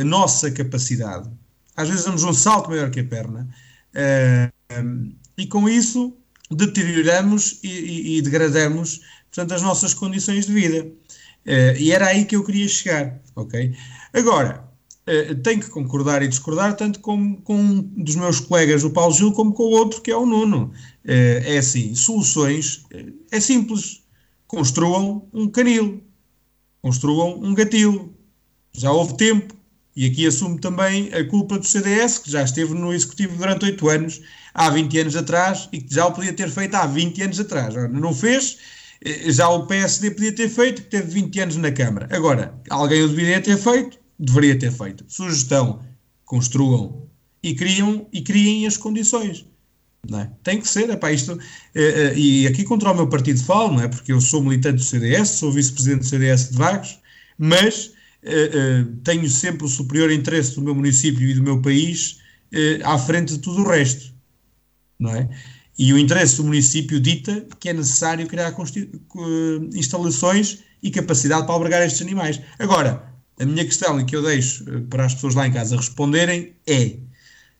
a 0.00 0.04
nossa 0.04 0.50
capacidade 0.50 1.30
às 1.78 1.88
vezes 1.88 2.04
damos 2.04 2.24
um 2.24 2.34
salto 2.34 2.70
maior 2.70 2.90
que 2.90 2.98
a 2.98 3.04
perna, 3.04 3.48
uh, 3.94 5.14
e 5.38 5.46
com 5.46 5.68
isso 5.68 6.16
deterioramos 6.50 7.60
e, 7.62 7.68
e, 7.68 8.18
e, 8.18 8.22
degradamos 8.22 9.00
portanto, 9.30 9.54
as 9.54 9.62
nossas 9.62 9.94
condições 9.94 10.46
de 10.46 10.52
vida. 10.52 10.86
Uh, 11.46 11.78
e 11.78 11.92
era 11.92 12.06
aí 12.08 12.24
que 12.24 12.34
eu 12.34 12.44
queria 12.44 12.66
chegar, 12.66 13.20
ok? 13.36 13.72
Agora, 14.12 14.68
uh, 15.06 15.34
tenho 15.36 15.60
que 15.60 15.70
concordar 15.70 16.22
e 16.22 16.28
discordar 16.28 16.76
tanto 16.76 16.98
com, 17.00 17.36
com 17.36 17.54
um 17.56 17.80
dos 17.80 18.16
meus 18.16 18.40
colegas, 18.40 18.82
o 18.82 18.90
Paulo 18.90 19.14
Gil, 19.14 19.32
como 19.32 19.52
com 19.52 19.62
o 19.62 19.70
outro, 19.70 20.02
que 20.02 20.10
é 20.10 20.16
o 20.16 20.26
Nuno. 20.26 20.72
Uh, 21.04 21.44
é 21.44 21.58
assim, 21.58 21.94
soluções, 21.94 22.84
é 23.30 23.38
simples. 23.38 24.02
construam 24.46 25.28
um 25.32 25.48
canil, 25.48 26.02
construam 26.82 27.40
um 27.40 27.54
gatilho. 27.54 28.12
Já 28.72 28.90
houve 28.92 29.16
tempo, 29.16 29.54
e 29.98 30.06
aqui 30.06 30.28
assumo 30.28 30.60
também 30.60 31.12
a 31.12 31.24
culpa 31.24 31.58
do 31.58 31.66
CDS, 31.66 32.18
que 32.18 32.30
já 32.30 32.44
esteve 32.44 32.72
no 32.72 32.94
Executivo 32.94 33.36
durante 33.36 33.64
oito 33.64 33.88
anos, 33.88 34.20
há 34.54 34.70
20 34.70 34.96
anos 35.00 35.16
atrás, 35.16 35.68
e 35.72 35.80
que 35.80 35.92
já 35.92 36.06
o 36.06 36.12
podia 36.12 36.32
ter 36.32 36.48
feito 36.48 36.76
há 36.76 36.86
20 36.86 37.20
anos 37.20 37.40
atrás. 37.40 37.74
Não 37.90 38.14
fez, 38.14 38.58
eh, 39.04 39.32
já 39.32 39.48
o 39.48 39.66
PSD 39.66 40.12
podia 40.12 40.32
ter 40.32 40.48
feito, 40.48 40.82
que 40.82 40.88
teve 40.88 41.10
20 41.10 41.40
anos 41.40 41.56
na 41.56 41.72
Câmara. 41.72 42.08
Agora, 42.12 42.54
alguém 42.70 43.02
o 43.02 43.08
deveria 43.08 43.40
ter 43.40 43.58
feito? 43.58 43.98
Deveria 44.16 44.56
ter 44.56 44.70
feito. 44.70 45.04
Sugestão, 45.08 45.82
construam 46.24 47.08
e, 47.42 47.56
criam, 47.56 48.06
e 48.12 48.22
criem 48.22 48.68
as 48.68 48.76
condições. 48.76 49.46
É? 50.14 50.28
Tem 50.44 50.60
que 50.60 50.68
ser, 50.68 50.88
epá, 50.90 51.10
isto, 51.10 51.36
é, 51.74 51.82
é, 51.82 52.14
e 52.16 52.46
aqui 52.46 52.62
contra 52.62 52.92
o 52.92 52.94
meu 52.94 53.08
partido 53.08 53.42
falo, 53.42 53.72
não 53.72 53.82
é? 53.82 53.88
porque 53.88 54.12
eu 54.12 54.20
sou 54.20 54.40
militante 54.44 54.76
do 54.76 54.84
CDS, 54.84 55.30
sou 55.30 55.50
vice-presidente 55.50 56.02
do 56.02 56.06
CDS 56.06 56.50
de 56.50 56.56
Vagos, 56.56 57.00
mas 57.36 57.97
tenho 59.04 59.28
sempre 59.28 59.64
o 59.64 59.68
superior 59.68 60.10
interesse 60.10 60.54
do 60.54 60.62
meu 60.62 60.74
município 60.74 61.26
e 61.26 61.34
do 61.34 61.42
meu 61.42 61.62
país 61.62 62.18
à 62.84 62.98
frente 62.98 63.34
de 63.34 63.38
tudo 63.38 63.62
o 63.62 63.68
resto. 63.68 64.12
Não 64.98 65.14
é? 65.14 65.28
E 65.78 65.92
o 65.92 65.98
interesse 65.98 66.36
do 66.38 66.44
município 66.44 66.98
dita 66.98 67.46
que 67.60 67.68
é 67.68 67.72
necessário 67.72 68.26
criar 68.26 68.54
instalações 69.74 70.58
e 70.82 70.90
capacidade 70.90 71.46
para 71.46 71.54
albergar 71.54 71.82
estes 71.82 72.02
animais. 72.02 72.40
Agora, 72.58 73.12
a 73.38 73.44
minha 73.44 73.64
questão, 73.64 74.00
e 74.00 74.04
que 74.04 74.16
eu 74.16 74.22
deixo 74.22 74.64
para 74.90 75.04
as 75.04 75.14
pessoas 75.14 75.34
lá 75.34 75.46
em 75.46 75.52
casa 75.52 75.76
responderem, 75.76 76.54
é 76.66 76.96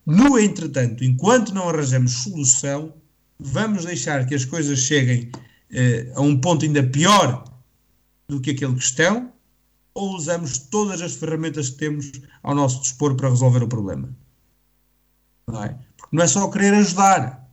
no 0.05 0.39
entretanto, 0.39 1.05
enquanto 1.05 1.53
não 1.53 1.69
arranjamos 1.69 2.23
solução, 2.23 2.95
vamos 3.39 3.85
deixar 3.85 4.27
que 4.27 4.35
as 4.35 4.45
coisas 4.45 4.79
cheguem 4.79 5.31
eh, 5.71 6.11
a 6.15 6.23
um 6.23 6.41
ponto 6.41 6.65
ainda 6.65 6.83
pior 6.83 7.45
do 8.27 8.41
que 8.41 8.53
aquele 8.53 8.75
que 8.75 8.83
estão, 8.83 9.31
ou 9.99 10.15
usamos 10.15 10.59
todas 10.59 11.03
as 11.03 11.15
ferramentas 11.15 11.71
que 11.71 11.79
temos 11.79 12.13
ao 12.43 12.55
nosso 12.55 12.81
dispor 12.83 13.17
para 13.17 13.31
resolver 13.31 13.63
o 13.63 13.69
problema? 13.69 14.15
Não 15.47 15.65
é? 15.65 15.79
Porque 15.97 16.17
não 16.17 16.23
é 16.23 16.27
só 16.27 16.49
querer 16.49 16.75
ajudar, 16.75 17.49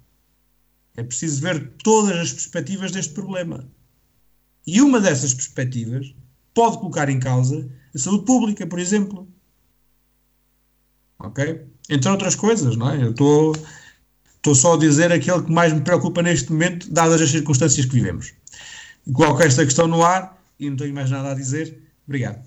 é 0.96 1.04
preciso 1.04 1.42
ver 1.42 1.74
todas 1.84 2.18
as 2.18 2.32
perspectivas 2.34 2.92
deste 2.92 3.14
problema. 3.14 3.68
E 4.68 4.82
uma 4.82 5.00
dessas 5.02 5.34
perspectivas 5.34 6.14
pode 6.54 6.78
colocar 6.78 7.10
em 7.10 7.20
causa 7.20 7.70
a 7.94 7.98
saúde 7.98 8.26
pública, 8.26 8.66
por 8.68 8.80
exemplo. 8.80 9.28
Ok? 11.20 11.68
entre 11.90 12.10
outras 12.10 12.36
coisas, 12.36 12.76
não 12.76 12.90
é? 12.90 13.04
Eu 13.04 13.12
estou, 13.12 13.56
estou 14.36 14.56
só 14.56 14.74
a 14.74 14.78
dizer 14.78 15.12
aquilo 15.12 15.44
que 15.44 15.52
mais 15.52 15.72
me 15.74 15.82
preocupa 15.82 16.22
neste 16.22 16.52
momento, 16.52 16.92
dadas 16.92 17.22
as 17.22 17.30
circunstâncias 17.30 17.86
que 17.86 17.94
vivemos. 17.94 18.34
Coloco 19.14 19.44
esta 19.44 19.64
questão 19.64 19.88
no 19.88 20.04
ar 20.04 20.42
e 20.60 20.70
não 20.70 20.78
tenho 20.78 20.94
mais 20.94 21.10
nada 21.12 21.32
a 21.32 21.36
dizer. 21.36 21.85
Obrigado. 22.08 22.40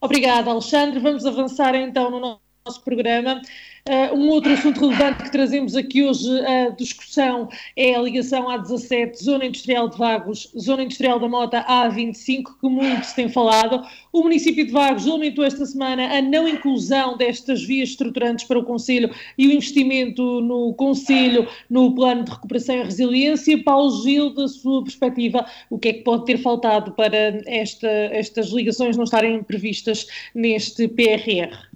Obrigada, 0.00 0.50
Alexandre. 0.50 0.98
Vamos 0.98 1.26
avançar 1.26 1.74
então 1.74 2.10
no 2.10 2.40
nosso 2.64 2.82
programa. 2.82 3.40
Uh, 3.88 4.14
um 4.14 4.28
outro 4.28 4.52
assunto 4.52 4.80
relevante 4.80 5.24
que 5.24 5.32
trazemos 5.32 5.74
aqui 5.74 6.02
hoje 6.02 6.28
à 6.46 6.68
discussão 6.68 7.48
é 7.74 7.94
a 7.94 8.02
ligação 8.02 8.48
A17, 8.48 9.16
Zona 9.16 9.46
Industrial 9.46 9.88
de 9.88 9.96
Vagos, 9.96 10.52
Zona 10.58 10.82
Industrial 10.82 11.18
da 11.18 11.28
Mota 11.28 11.64
A25, 11.64 12.44
que 12.60 12.68
muito 12.68 13.04
se 13.04 13.16
tem 13.16 13.28
falado. 13.28 13.82
O 14.12 14.22
município 14.22 14.66
de 14.66 14.72
Vagos 14.72 15.06
lamentou 15.06 15.44
esta 15.44 15.64
semana 15.64 16.18
a 16.18 16.20
não 16.20 16.46
inclusão 16.46 17.16
destas 17.16 17.62
vias 17.64 17.90
estruturantes 17.90 18.44
para 18.44 18.58
o 18.58 18.64
Conselho 18.64 19.10
e 19.38 19.46
o 19.48 19.52
investimento 19.52 20.40
no 20.40 20.74
Conselho 20.74 21.48
no 21.68 21.94
plano 21.94 22.24
de 22.24 22.30
recuperação 22.30 22.76
e 22.76 22.82
resiliência. 22.82 23.62
Paulo 23.62 24.02
Gil, 24.02 24.34
da 24.34 24.46
sua 24.46 24.82
perspectiva, 24.82 25.46
o 25.70 25.78
que 25.78 25.88
é 25.88 25.92
que 25.94 26.02
pode 26.02 26.26
ter 26.26 26.38
faltado 26.38 26.92
para 26.92 27.16
esta, 27.46 27.88
estas 27.88 28.48
ligações 28.50 28.96
não 28.96 29.04
estarem 29.04 29.42
previstas 29.42 30.06
neste 30.34 30.86
PRR? 30.88 31.69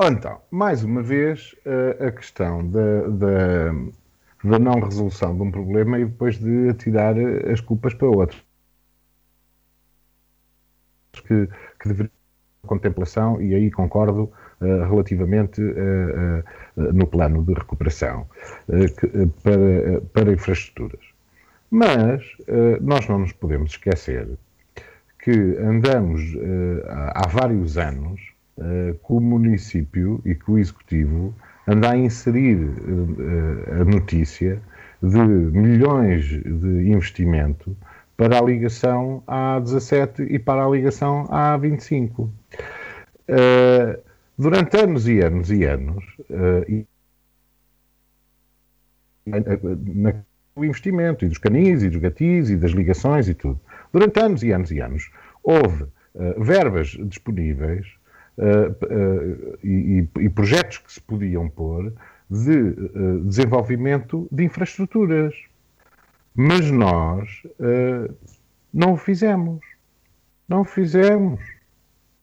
Então, 0.00 0.40
mais 0.48 0.84
uma 0.84 1.02
vez, 1.02 1.56
eh, 1.64 2.06
a 2.06 2.12
questão 2.12 2.70
da, 2.70 3.08
da, 3.08 3.72
da, 4.44 4.58
não 4.58 4.78
resolução 4.78 5.34
de 5.34 5.42
um 5.42 5.50
problema 5.50 5.98
e 5.98 6.04
depois 6.04 6.38
de 6.38 6.68
atirar 6.68 7.16
as 7.50 7.60
culpas 7.60 7.94
para 7.94 8.06
outros. 8.06 8.40
Que, 11.12 11.48
que 11.80 11.88
deveria 11.88 12.12
contemplação, 12.64 13.42
e 13.42 13.54
aí 13.54 13.70
concordo 13.70 14.30
uh, 14.60 14.88
relativamente 14.88 15.60
uh, 15.60 16.44
uh, 16.76 16.92
no 16.92 17.06
plano 17.06 17.42
de 17.42 17.54
recuperação 17.54 18.26
que, 18.68 19.26
para, 19.42 20.00
para 20.12 20.32
infraestruturas. 20.32 21.04
Mas 21.70 22.24
nós 22.80 23.06
não 23.08 23.18
nos 23.18 23.32
podemos 23.32 23.72
esquecer 23.72 24.28
que 25.22 25.56
andamos 25.58 26.22
há 26.86 27.28
vários 27.28 27.76
anos 27.76 28.37
que 28.58 29.12
o 29.12 29.20
município 29.20 30.20
e 30.24 30.34
que 30.34 30.50
o 30.50 30.58
executivo 30.58 31.34
anda 31.68 31.90
a 31.90 31.96
inserir 31.96 32.56
uh, 32.56 33.82
a 33.82 33.84
notícia 33.84 34.60
de 35.02 35.18
milhões 35.18 36.24
de 36.24 36.90
investimento 36.90 37.76
para 38.16 38.38
a 38.38 38.42
ligação 38.42 39.22
A17 39.28 40.26
e 40.30 40.38
para 40.38 40.64
a 40.64 40.68
ligação 40.68 41.26
A25. 41.26 42.18
Uh, 42.18 42.32
eh, 43.28 44.00
durante 44.36 44.76
anos 44.78 45.06
e 45.06 45.20
anos 45.20 45.50
e 45.52 45.64
anos, 45.64 46.04
o 50.56 50.64
investimento 50.64 51.24
e 51.24 51.28
dos 51.28 51.38
canis 51.38 51.82
e 51.82 51.90
dos 51.90 52.00
gatis 52.00 52.50
e 52.50 52.56
das 52.56 52.72
ligações 52.72 53.28
e 53.28 53.34
tudo. 53.34 53.60
Durante 53.92 54.18
anos 54.18 54.42
e 54.42 54.50
anos 54.50 54.72
e 54.72 54.80
anos, 54.80 55.10
houve 55.44 55.84
verbas 56.38 56.96
disponíveis 57.06 57.97
e, 59.64 60.08
e, 60.18 60.28
projetos 60.28 60.78
que 60.78 60.92
se 60.92 61.00
podiam 61.00 61.48
pôr 61.48 61.92
de 62.30 62.58
uh, 62.60 63.24
desenvolvimento 63.24 64.28
de 64.30 64.44
infraestruturas. 64.44 65.34
Mas 66.34 66.70
nós 66.70 67.42
não 68.72 68.92
o 68.92 68.96
fizemos. 68.96 69.60
Não 70.48 70.60
o 70.60 70.64
fizemos. 70.64 71.40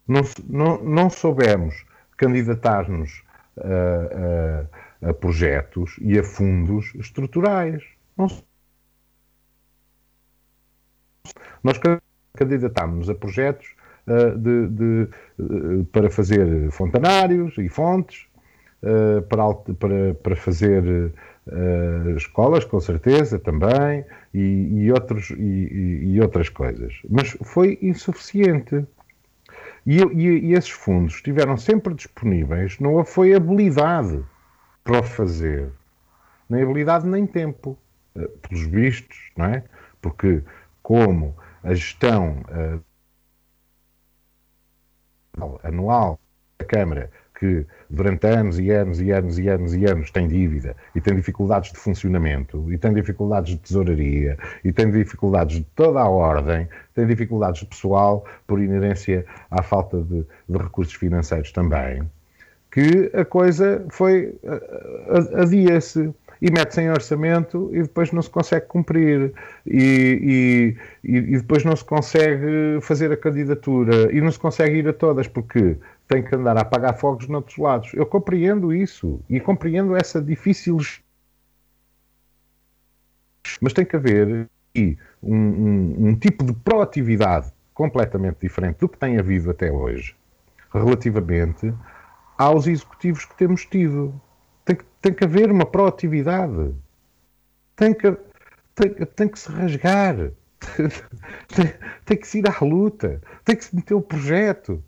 Não, 0.08 0.22
não, 0.48 0.84
não 0.84 1.10
soubemos 1.10 1.86
candidatar-nos 2.16 3.24
a, 3.58 5.08
a, 5.08 5.10
a, 5.10 5.14
projetos 5.14 5.98
e 6.00 6.18
a 6.18 6.24
fundos 6.24 6.94
estruturais. 6.96 7.84
Não, 8.18 8.28
nós 11.64 11.80
candidatámos 12.36 13.10
a 13.10 13.16
projetos 13.16 13.75
de, 14.08 14.68
de, 14.68 15.10
uh, 15.40 15.86
para 15.86 16.10
fazer 16.10 16.70
fontanários 16.72 17.58
e 17.58 17.68
fontes, 17.70 18.28
uh, 18.84 19.22
para, 19.24 19.54
para, 19.76 20.14
para 20.16 20.36
fazer 20.36 21.14
escolas, 22.18 22.66
com 22.66 22.80
certeza, 22.80 23.38
também, 23.38 24.04
e, 24.34 24.86
e 24.86 24.92
outros, 24.92 25.30
e, 25.30 26.14
e, 26.16 26.20
outras 26.20 26.50
coisas. 26.50 26.96
Mas 27.08 27.38
foi 27.44 27.78
insuficiente. 27.84 28.84
E, 29.86 30.02
e, 30.02 30.54
esses 30.54 30.72
fundos 30.72 31.14
estiveram 31.14 31.56
sempre 31.56 31.94
disponíveis, 31.94 32.80
não 32.80 33.06
foi 33.06 33.36
habilidade 33.36 34.24
para 34.84 35.02
o 35.02 35.04
fazer, 35.04 35.70
nem 36.50 36.64
habilidade 36.64 37.06
nem 37.06 37.28
tempo, 37.28 37.78
pelos 38.42 38.66
vistos, 38.66 39.30
não 39.38 39.46
é? 39.46 39.64
Porque 40.02 40.42
como 40.82 41.36
a 41.64 41.76
gestão 41.76 42.44
anual 45.64 46.20
da 46.60 46.66
Câmara, 46.66 47.10
que 47.38 47.66
durante 47.90 48.26
anos 48.28 48.60
e 48.60 48.72
anos 48.72 49.02
e 49.02 49.12
anos 49.12 49.38
e 49.38 49.50
anos 49.50 49.74
e 49.76 49.86
anos 49.86 50.12
tem 50.12 50.28
dívida 50.28 50.76
e 50.96 51.02
tem 51.02 51.16
dificuldades 51.16 51.72
de 51.72 51.78
funcionamento 51.78 52.72
e 52.72 52.78
tem 52.78 52.94
dificuldades 52.94 53.52
de 53.52 53.58
tesouraria 53.58 54.38
e 54.64 54.72
tem 54.72 54.90
dificuldades 54.90 55.58
de 55.58 55.64
toda 55.76 56.00
a 56.00 56.10
ordem, 56.10 56.68
tem 56.94 57.06
dificuldades 57.06 57.60
de 57.60 57.68
pessoal 57.68 58.26
por 58.48 58.62
inerência 58.62 59.26
à 59.52 59.62
falta 59.62 60.02
de, 60.02 60.26
de 60.48 60.58
recursos 60.58 60.94
financeiros 60.94 61.52
também, 61.52 62.10
que 62.72 63.12
a 63.14 63.26
coisa 63.26 63.86
foi 63.90 64.34
adia-se 65.38 66.14
e 66.42 66.52
mete-se 66.52 66.82
em 66.82 66.90
orçamento 66.90 67.70
e 67.74 67.82
depois 67.82 68.12
não 68.12 68.22
se 68.22 68.30
consegue 68.30 68.66
cumprir 68.68 69.34
e, 69.66 70.76
e, 71.04 71.18
e, 71.18 71.38
depois 71.38 71.64
não 71.64 71.76
se 71.76 71.84
consegue 71.84 72.80
fazer 72.82 73.12
a 73.12 73.18
candidatura 73.18 74.12
e 74.12 74.22
não 74.22 74.32
se 74.32 74.40
consegue 74.40 74.78
ir 74.78 74.88
a 74.88 74.94
todas 74.94 75.28
porque 75.28 75.78
tem 76.08 76.24
que 76.24 76.36
andar 76.36 76.58
a 76.58 76.62
apagar 76.62 76.98
fogos 76.98 77.28
noutros 77.28 77.58
lados. 77.58 77.94
Eu 77.94 78.06
compreendo 78.06 78.74
isso 78.74 79.20
e 79.30 79.40
compreendo 79.40 79.96
essa 79.96 80.22
difícil 80.22 80.78
mas 83.62 83.74
tem 83.74 83.86
que 83.86 83.96
haver 83.96 84.48
um, 84.76 84.96
um, 85.24 86.08
um 86.10 86.16
tipo 86.16 86.44
de 86.44 86.54
proatividade 86.54 87.52
completamente 87.74 88.38
diferente 88.42 88.78
do 88.80 88.90
que 88.90 88.98
tem 88.98 89.18
havido 89.18 89.52
até 89.52 89.72
hoje 89.72 90.16
relativamente 90.74 91.74
aos 92.38 92.68
executivos 92.68 93.26
que 93.26 93.36
temos 93.38 93.66
tido. 93.66 94.20
Tem 95.06 95.14
que, 95.14 95.24
haver 95.24 95.52
uma 95.52 95.68
proatividade. 95.68 96.74
Tem 97.76 97.94
que, 97.94 98.12
tem, 98.74 98.90
tem 98.90 99.28
que 99.28 99.38
se 99.38 99.52
rasgar 99.52 100.32
tem, 101.56 101.74
tem 102.06 102.18
que 102.18 102.28
se 102.28 102.40
ir 102.40 102.50
à 102.50 102.66
luta, 102.66 103.22
tem 103.44 103.56
que 103.56 103.66
se 103.66 103.76
meter 103.76 103.94
o 103.94 104.02
projeto. 104.02 104.84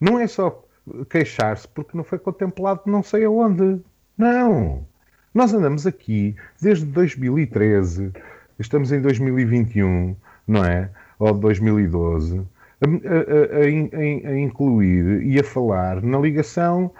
Não 0.00 0.16
é 0.16 0.28
só 0.28 0.64
queixar-se 1.10 1.66
porque 1.66 1.96
não 1.96 2.04
foi 2.04 2.20
contemplado 2.20 2.82
não 2.86 3.02
sei 3.02 3.24
aonde. 3.24 3.80
Não. 4.16 4.86
Nós 5.34 5.52
andamos 5.52 5.88
aqui 5.88 6.36
desde 6.60 6.84
2013, 6.84 8.12
estamos 8.60 8.92
em 8.92 9.00
2021, 9.00 10.14
não 10.46 10.64
é? 10.64 10.88
Ou 11.18 11.32
2012, 11.32 12.46
a, 12.80 12.86
a, 12.86 14.28
a, 14.28 14.30
a 14.30 14.38
incluir 14.38 15.22
e 15.24 15.40
a 15.40 15.42
falar 15.42 16.00
na 16.00 16.18
ligação 16.18 16.92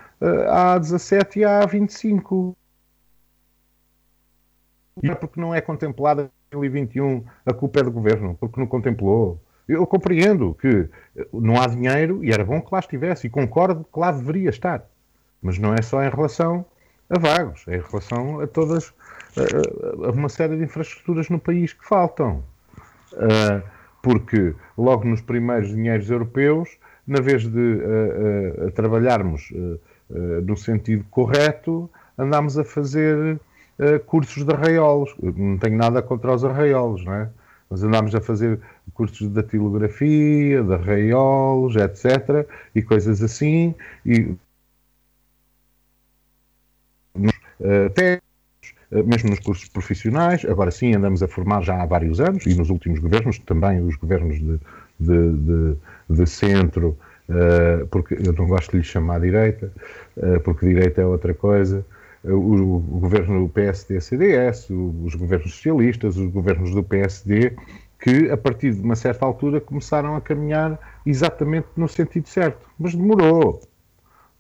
à 0.49 0.79
17 0.79 1.41
e 1.41 1.45
à 1.45 1.65
25. 1.67 2.57
E 5.03 5.11
é 5.11 5.15
porque 5.15 5.41
não 5.41 5.55
é 5.55 5.61
contemplada 5.61 6.25
em 6.25 6.53
2021, 6.53 7.25
a 7.47 7.53
culpa 7.53 7.81
é 7.81 7.83
do 7.83 7.91
governo, 7.91 8.37
porque 8.39 8.61
não 8.61 8.67
contemplou. 8.67 9.41
Eu 9.67 9.87
compreendo 9.87 10.55
que 10.55 10.89
não 11.33 11.61
há 11.61 11.67
dinheiro 11.67 12.23
e 12.25 12.31
era 12.31 12.45
bom 12.45 12.61
que 12.61 12.69
lá 12.73 12.81
estivesse, 12.81 13.27
e 13.27 13.31
concordo 13.31 13.87
que 13.91 13.99
lá 13.99 14.13
deveria 14.13 14.51
estar. 14.51 14.85
Mas 15.41 15.59
não 15.59 15.73
é 15.75 15.81
só 15.81 16.03
em 16.03 16.11
relação 16.11 16.65
a 17.09 17.19
vagos, 17.19 17.65
é 17.69 17.77
em 17.77 17.81
relação 17.81 18.41
a 18.41 18.47
todas, 18.47 18.93
a, 19.37 20.09
a 20.09 20.11
uma 20.11 20.29
série 20.29 20.57
de 20.57 20.65
infraestruturas 20.65 21.29
no 21.29 21.39
país 21.39 21.73
que 21.73 21.87
faltam. 21.87 22.45
Porque 24.03 24.55
logo 24.77 25.05
nos 25.05 25.21
primeiros 25.21 25.69
dinheiros 25.69 26.11
europeus, 26.11 26.77
na 27.07 27.21
vez 27.21 27.47
de 27.47 27.79
trabalharmos 28.75 29.53
no 30.45 30.57
sentido 30.57 31.05
correto, 31.11 31.91
andámos 32.19 32.59
a 32.59 32.65
fazer 32.65 33.41
cursos 34.07 34.45
de 34.45 34.53
arraiolos. 34.53 35.15
Não 35.21 35.59
tenho 35.59 35.77
nada 35.77 36.03
contra 36.03 36.35
os 36.35 36.45
arraiolos, 36.45 37.05
não 37.05 37.15
é? 37.15 37.29
Mas 37.71 37.83
andámos 37.83 38.15
a 38.15 38.21
fazer 38.21 38.61
cursos 38.93 39.29
de 39.29 39.35
datilografia, 39.35 40.63
de 40.63 40.75
arraiolos, 40.75 41.77
etc. 41.77 42.47
e 42.75 42.83
coisas 42.83 43.23
assim. 43.23 43.75
E 44.05 44.35
até 47.89 48.21
mesmo 48.91 49.31
nos 49.31 49.39
cursos 49.39 49.69
profissionais, 49.69 50.45
agora 50.45 50.71
sim 50.71 50.95
andamos 50.95 51.23
a 51.23 51.29
formar 51.29 51.63
já 51.63 51.81
há 51.81 51.87
vários 51.87 52.21
anos, 52.21 52.45
e 52.45 52.55
nos 52.55 52.69
últimos 52.69 52.99
governos, 52.99 53.39
também 53.39 53.81
os 53.81 53.97
governos 53.97 54.39
de, 54.39 54.61
de, 55.01 55.33
de, 55.33 55.77
de 56.11 56.27
centro, 56.27 56.99
porque 57.91 58.15
eu 58.15 58.33
não 58.33 58.47
gosto 58.47 58.73
de 58.73 58.79
lhe 58.79 58.85
chamar 58.85 59.21
direita, 59.21 59.73
uh, 60.17 60.41
porque 60.41 60.67
direita 60.67 61.01
é 61.01 61.07
outra 61.07 61.33
coisa, 61.33 61.85
uh, 62.25 62.33
o, 62.33 62.77
o, 62.77 62.81
governo 63.01 63.43
do 63.43 63.49
PSD-CDS, 63.49 64.71
os 64.71 65.15
governos 65.15 65.55
socialistas, 65.55 66.17
os 66.17 66.31
governos 66.31 66.73
do 66.75 66.83
PSD, 66.83 67.57
que 68.03 68.31
a 68.31 68.37
partir 68.37 68.73
de 68.73 68.81
uma 68.81 68.97
certa 68.97 69.25
altura 69.25 69.61
começaram 69.61 70.17
a 70.17 70.21
caminhar 70.21 70.79
exatamente 71.07 71.69
no 71.77 71.89
sentido 71.89 72.29
certo. 72.29 72.67
Mas 72.79 72.95
demorou. 72.95 73.61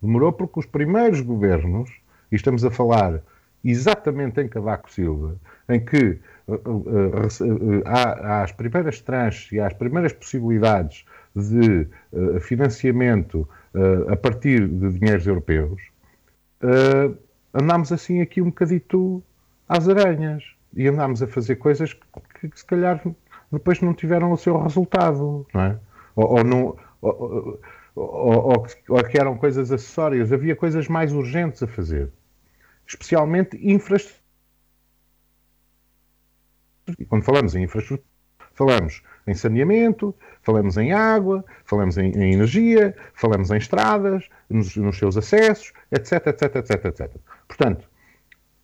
Demorou 0.03 0.33
porque 0.33 0.59
os 0.59 0.67
primeiros 0.67 1.21
governos, 1.21 1.91
e 2.31 2.35
estamos 2.35 2.65
a 2.65 2.71
falar 2.71 3.23
exatamente 3.65 4.41
em 4.41 4.49
Cavaco 4.49 4.91
Silva, 4.91 5.37
em 5.69 5.79
que 5.79 6.19
uh, 6.49 6.55
uh, 6.55 7.27
uh, 7.27 7.83
há, 7.85 8.03
há, 8.03 8.43
as 8.43 8.51
primeiras 8.51 9.01
tranches 9.01 9.53
e 9.53 9.61
há 9.61 9.69
as 9.69 9.75
primeiras 9.75 10.13
possibilidades 10.13 11.05
de 11.35 11.89
financiamento 12.41 13.49
a 14.09 14.17
partir 14.17 14.69
de 14.69 14.99
dinheiros 14.99 15.27
europeus, 15.27 15.81
andámos 17.55 17.91
assim 17.93 18.21
aqui 18.21 18.43
um 18.43 18.47
bocadito 18.47 19.23
às 19.69 19.89
aranhas 19.89 20.45
e 20.75 20.87
andámos 20.89 21.23
a 21.23 21.27
fazer 21.27 21.57
coisas 21.57 21.95
que, 21.95 22.49
que 22.49 22.59
se 22.59 22.65
calhar 22.65 23.03
depois 23.51 23.81
não 23.81 23.93
tiveram 23.95 24.33
o 24.33 24.37
seu 24.37 24.61
resultado, 24.61 25.47
não 25.53 25.61
é? 25.61 25.79
Ou, 26.17 26.39
ou 26.39 26.45
não, 26.45 26.77
ou, 27.01 27.61
ou, 27.95 28.67
ou, 28.89 29.05
que 29.05 29.19
eram 29.19 29.37
coisas 29.37 29.71
acessórias. 29.71 30.33
Havia 30.33 30.57
coisas 30.57 30.89
mais 30.89 31.13
urgentes 31.13 31.63
a 31.63 31.67
fazer 31.67 32.11
especialmente 32.87 33.57
infraestrutura. 33.63 34.23
E 36.99 37.05
quando 37.05 37.25
falamos 37.25 37.55
em 37.55 37.63
infraestrutura, 37.65 38.07
falamos 38.55 39.03
em 39.27 39.35
saneamento, 39.35 40.15
falamos 40.43 40.77
em 40.77 40.93
água, 40.93 41.45
falamos 41.65 41.97
em, 41.97 42.11
em 42.11 42.33
energia, 42.33 42.95
falamos 43.15 43.51
em 43.51 43.57
estradas, 43.57 44.29
nos, 44.51 44.77
nos, 44.77 44.99
seus 44.99 45.17
acessos, 45.17 45.73
etc, 45.91 46.27
etc, 46.27 46.57
etc, 46.57 46.85
etc. 46.87 47.17
Portanto, 47.47 47.89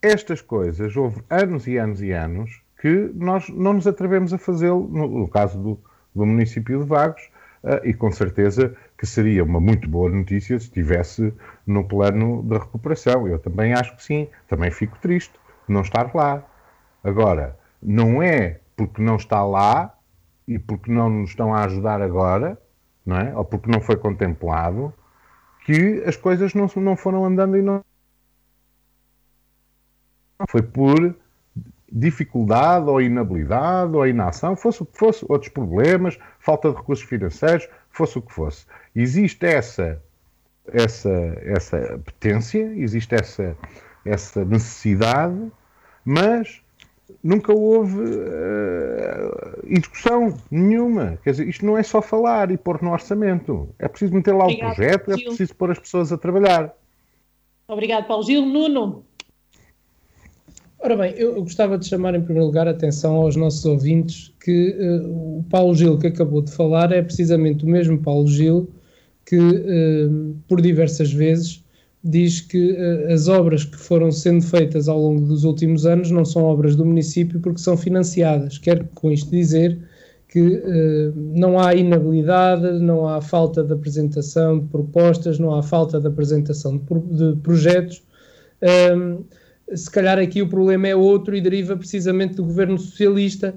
estas 0.01 0.41
coisas, 0.41 0.95
houve 0.95 1.21
anos 1.29 1.67
e 1.67 1.77
anos 1.77 2.01
e 2.01 2.11
anos 2.11 2.61
que 2.81 3.11
nós 3.13 3.49
não 3.49 3.73
nos 3.73 3.87
atrevemos 3.87 4.33
a 4.33 4.37
fazê-lo, 4.37 4.87
no, 4.87 5.07
no, 5.07 5.27
caso 5.27 5.57
do, 5.57 5.79
do 6.15 6.25
município 6.25 6.79
de 6.79 6.85
Vagos, 6.85 7.29
uh, 7.63 7.85
e 7.85 7.93
com 7.93 8.11
certeza 8.11 8.73
que 8.97 9.05
seria 9.05 9.43
uma 9.43 9.59
muito 9.59 9.89
boa 9.89 10.09
notícia 10.09 10.57
se 10.57 10.65
estivesse 10.65 11.33
no 11.67 11.85
plano 11.85 12.41
da 12.43 12.59
recuperação. 12.59 13.27
Eu 13.27 13.39
também 13.39 13.73
acho 13.73 13.95
que 13.97 14.03
sim, 14.03 14.27
também 14.47 14.71
fico 14.71 14.97
triste 14.99 15.33
de 15.67 15.73
não 15.73 15.81
estar 15.81 16.13
lá. 16.15 16.43
Agora, 17.03 17.57
não 17.81 18.23
é 18.23 18.59
porque 18.79 19.01
não 19.01 19.17
está 19.17 19.43
lá 19.43 19.93
e 20.47 20.57
porque 20.57 20.91
não 20.91 21.09
nos 21.09 21.31
estão 21.31 21.53
a 21.53 21.65
ajudar 21.65 22.01
agora, 22.01 22.57
não 23.05 23.17
é? 23.17 23.35
ou 23.35 23.43
porque 23.43 23.69
não 23.69 23.81
foi 23.81 23.97
contemplado, 23.97 24.93
que 25.65 26.03
as 26.05 26.15
coisas 26.15 26.53
não, 26.53 26.67
não 26.77 26.95
foram 26.95 27.25
andando 27.25 27.57
e 27.57 27.61
não. 27.61 27.83
Foi 30.47 30.61
por 30.61 31.15
dificuldade 31.91 32.89
ou 32.89 33.01
inabilidade 33.01 33.93
ou 33.95 34.07
inação, 34.07 34.55
fosse 34.55 34.81
o 34.81 34.85
que 34.85 34.97
fosse, 34.97 35.25
outros 35.27 35.51
problemas, 35.51 36.17
falta 36.39 36.69
de 36.69 36.77
recursos 36.77 37.05
financeiros, 37.05 37.67
fosse 37.91 38.17
o 38.17 38.21
que 38.21 38.31
fosse. 38.31 38.65
Existe 38.95 39.45
essa, 39.45 40.01
essa, 40.67 41.09
essa 41.43 41.99
potência, 42.05 42.63
existe 42.75 43.13
essa, 43.15 43.57
essa 44.05 44.45
necessidade, 44.45 45.51
mas 46.05 46.63
nunca 47.23 47.53
houve 47.53 47.99
uh, 47.99 49.65
execução 49.67 50.37
nenhuma. 50.49 51.17
Quer 51.23 51.31
dizer, 51.31 51.47
isto 51.47 51.65
não 51.65 51.77
é 51.77 51.83
só 51.83 52.01
falar 52.01 52.51
e 52.51 52.57
pôr 52.57 52.81
no 52.81 52.91
orçamento. 52.91 53.69
É 53.77 53.87
preciso 53.87 54.13
meter 54.13 54.33
lá 54.33 54.45
Obrigado, 54.45 54.71
o 54.71 54.75
projeto, 54.75 55.11
é 55.11 55.17
preciso 55.17 55.55
pôr 55.55 55.71
as 55.71 55.79
pessoas 55.79 56.11
a 56.11 56.17
trabalhar. 56.17 56.73
Obrigado, 57.67 58.07
Paulo 58.07 58.23
Gil. 58.23 58.45
Nuno. 58.45 59.03
Ora 60.81 60.95
bem, 60.95 61.13
eu 61.17 61.35
gostava 61.43 61.77
de 61.77 61.85
chamar 61.85 62.15
em 62.15 62.21
primeiro 62.21 62.47
lugar 62.47 62.65
a 62.67 62.71
atenção 62.71 63.17
aos 63.17 63.35
nossos 63.35 63.65
ouvintes 63.65 64.33
que 64.39 64.77
uh, 64.79 65.39
o 65.39 65.45
Paulo 65.49 65.75
Gil 65.75 65.97
que 65.99 66.07
acabou 66.07 66.41
de 66.41 66.51
falar 66.51 66.93
é 66.93 67.01
precisamente 67.01 67.65
o 67.65 67.67
mesmo 67.67 67.97
Paulo 67.99 68.27
Gil 68.27 68.69
que, 69.25 69.37
uh, 69.37 70.35
por 70.47 70.61
diversas 70.61 71.11
vezes, 71.11 71.63
diz 72.03 72.41
que 72.41 72.71
uh, 72.71 73.13
as 73.13 73.27
obras 73.27 73.65
que 73.65 73.77
foram 73.77 74.11
sendo 74.11 74.43
feitas 74.43 74.87
ao 74.87 74.99
longo 74.99 75.25
dos 75.25 75.43
últimos 75.43 75.85
anos 75.85 76.11
não 76.11 76.25
são 76.25 76.43
obras 76.43 76.75
do 76.75 76.85
município 76.85 77.39
porque 77.39 77.59
são 77.59 77.75
financiadas. 77.77 78.57
Quero 78.57 78.87
com 78.95 79.11
isto 79.11 79.29
dizer 79.29 79.77
que 80.27 80.61
não 81.15 81.59
há 81.59 81.73
inabilidade, 81.73 82.79
não 82.79 83.07
há 83.07 83.19
falta 83.19 83.63
de 83.63 83.73
apresentação 83.73 84.59
de 84.59 84.67
propostas, 84.67 85.39
não 85.39 85.55
há 85.55 85.63
falta 85.63 85.99
de 85.99 86.05
apresentação 86.05 86.77
de, 86.77 86.83
pro 86.83 86.99
de 86.99 87.35
projetos 87.41 88.03
se 89.75 89.89
calhar 89.89 90.17
aqui 90.17 90.41
o 90.41 90.49
problema 90.49 90.87
é 90.87 90.95
outro 90.95 91.35
e 91.35 91.41
deriva 91.41 91.75
precisamente 91.77 92.35
do 92.35 92.43
governo 92.43 92.77
socialista, 92.77 93.53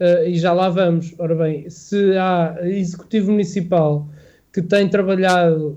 uh, 0.00 0.26
e 0.26 0.36
já 0.36 0.52
lá 0.52 0.68
vamos. 0.68 1.14
Ora 1.18 1.34
bem, 1.34 1.68
se 1.70 2.16
há 2.16 2.56
executivo 2.62 3.30
municipal 3.30 4.08
que 4.52 4.60
tem 4.60 4.88
trabalhado 4.88 5.76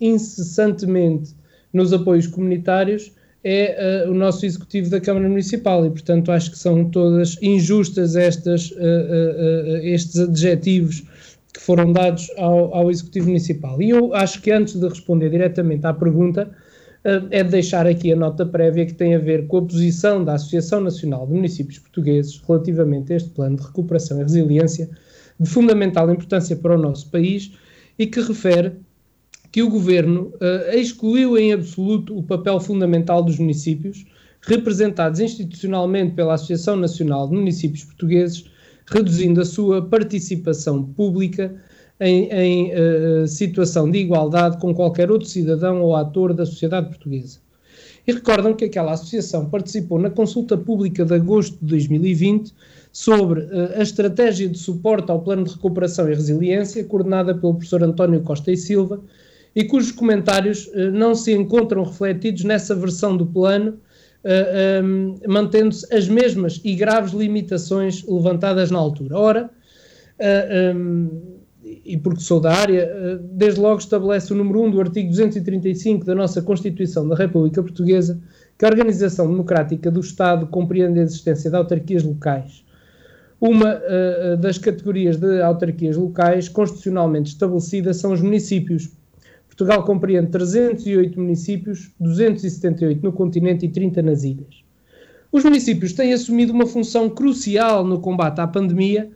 incessantemente 0.00 1.34
nos 1.72 1.92
apoios 1.92 2.26
comunitários, 2.26 3.12
é 3.44 4.04
uh, 4.06 4.10
o 4.10 4.14
nosso 4.14 4.46
executivo 4.46 4.88
da 4.88 5.00
Câmara 5.00 5.28
Municipal, 5.28 5.84
e 5.84 5.90
portanto 5.90 6.30
acho 6.30 6.52
que 6.52 6.58
são 6.58 6.84
todas 6.84 7.36
injustas 7.42 8.14
estas, 8.14 8.70
uh, 8.70 9.76
estes 9.82 10.20
adjetivos 10.20 11.02
que 11.52 11.60
foram 11.60 11.92
dados 11.92 12.30
ao, 12.38 12.74
ao 12.74 12.90
executivo 12.90 13.26
municipal. 13.26 13.82
E 13.82 13.90
eu 13.90 14.14
acho 14.14 14.40
que 14.40 14.50
antes 14.50 14.74
de 14.74 14.88
responder 14.88 15.28
diretamente 15.30 15.86
à 15.86 15.92
pergunta, 15.92 16.50
é 17.30 17.42
deixar 17.42 17.84
aqui 17.84 18.12
a 18.12 18.16
nota 18.16 18.46
prévia 18.46 18.86
que 18.86 18.94
tem 18.94 19.14
a 19.16 19.18
ver 19.18 19.48
com 19.48 19.58
a 19.58 19.62
posição 19.62 20.24
da 20.24 20.34
Associação 20.34 20.80
Nacional 20.80 21.26
de 21.26 21.32
Municípios 21.32 21.78
Portugueses 21.80 22.40
relativamente 22.46 23.12
a 23.12 23.16
este 23.16 23.30
plano 23.30 23.56
de 23.56 23.62
recuperação 23.64 24.20
e 24.20 24.22
resiliência 24.22 24.88
de 25.38 25.50
fundamental 25.50 26.10
importância 26.10 26.54
para 26.54 26.76
o 26.76 26.78
nosso 26.80 27.10
país 27.10 27.52
e 27.98 28.06
que 28.06 28.20
refere 28.20 28.72
que 29.52 29.62
o 29.62 29.68
Governo 29.68 30.32
uh, 30.40 30.74
excluiu 30.74 31.36
em 31.36 31.52
absoluto 31.52 32.16
o 32.16 32.22
papel 32.22 32.58
fundamental 32.58 33.22
dos 33.22 33.38
municípios, 33.38 34.06
representados 34.40 35.20
institucionalmente 35.20 36.14
pela 36.14 36.34
Associação 36.34 36.74
Nacional 36.74 37.28
de 37.28 37.34
Municípios 37.34 37.84
Portugueses, 37.84 38.46
reduzindo 38.86 39.42
a 39.42 39.44
sua 39.44 39.82
participação 39.82 40.82
pública 40.82 41.54
em, 42.00 42.28
em 42.32 42.72
uh, 42.72 43.28
situação 43.28 43.90
de 43.90 43.98
igualdade 43.98 44.58
com 44.58 44.74
qualquer 44.74 45.10
outro 45.10 45.28
cidadão 45.28 45.82
ou 45.82 45.94
ator 45.94 46.32
da 46.32 46.46
sociedade 46.46 46.88
portuguesa. 46.88 47.38
e 48.06 48.12
recordam 48.12 48.54
que 48.54 48.64
aquela 48.64 48.92
associação 48.92 49.50
participou 49.50 49.98
na 49.98 50.10
consulta 50.10 50.56
pública 50.56 51.04
de 51.04 51.14
agosto 51.14 51.58
de 51.60 51.66
2020 51.66 52.52
sobre 52.90 53.40
uh, 53.40 53.76
a 53.76 53.82
estratégia 53.82 54.48
de 54.48 54.58
suporte 54.58 55.10
ao 55.10 55.20
Plano 55.20 55.44
de 55.44 55.52
Recuperação 55.52 56.10
e 56.10 56.14
Resiliência, 56.14 56.82
coordenada 56.84 57.34
pelo 57.34 57.52
professor 57.54 57.82
António 57.82 58.22
Costa 58.22 58.50
e 58.50 58.56
Silva, 58.56 58.98
e 59.54 59.64
cujos 59.64 59.92
comentários 59.92 60.66
uh, 60.68 60.90
não 60.92 61.14
se 61.14 61.32
encontram 61.32 61.82
refletidos 61.82 62.44
nessa 62.44 62.74
versão 62.74 63.16
do 63.16 63.26
plano, 63.26 63.72
uh, 63.72 63.78
eh, 64.24 64.82
um, 64.82 65.16
mantendo-se 65.28 65.92
as 65.94 66.08
mesmas 66.08 66.60
e 66.64 66.74
graves 66.74 67.12
limitações 67.12 68.04
levantadas 68.06 68.70
na 68.70 68.78
altura. 68.78 69.16
Ora, 69.16 69.50
um, 70.76 71.10
e 71.64 71.96
porque 71.96 72.20
sou 72.20 72.38
da 72.38 72.52
área, 72.52 73.20
desde 73.32 73.58
logo 73.58 73.78
estabelece 73.78 74.32
o 74.32 74.36
número 74.36 74.62
1 74.62 74.70
do 74.72 74.80
artigo 74.80 75.08
235 75.08 76.04
da 76.04 76.14
nossa 76.14 76.42
Constituição 76.42 77.08
da 77.08 77.16
República 77.16 77.62
Portuguesa 77.62 78.20
que 78.58 78.64
a 78.64 78.68
organização 78.68 79.26
democrática 79.26 79.90
do 79.90 80.00
Estado 80.00 80.46
compreende 80.46 81.00
a 81.00 81.02
existência 81.02 81.50
de 81.50 81.56
autarquias 81.56 82.02
locais 82.02 82.62
uma 83.42 83.74
uh, 83.74 84.36
das 84.36 84.56
categorias 84.56 85.16
de 85.16 85.42
autarquias 85.42 85.96
locais 85.96 86.48
constitucionalmente 86.48 87.32
estabelecidas 87.32 87.96
são 87.96 88.12
os 88.12 88.22
municípios. 88.22 88.90
Portugal 89.52 89.84
compreende 89.84 90.30
308 90.30 91.20
municípios, 91.20 91.90
278 92.00 93.02
no 93.02 93.12
continente 93.12 93.66
e 93.66 93.68
30 93.68 94.00
nas 94.00 94.24
ilhas. 94.24 94.64
Os 95.30 95.44
municípios 95.44 95.92
têm 95.92 96.14
assumido 96.14 96.54
uma 96.54 96.66
função 96.66 97.10
crucial 97.10 97.84
no 97.84 98.00
combate 98.00 98.40
à 98.40 98.46
pandemia, 98.46 99.10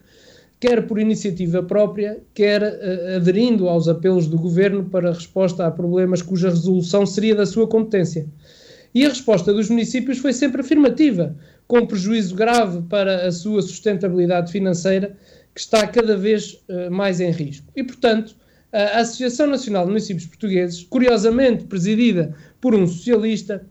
quer 0.61 0.87
por 0.87 0.99
iniciativa 0.99 1.62
própria, 1.62 2.20
quer 2.34 2.62
uh, 2.62 3.16
aderindo 3.16 3.66
aos 3.66 3.89
apelos 3.89 4.26
do 4.26 4.39
governo 4.39 4.84
para 4.84 5.12
resposta 5.12 5.66
a 5.66 5.70
problemas 5.70 6.20
cuja 6.20 6.51
resolução 6.51 7.07
seria 7.07 7.34
da 7.34 7.47
sua 7.47 7.66
competência. 7.66 8.26
E 8.95 9.07
a 9.07 9.09
resposta 9.09 9.55
dos 9.55 9.70
municípios 9.70 10.18
foi 10.18 10.34
sempre 10.34 10.61
afirmativa, 10.61 11.34
com 11.66 11.87
prejuízo 11.87 12.34
grave 12.34 12.82
para 12.91 13.26
a 13.26 13.32
sua 13.32 13.62
sustentabilidade 13.62 14.53
financeira, 14.53 15.16
que 15.55 15.61
está 15.61 15.87
cada 15.87 16.14
vez 16.14 16.62
uh, 16.68 16.91
mais 16.91 17.20
em 17.20 17.30
risco. 17.30 17.66
E, 17.74 17.82
portanto, 17.82 18.37
a 18.77 19.01
Associação 19.01 19.47
Nacional 19.47 19.85
de 19.85 19.91
Municípios 19.91 20.27
Portugueses, 20.27 20.83
curiosamente 20.85 21.64
presidida 21.64 22.35
por 22.61 22.74
um 22.74 22.87
socialista, 22.87 23.66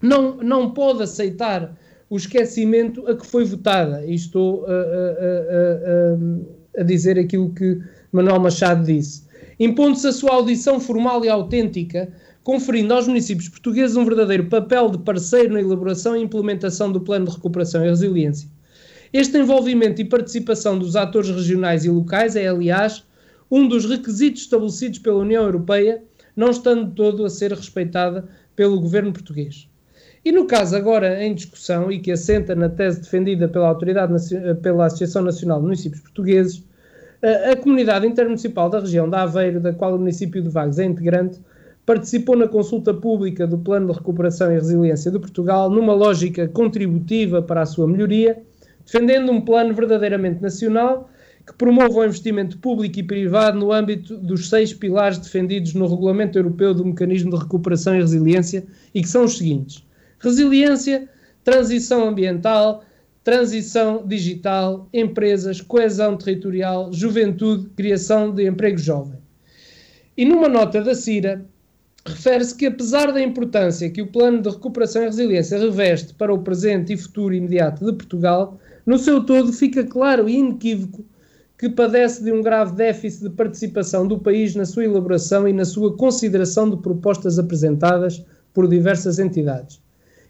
não, 0.00 0.36
não 0.36 0.70
pode 0.70 1.02
aceitar 1.02 1.76
o 2.08 2.16
esquecimento 2.16 3.06
a 3.06 3.16
que 3.16 3.26
foi 3.26 3.44
votada. 3.44 4.04
E 4.06 4.14
estou 4.14 4.64
a, 4.66 4.70
a, 4.70 4.74
a, 6.78 6.80
a 6.80 6.82
dizer 6.82 7.18
aquilo 7.18 7.52
que 7.52 7.78
Manuel 8.12 8.40
Machado 8.40 8.84
disse. 8.84 9.26
Impondo-se 9.60 10.06
a 10.06 10.12
sua 10.12 10.32
audição 10.32 10.80
formal 10.80 11.24
e 11.24 11.28
autêntica 11.28 12.08
conferindo 12.48 12.94
aos 12.94 13.06
municípios 13.06 13.46
portugueses 13.46 13.94
um 13.94 14.06
verdadeiro 14.06 14.46
papel 14.46 14.88
de 14.88 14.98
parceiro 14.98 15.52
na 15.52 15.60
elaboração 15.60 16.16
e 16.16 16.22
implementação 16.22 16.90
do 16.90 16.98
Plano 16.98 17.26
de 17.26 17.32
Recuperação 17.32 17.84
e 17.84 17.88
Resiliência. 17.90 18.48
Este 19.12 19.36
envolvimento 19.36 20.00
e 20.00 20.04
participação 20.06 20.78
dos 20.78 20.96
atores 20.96 21.28
regionais 21.28 21.84
e 21.84 21.90
locais 21.90 22.36
é, 22.36 22.48
aliás, 22.48 23.04
um 23.50 23.66
dos 23.66 23.84
requisitos 23.84 24.42
estabelecidos 24.42 24.98
pela 24.98 25.18
União 25.18 25.44
Europeia, 25.44 26.02
não 26.36 26.50
estando 26.50 26.92
todo 26.92 27.24
a 27.24 27.30
ser 27.30 27.52
respeitada 27.52 28.28
pelo 28.54 28.80
governo 28.80 29.12
português. 29.12 29.68
E 30.24 30.32
no 30.32 30.46
caso 30.46 30.76
agora 30.76 31.24
em 31.24 31.34
discussão 31.34 31.90
e 31.90 31.98
que 31.98 32.12
assenta 32.12 32.54
na 32.54 32.68
tese 32.68 33.00
defendida 33.00 33.48
pela 33.48 33.68
Autoridade 33.68 34.12
pela 34.62 34.86
Associação 34.86 35.22
Nacional 35.22 35.58
de 35.58 35.64
Municípios 35.64 36.02
Portugueses, 36.02 36.64
a, 37.22 37.52
a 37.52 37.56
comunidade 37.56 38.06
intermunicipal 38.06 38.68
da 38.68 38.80
região 38.80 39.08
de 39.08 39.16
Aveiro, 39.16 39.60
da 39.60 39.72
qual 39.72 39.94
o 39.94 39.98
município 39.98 40.42
de 40.42 40.48
Vagos 40.48 40.78
é 40.78 40.84
integrante, 40.84 41.40
participou 41.86 42.36
na 42.36 42.46
consulta 42.46 42.92
pública 42.92 43.46
do 43.46 43.56
Plano 43.56 43.86
de 43.86 43.94
Recuperação 43.94 44.52
e 44.52 44.54
Resiliência 44.54 45.10
de 45.10 45.18
Portugal 45.18 45.70
numa 45.70 45.94
lógica 45.94 46.46
contributiva 46.46 47.40
para 47.40 47.62
a 47.62 47.66
sua 47.66 47.88
melhoria, 47.88 48.42
defendendo 48.84 49.32
um 49.32 49.40
plano 49.40 49.72
verdadeiramente 49.72 50.42
nacional 50.42 51.08
que 51.48 51.54
promova 51.54 52.00
o 52.00 52.04
investimento 52.04 52.58
público 52.58 52.98
e 52.98 53.02
privado 53.02 53.58
no 53.58 53.72
âmbito 53.72 54.18
dos 54.18 54.50
seis 54.50 54.74
pilares 54.74 55.16
defendidos 55.16 55.72
no 55.72 55.86
Regulamento 55.86 56.38
Europeu 56.38 56.74
do 56.74 56.84
Mecanismo 56.84 57.30
de 57.30 57.38
Recuperação 57.38 57.96
e 57.96 58.00
Resiliência 58.00 58.66
e 58.94 59.00
que 59.00 59.08
são 59.08 59.24
os 59.24 59.38
seguintes: 59.38 59.82
resiliência, 60.18 61.08
transição 61.42 62.06
ambiental, 62.06 62.84
transição 63.24 64.06
digital, 64.06 64.90
empresas, 64.92 65.62
coesão 65.62 66.18
territorial, 66.18 66.92
juventude, 66.92 67.70
criação 67.70 68.30
de 68.30 68.46
emprego 68.46 68.76
jovem. 68.76 69.18
E 70.18 70.26
numa 70.26 70.50
nota 70.50 70.82
da 70.82 70.94
CIRA, 70.94 71.46
refere-se 72.04 72.54
que, 72.54 72.66
apesar 72.66 73.10
da 73.10 73.22
importância 73.22 73.88
que 73.88 74.02
o 74.02 74.08
Plano 74.08 74.42
de 74.42 74.50
Recuperação 74.50 75.00
e 75.00 75.06
Resiliência 75.06 75.58
reveste 75.58 76.12
para 76.12 76.32
o 76.32 76.42
presente 76.42 76.92
e 76.92 76.96
futuro 76.98 77.32
imediato 77.32 77.86
de 77.86 77.92
Portugal, 77.94 78.60
no 78.84 78.98
seu 78.98 79.24
todo 79.24 79.50
fica 79.50 79.82
claro 79.82 80.28
e 80.28 80.36
inequívoco 80.36 81.06
que 81.58 81.68
padece 81.68 82.22
de 82.22 82.30
um 82.30 82.40
grave 82.40 82.76
déficit 82.76 83.24
de 83.24 83.30
participação 83.30 84.06
do 84.06 84.18
país 84.18 84.54
na 84.54 84.64
sua 84.64 84.84
elaboração 84.84 85.48
e 85.48 85.52
na 85.52 85.64
sua 85.64 85.96
consideração 85.96 86.70
de 86.70 86.76
propostas 86.76 87.36
apresentadas 87.36 88.24
por 88.54 88.68
diversas 88.68 89.18
entidades. 89.18 89.80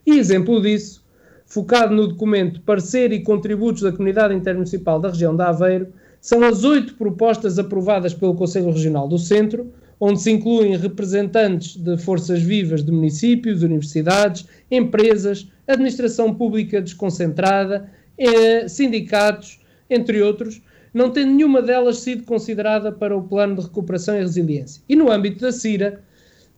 E 0.06 0.18
exemplo 0.18 0.60
disso, 0.62 1.04
focado 1.44 1.94
no 1.94 2.08
documento 2.08 2.62
Parecer 2.62 3.12
e 3.12 3.22
Contributos 3.22 3.82
da 3.82 3.92
Comunidade 3.92 4.34
Intermunicipal 4.34 4.98
da 4.98 5.10
Região 5.10 5.36
de 5.36 5.42
Aveiro, 5.42 5.88
são 6.18 6.42
as 6.42 6.64
oito 6.64 6.94
propostas 6.94 7.58
aprovadas 7.58 8.14
pelo 8.14 8.34
Conselho 8.34 8.70
Regional 8.70 9.06
do 9.06 9.18
Centro, 9.18 9.70
onde 10.00 10.20
se 10.22 10.30
incluem 10.30 10.76
representantes 10.76 11.76
de 11.76 11.98
forças 11.98 12.40
vivas 12.40 12.82
de 12.82 12.90
municípios, 12.90 13.62
universidades, 13.62 14.46
empresas, 14.70 15.46
administração 15.66 16.34
pública 16.34 16.80
desconcentrada, 16.80 17.90
eh, 18.16 18.66
sindicatos, 18.66 19.60
entre 19.90 20.22
outros, 20.22 20.60
não 20.92 21.10
tendo 21.10 21.32
nenhuma 21.32 21.62
delas 21.62 21.98
sido 21.98 22.24
considerada 22.24 22.90
para 22.90 23.16
o 23.16 23.22
Plano 23.22 23.56
de 23.56 23.62
Recuperação 23.62 24.16
e 24.16 24.20
Resiliência. 24.20 24.82
E 24.88 24.96
no 24.96 25.10
âmbito 25.10 25.40
da 25.40 25.52
CIRA, 25.52 26.00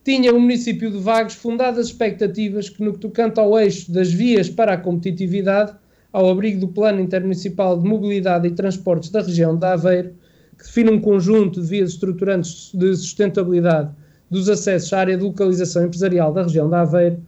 tinha 0.03 0.33
o 0.33 0.39
município 0.39 0.89
de 0.89 0.97
Vagos 0.97 1.35
fundadas 1.35 1.87
expectativas 1.87 2.69
que, 2.69 2.83
no 2.83 2.93
que 2.93 2.99
tocanta 2.99 3.41
ao 3.41 3.59
eixo 3.59 3.91
das 3.91 4.11
vias 4.11 4.49
para 4.49 4.73
a 4.73 4.77
competitividade, 4.77 5.73
ao 6.11 6.29
abrigo 6.29 6.59
do 6.59 6.67
Plano 6.67 6.99
Intermunicipal 6.99 7.79
de 7.79 7.87
Mobilidade 7.87 8.47
e 8.47 8.51
Transportes 8.51 9.09
da 9.09 9.21
região 9.21 9.55
de 9.55 9.65
Aveiro, 9.65 10.13
que 10.57 10.65
define 10.65 10.91
um 10.91 10.99
conjunto 10.99 11.61
de 11.61 11.67
vias 11.67 11.91
estruturantes 11.91 12.71
de 12.73 12.95
sustentabilidade 12.95 13.91
dos 14.29 14.49
acessos 14.49 14.91
à 14.93 14.99
área 14.99 15.17
de 15.17 15.23
localização 15.23 15.85
empresarial 15.85 16.33
da 16.33 16.43
região 16.43 16.69
da 16.69 16.81
Aveiro, 16.81 17.21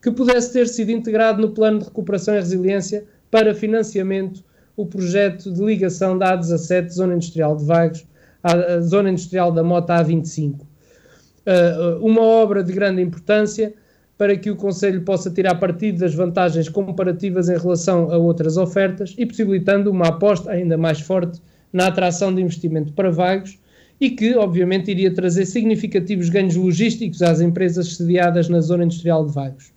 que 0.00 0.10
pudesse 0.10 0.52
ter 0.52 0.68
sido 0.68 0.90
integrado 0.90 1.40
no 1.40 1.50
Plano 1.50 1.78
de 1.78 1.84
Recuperação 1.86 2.34
e 2.34 2.38
Resiliência 2.38 3.04
para 3.30 3.54
financiamento 3.54 4.44
o 4.76 4.86
projeto 4.86 5.52
de 5.52 5.62
ligação 5.64 6.16
da 6.16 6.36
A17, 6.36 6.90
Zona 6.90 7.14
Industrial 7.14 7.56
de 7.56 7.64
Vagos, 7.64 8.06
à 8.42 8.80
Zona 8.80 9.10
Industrial 9.10 9.52
da 9.52 9.62
Mota 9.62 9.94
A25. 10.02 10.60
Uh, 10.60 12.04
uma 12.04 12.22
obra 12.22 12.62
de 12.62 12.72
grande 12.72 13.02
importância 13.02 13.74
para 14.16 14.36
que 14.36 14.50
o 14.50 14.56
Conselho 14.56 15.02
possa 15.02 15.30
tirar 15.30 15.56
partido 15.56 15.98
das 15.98 16.14
vantagens 16.14 16.68
comparativas 16.68 17.48
em 17.48 17.58
relação 17.58 18.10
a 18.10 18.16
outras 18.16 18.56
ofertas 18.56 19.14
e 19.18 19.26
possibilitando 19.26 19.90
uma 19.90 20.08
aposta 20.08 20.50
ainda 20.50 20.78
mais 20.78 21.00
forte 21.00 21.40
na 21.72 21.88
atração 21.88 22.32
de 22.32 22.40
investimento 22.40 22.92
para 22.92 23.10
vagos 23.10 23.58
e 24.00 24.10
que, 24.10 24.34
obviamente, 24.34 24.90
iria 24.90 25.12
trazer 25.12 25.46
significativos 25.46 26.28
ganhos 26.28 26.56
logísticos 26.56 27.22
às 27.22 27.40
empresas 27.40 27.96
sediadas 27.96 28.48
na 28.48 28.60
zona 28.60 28.84
industrial 28.84 29.26
de 29.26 29.32
Vagos. 29.32 29.72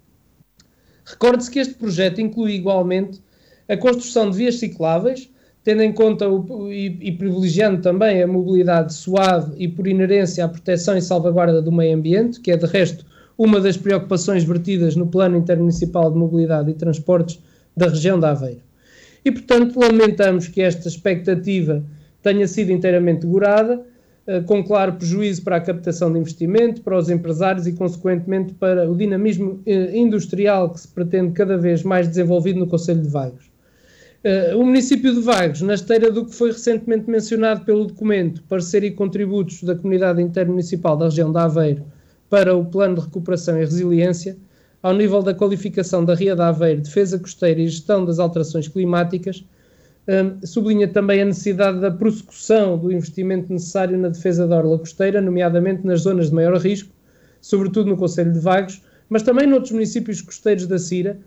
Recorde-se 1.06 1.52
que 1.52 1.60
este 1.60 1.76
projeto 1.76 2.20
inclui 2.20 2.54
igualmente 2.54 3.22
a 3.68 3.78
construção 3.78 4.30
de 4.30 4.38
vias 4.38 4.56
cicláveis, 4.56 5.30
tendo 5.64 5.82
em 5.82 5.92
conta 5.92 6.30
o, 6.30 6.72
e, 6.72 6.98
e, 7.02 7.12
privilegiando 7.12 7.82
também 7.82 8.22
a 8.22 8.28
mobilidade 8.28 8.94
suave 8.94 9.54
e, 9.58 9.68
por 9.68 9.88
inerência, 9.88 10.46
a 10.46 10.48
proteção 10.48 10.96
e 10.96 11.02
salvaguarda 11.02 11.62
do 11.62 11.72
meio 11.72 11.98
ambiente, 11.98 12.40
que 12.40 12.52
é, 12.52 12.58
de 12.58 12.68
resto, 12.68 13.04
uma 13.38 13.60
das 13.60 13.76
preocupações 13.76 14.44
vertidas 14.44 14.96
no 14.96 15.08
Plano 15.08 15.38
Intermunicipal 15.38 16.12
de 16.12 16.18
Mobilidade 16.18 16.70
e 16.70 16.74
Transportes 16.76 17.40
da 17.76 17.88
região 17.88 18.20
da 18.20 18.32
Aveiro. 18.32 18.62
E, 19.26 19.32
portanto, 19.32 19.80
lamentamos 19.80 20.48
que 20.48 20.62
esta 20.62 20.88
expectativa 20.88 21.84
tenha 22.22 22.48
sido 22.48 22.72
inteiramente 22.72 23.26
gorada, 23.26 23.84
eh, 24.28 24.42
com 24.42 24.64
claro 24.64 24.94
prejuízo 24.94 25.44
para 25.44 25.58
a 25.58 25.62
captação 25.62 26.14
de 26.14 26.20
investimento, 26.20 26.82
para 26.82 26.98
os 26.98 27.10
empresários 27.10 27.68
e, 27.68 27.74
consequentemente, 27.74 28.54
para 28.54 28.90
o 28.90 28.96
dinamismo 28.96 29.62
eh, 29.66 29.98
industrial 29.98 30.72
que 30.72 30.80
se 30.80 30.88
pretende 30.88 31.32
cada 31.34 31.58
vez 31.58 31.84
mais 31.84 32.08
desenvolvido 32.08 32.60
no 32.60 32.68
Conselho 32.68 33.02
de 33.02 33.10
Vagos. 33.10 33.55
Eh, 34.26 34.56
o 34.56 34.66
município 34.66 35.14
de 35.14 35.22
Vagos, 35.22 35.62
na 35.62 35.76
esteira 35.76 36.12
do 36.12 36.26
que 36.26 36.34
foi 36.34 36.52
recentemente 36.52 37.08
mencionado 37.08 37.64
pelo 37.64 37.86
documento 37.86 38.42
Parecer 38.50 38.84
e 38.84 38.90
Contributos 38.90 39.62
da 39.62 39.76
Comunidade 39.76 40.20
Intermunicipal 40.20 40.98
da 40.98 41.06
região 41.06 41.32
da 41.32 41.44
Aveiro 41.44 41.86
para 42.28 42.56
o 42.56 42.66
Plano 42.66 42.96
de 42.96 43.02
Recuperação 43.02 43.56
e 43.56 43.60
Resiliência, 43.60 44.36
ao 44.82 44.96
nível 44.96 45.22
da 45.22 45.32
qualificação 45.32 46.04
da 46.04 46.16
Ria 46.16 46.36
de 46.36 46.42
Aveiro, 46.42 46.82
defesa 46.82 47.20
costeira 47.20 47.62
e 47.62 47.68
gestão 47.68 48.04
das 48.04 48.18
alterações 48.18 48.68
climáticas, 48.68 49.46
um, 50.08 50.44
sublinha 50.44 50.88
também 50.88 51.22
a 51.22 51.26
necessidade 51.26 51.80
da 51.80 51.92
prossecução 51.92 52.80
do 52.80 52.92
investimento 52.92 53.54
necessário 53.54 53.96
na 53.96 54.10
defesa 54.10 54.48
da 54.48 54.58
orla 54.58 54.80
costeira, 54.80 55.22
nomeadamente 55.22 55.86
nas 55.86 56.02
zonas 56.02 56.30
de 56.30 56.34
maior 56.34 56.58
risco, 56.58 56.90
sobretudo 57.40 57.92
no 57.92 57.96
Conselho 57.96 58.34
de 58.34 58.40
Vagos, 58.40 58.82
mas 59.08 59.22
também 59.22 59.46
noutros 59.46 59.72
municípios 59.72 60.20
costeiros 60.20 60.66
da 60.66 60.80
Cira, 60.80 61.20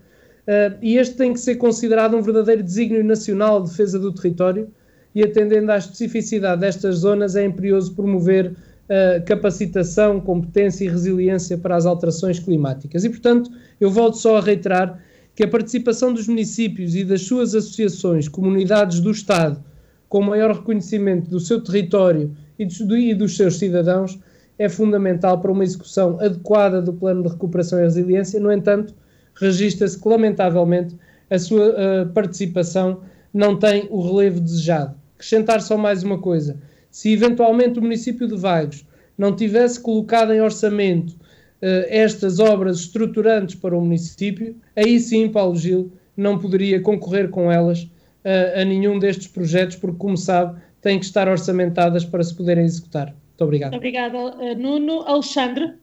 uh, 0.47 0.77
e 0.81 0.97
este 0.97 1.15
tem 1.15 1.33
que 1.33 1.39
ser 1.39 1.55
considerado 1.55 2.15
um 2.15 2.21
verdadeiro 2.21 2.63
desígnio 2.63 3.03
nacional 3.03 3.61
de 3.63 3.69
defesa 3.69 3.99
do 3.99 4.13
território, 4.13 4.69
e 5.13 5.23
atendendo 5.23 5.71
à 5.71 5.77
especificidade 5.77 6.61
destas 6.61 6.97
zonas, 6.97 7.35
é 7.35 7.43
imperioso 7.43 7.95
promover 7.95 8.51
uh, 8.51 9.25
capacitação, 9.25 10.19
competência 10.19 10.85
e 10.85 10.87
resiliência 10.87 11.57
para 11.57 11.75
as 11.75 11.85
alterações 11.85 12.39
climáticas. 12.39 13.03
E, 13.03 13.09
portanto, 13.09 13.51
eu 13.79 13.89
volto 13.89 14.17
só 14.17 14.37
a 14.37 14.41
reiterar 14.41 15.01
que 15.35 15.43
a 15.43 15.47
participação 15.47 16.13
dos 16.13 16.27
municípios 16.27 16.95
e 16.95 17.03
das 17.03 17.21
suas 17.21 17.55
associações, 17.55 18.27
comunidades 18.27 18.99
do 18.99 19.09
Estado, 19.09 19.63
com 20.07 20.21
maior 20.21 20.53
reconhecimento 20.53 21.29
do 21.29 21.39
seu 21.39 21.61
território 21.63 22.35
e 22.57 22.65
dos, 22.65 22.79
e 22.79 23.13
dos 23.13 23.37
seus 23.37 23.57
cidadãos, 23.57 24.19
é 24.57 24.67
fundamental 24.67 25.39
para 25.39 25.51
uma 25.51 25.63
execução 25.63 26.19
adequada 26.19 26.81
do 26.81 26.91
plano 26.91 27.23
de 27.23 27.29
recuperação 27.29 27.79
e 27.79 27.83
resiliência. 27.83 28.39
No 28.39 28.51
entanto, 28.51 28.93
registra-se 29.39 29.99
que, 29.99 30.07
lamentavelmente, 30.07 30.95
a 31.29 31.37
sua 31.39 31.69
uh, 31.69 32.09
participação 32.13 33.01
não 33.33 33.57
tem 33.57 33.87
o 33.89 34.01
relevo 34.01 34.39
desejado. 34.39 34.95
Acrescentar 35.15 35.61
só 35.61 35.77
mais 35.77 36.03
uma 36.03 36.17
coisa: 36.17 36.59
se 36.89 37.11
eventualmente 37.11 37.79
o 37.79 37.81
município 37.81 38.27
de 38.27 38.35
Vagos 38.35 38.85
não 39.17 39.35
tivesse 39.35 39.79
colocado 39.79 40.33
em 40.33 40.41
orçamento 40.41 41.11
uh, 41.11 41.85
estas 41.87 42.39
obras 42.39 42.79
estruturantes 42.79 43.55
para 43.55 43.77
o 43.77 43.81
município, 43.81 44.55
aí 44.75 44.99
sim, 44.99 45.29
Paulo 45.29 45.55
Gil 45.55 45.91
não 46.15 46.37
poderia 46.37 46.81
concorrer 46.81 47.29
com 47.29 47.51
elas 47.51 47.83
uh, 47.83 48.61
a 48.61 48.65
nenhum 48.65 48.99
destes 48.99 49.27
projetos, 49.27 49.75
porque, 49.75 49.97
como 49.97 50.17
sabe, 50.17 50.59
têm 50.81 50.99
que 50.99 51.05
estar 51.05 51.27
orçamentadas 51.27 52.03
para 52.03 52.23
se 52.23 52.35
poderem 52.35 52.65
executar. 52.65 53.07
Muito 53.07 53.43
obrigado. 53.43 53.73
Obrigada, 53.75 54.17
Nuno. 54.55 55.01
Alexandre? 55.03 55.75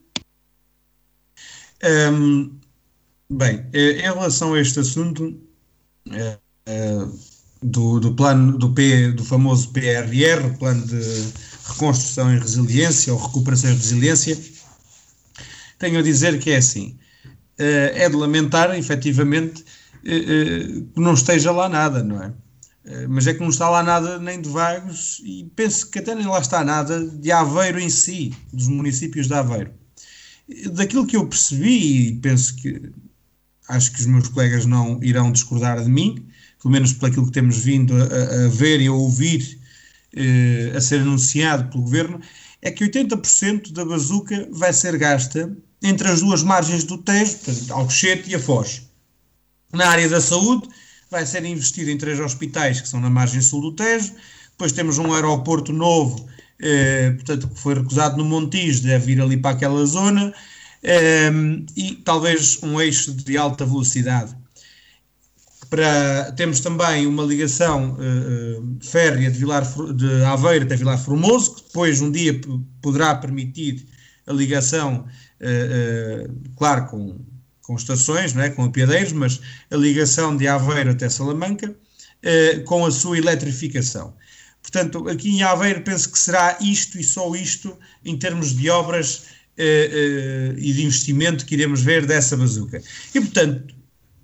Um, 1.85 2.51
bem, 3.31 3.67
eh, 3.73 3.99
em 3.99 4.03
relação 4.03 4.55
a 4.55 4.61
este 4.61 4.81
assunto 4.81 5.41
é, 6.11 6.39
é, 6.67 7.07
do, 7.63 8.01
do 8.01 8.15
plano 8.15 8.59
do, 8.59 8.73
P, 8.73 9.13
do 9.13 9.25
famoso 9.25 9.73
PRR, 9.73 10.57
Plano 10.59 10.87
de 10.87 11.01
Reconstrução 11.65 12.35
e 12.35 12.39
Resiliência, 12.39 13.13
ou 13.13 13.19
Recuperação 13.19 13.71
e 13.71 13.75
Resiliência, 13.75 14.39
tenho 15.79 15.99
a 15.99 16.03
dizer 16.03 16.39
que 16.39 16.51
é 16.51 16.57
assim. 16.57 16.99
É 17.59 18.07
de 18.09 18.17
lamentar, 18.17 18.77
efetivamente, 18.79 19.65
que 20.03 21.01
não 21.01 21.15
esteja 21.15 21.51
lá 21.51 21.71
nada, 21.71 22.05
não 22.05 22.23
é? 22.23 22.33
Eh, 22.87 23.07
mas 23.09 23.27
é 23.27 23.35
que 23.35 23.41
não 23.41 23.49
está 23.49 23.69
lá 23.69 23.83
nada 23.83 24.19
nem 24.19 24.41
de 24.41 24.49
Vagos 24.49 25.21
e 25.25 25.51
penso 25.57 25.91
que 25.91 25.99
até 25.99 26.15
nem 26.15 26.27
lá 26.27 26.39
está 26.39 26.65
nada 26.65 27.05
de 27.05 27.33
Aveiro 27.33 27.81
em 27.81 27.91
si, 27.91 28.33
dos 28.53 28.69
municípios 28.69 29.27
de 29.27 29.35
Aveiro. 29.35 29.73
Daquilo 30.73 31.07
que 31.07 31.17
eu 31.17 31.27
percebi, 31.27 32.09
e 32.09 32.17
penso 32.21 32.55
que 32.57 32.93
acho 33.69 33.93
que 33.93 34.01
os 34.01 34.07
meus 34.07 34.29
colegas 34.29 34.67
não 34.67 34.99
irão 35.03 35.33
discordar 35.33 35.83
de 35.83 35.91
mim, 35.91 36.27
pelo 36.61 36.73
menos 36.73 36.93
por 36.93 37.09
aquilo 37.09 37.27
que 37.27 37.33
temos 37.33 37.59
vindo 37.59 37.95
a, 37.95 38.47
a 38.47 38.49
ver 38.49 38.81
e 38.81 38.87
a 38.87 38.93
ouvir 38.93 39.59
eh, 40.15 40.73
a 40.75 40.81
ser 40.81 41.01
anunciado 41.01 41.71
pelo 41.71 41.85
governo, 41.85 42.21
é 42.63 42.71
que 42.71 42.85
80% 42.85 43.73
da 43.73 43.85
bazuca 43.85 44.49
vai 44.51 44.73
ser 44.73 44.97
gasta 44.97 45.55
entre 45.83 46.09
as 46.09 46.21
duas 46.21 46.43
margens 46.43 46.85
do 46.85 46.99
Tejo, 46.99 47.37
Alcochete 47.71 48.31
e 48.31 48.35
a 48.35 48.39
Foz. 48.39 48.83
Na 49.73 49.89
área 49.89 50.09
da 50.09 50.21
saúde, 50.21 50.69
vai 51.11 51.27
ser 51.27 51.45
investido 51.45 51.91
em 51.91 51.99
três 51.99 52.19
hospitais 52.19 52.81
que 52.81 52.89
são 52.89 53.01
na 53.01 53.11
margem 53.11 53.41
sul 53.41 53.61
do 53.61 53.73
Tejo, 53.73 54.13
depois 54.51 54.73
temos 54.73 54.97
um 54.99 55.13
aeroporto 55.13 55.73
novo, 55.73 56.27
eh, 56.61 57.11
portanto, 57.11 57.49
que 57.49 57.61
foi 57.61 57.75
recusado 57.75 58.17
no 58.17 58.25
Montijo, 58.25 58.83
deve 58.83 59.13
ir 59.13 59.21
ali 59.21 59.37
para 59.37 59.55
aquela 59.55 59.85
zona, 59.85 60.33
eh, 60.83 61.31
e 61.77 61.97
talvez 61.97 62.63
um 62.63 62.81
eixo 62.81 63.13
de 63.13 63.37
alta 63.37 63.65
velocidade. 63.65 64.37
Para, 65.69 66.33
temos 66.37 66.61
também 66.61 67.07
uma 67.07 67.25
ligação 67.25 67.97
eh, 68.01 68.61
férrea 68.81 69.31
de, 69.31 69.39
Vilar, 69.39 69.65
de 69.95 70.25
Aveiro 70.25 70.65
até 70.65 70.77
Vilar 70.77 70.99
Formoso, 70.99 71.57
que 71.57 71.63
depois 71.65 72.01
um 72.01 72.11
dia 72.11 72.41
poderá 72.81 73.15
permitir 73.17 73.85
a 74.27 74.33
ligação, 74.33 75.07
eh, 75.41 76.27
eh, 76.27 76.31
claro, 76.57 76.87
com 76.87 77.19
com 77.63 77.75
estações, 77.75 78.33
não 78.33 78.43
é? 78.43 78.51
com 78.51 78.63
apiadeiros, 78.63 79.11
mas 79.11 79.41
a 79.73 79.77
ligação 79.77 80.37
de 80.37 80.47
Aveiro 80.47 80.93
até 80.93 81.09
Salamanca, 81.09 81.75
com 82.65 82.87
a 82.87 82.93
sua 82.93 83.19
eletrificação. 83.19 84.15
Portanto, 84.63 85.09
aqui 85.09 85.31
em 85.31 85.43
Aveiro 85.43 85.83
penso 85.83 86.13
que 86.13 86.19
será 86.19 86.57
isto 86.61 86.97
e 86.97 87.03
só 87.03 87.35
isto 87.35 87.77
em 88.05 88.17
termos 88.17 88.55
de 88.55 88.71
obras 88.71 89.25
e 89.59 90.73
de 90.73 90.85
investimento 90.85 91.47
que 91.47 91.55
iremos 91.55 91.83
ver 91.83 92.07
dessa 92.07 92.37
bazuca. 92.37 92.83
E, 93.15 93.21
portanto, 93.21 93.75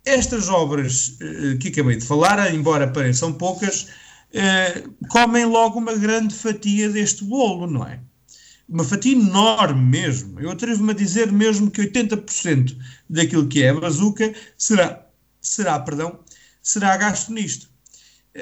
estas 0.05 0.49
obras 0.49 1.17
eh, 1.21 1.57
que 1.59 1.69
acabei 1.69 1.97
de 1.97 2.05
falar, 2.05 2.53
embora 2.53 2.89
pareçam 2.89 3.33
poucas, 3.33 3.87
eh, 4.33 4.85
comem 5.09 5.45
logo 5.45 5.79
uma 5.79 5.95
grande 5.95 6.35
fatia 6.35 6.89
deste 6.89 7.25
bolo, 7.25 7.67
não 7.67 7.87
é? 7.87 8.01
uma 8.69 8.85
fatia 8.85 9.13
enorme 9.13 9.83
mesmo. 9.83 10.41
Eu 10.41 10.51
atrevo-me 10.51 10.93
a 10.93 10.95
dizer 10.95 11.31
mesmo 11.31 11.71
que 11.71 11.83
80% 11.83 12.77
daquilo 13.09 13.47
que 13.47 13.63
é 13.63 13.69
a 13.69 13.75
bazuca 13.75 14.35
será, 14.57 15.07
será, 15.41 15.79
perdão, 15.79 16.21
será 16.63 16.97
gasto 16.97 17.33
nisto. 17.33 17.69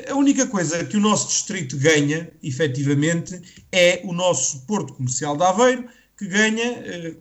A 0.09 0.15
única 0.15 0.47
coisa 0.47 0.85
que 0.85 0.97
o 0.97 1.01
nosso 1.01 1.27
distrito 1.29 1.77
ganha, 1.77 2.31
efetivamente, 2.43 3.43
é 3.73 4.01
o 4.05 4.13
nosso 4.13 4.65
Porto 4.67 4.95
Comercial 4.95 5.37
de 5.37 5.43
Aveiro, 5.43 5.89
que 6.21 6.27
ganha, 6.27 6.63
eh, 6.63 7.15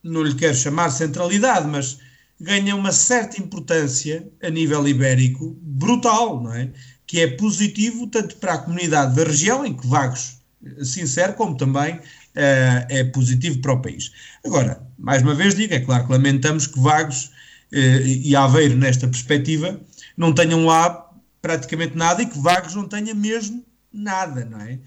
não 0.00 0.22
lhe 0.22 0.34
quero 0.36 0.54
chamar 0.54 0.90
centralidade, 0.90 1.66
mas 1.66 1.98
ganha 2.40 2.76
uma 2.76 2.92
certa 2.92 3.40
importância 3.40 4.28
a 4.40 4.48
nível 4.48 4.86
ibérico, 4.86 5.58
brutal, 5.60 6.40
não 6.40 6.54
é? 6.54 6.70
Que 7.04 7.20
é 7.20 7.26
positivo 7.26 8.06
tanto 8.06 8.36
para 8.36 8.54
a 8.54 8.58
comunidade 8.58 9.16
da 9.16 9.24
região, 9.24 9.66
em 9.66 9.76
que 9.76 9.84
Vagos, 9.88 10.38
sincero, 10.84 11.34
como 11.34 11.56
também 11.56 11.96
uh, 11.96 12.86
é 12.88 13.02
positivo 13.02 13.60
para 13.60 13.72
o 13.72 13.82
país. 13.82 14.12
Agora, 14.44 14.80
mais 14.96 15.20
uma 15.20 15.34
vez 15.34 15.56
digo, 15.56 15.74
é 15.74 15.80
claro 15.80 16.06
que 16.06 16.12
lamentamos 16.12 16.68
que 16.68 16.78
Vagos 16.78 17.32
uh, 17.72 18.06
e 18.06 18.36
Aveiro, 18.36 18.76
nesta 18.76 19.08
perspectiva, 19.08 19.80
não 20.16 20.32
tenham 20.32 20.64
lá 20.64 21.10
praticamente 21.42 21.96
nada 21.96 22.22
e 22.22 22.26
que 22.26 22.38
Vagos 22.38 22.76
não 22.76 22.86
tenha 22.86 23.14
mesmo 23.14 23.64
nada, 23.92 24.44
não 24.44 24.60
é? 24.60 24.78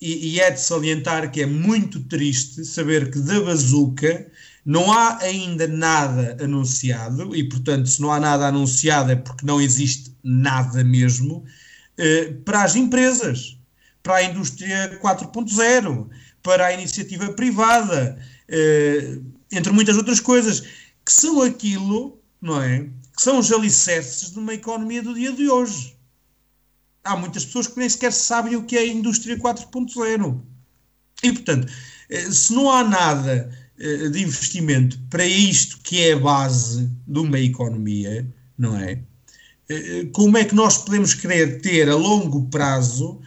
E, 0.00 0.34
e, 0.34 0.40
é 0.40 0.50
de 0.50 0.60
salientar 0.60 1.30
que 1.30 1.40
é 1.40 1.46
muito 1.46 2.00
triste 2.00 2.64
saber 2.64 3.10
que 3.10 3.18
da 3.18 3.40
bazuca 3.40 4.30
não 4.64 4.92
há 4.92 5.18
ainda 5.22 5.66
nada 5.66 6.36
anunciado, 6.42 7.34
e 7.34 7.48
portanto, 7.48 7.88
se 7.88 8.00
não 8.02 8.12
há 8.12 8.20
nada 8.20 8.48
anunciado 8.48 9.12
é 9.12 9.16
porque 9.16 9.46
não 9.46 9.60
existe 9.60 10.14
nada 10.22 10.84
mesmo, 10.84 11.44
eh, 11.96 12.34
para 12.44 12.64
as 12.64 12.76
empresas, 12.76 13.58
para 14.02 14.16
a 14.16 14.22
indústria 14.24 14.98
4.0, 15.00 16.08
para 16.42 16.66
a 16.66 16.72
iniciativa 16.72 17.32
privada, 17.32 18.18
eh, 18.48 19.18
entre 19.52 19.72
muitas 19.72 19.96
outras 19.96 20.20
coisas, 20.20 20.60
que 21.04 21.12
são 21.12 21.42
aquilo, 21.42 22.20
não 22.40 22.60
é? 22.62 22.80
Que 23.16 23.22
são 23.22 23.38
os 23.38 23.50
alicerces 23.52 24.32
de 24.32 24.38
uma 24.38 24.54
economia 24.54 25.02
do 25.02 25.14
dia 25.14 25.32
de 25.32 25.48
hoje. 25.48 25.95
Há 27.06 27.16
muitas 27.16 27.44
pessoas 27.44 27.66
que 27.68 27.78
nem 27.78 27.88
sequer 27.88 28.12
sabem 28.12 28.56
o 28.56 28.64
que 28.64 28.76
é 28.76 28.80
a 28.80 28.86
indústria 28.86 29.38
4.0. 29.38 30.40
E, 31.22 31.32
portanto, 31.32 31.72
eh, 32.10 32.30
se 32.30 32.52
não 32.52 32.70
há 32.70 32.84
nada 32.84 33.50
eh, 33.78 34.08
de 34.08 34.22
investimento 34.22 34.98
para 35.08 35.24
isto 35.24 35.78
que 35.82 36.02
é 36.02 36.12
a 36.12 36.18
base 36.18 36.90
de 37.06 37.18
uma 37.18 37.38
economia, 37.38 38.26
não 38.58 38.76
é? 38.76 39.00
Como 40.12 40.38
é 40.38 40.44
que 40.44 40.54
nós 40.54 40.78
podemos 40.78 41.12
querer 41.12 41.60
ter 41.60 41.88
a 41.88 41.96
longo 41.96 42.48
prazo 42.50 43.20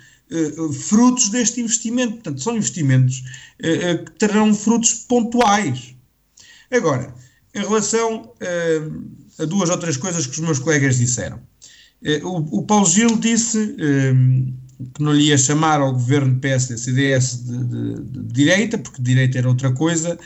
frutos 0.88 1.28
deste 1.28 1.60
investimento. 1.60 2.14
Portanto, 2.14 2.42
são 2.42 2.56
investimentos 2.56 3.26
que 3.58 4.12
terão 4.18 4.54
frutos 4.54 4.94
pontuais. 4.94 5.94
Agora, 6.72 7.14
em 7.54 7.60
relação 7.60 8.34
a 9.38 9.46
duas 9.46 9.70
ou 9.70 9.78
três 9.78 9.98
coisas 9.98 10.26
que 10.26 10.32
os 10.32 10.40
meus 10.40 10.60
colegas 10.60 10.98
disseram. 10.98 11.42
O, 12.24 12.60
o, 12.60 12.64
Paulo 12.64 12.86
Gil 12.86 13.18
disse 13.18 13.76
que 14.94 15.04
não 15.04 15.14
lhe 15.14 15.26
ia 15.26 15.38
chamar 15.38 15.82
ao 15.82 15.92
governo 15.94 16.40
PSD-CDS 16.40 17.44
de, 17.44 17.64
de, 17.66 18.02
de, 18.04 18.34
direita, 18.34 18.78
porque 18.78 19.02
direita 19.02 19.38
era 19.38 19.50
outra 19.50 19.72
coisa, 19.74 20.18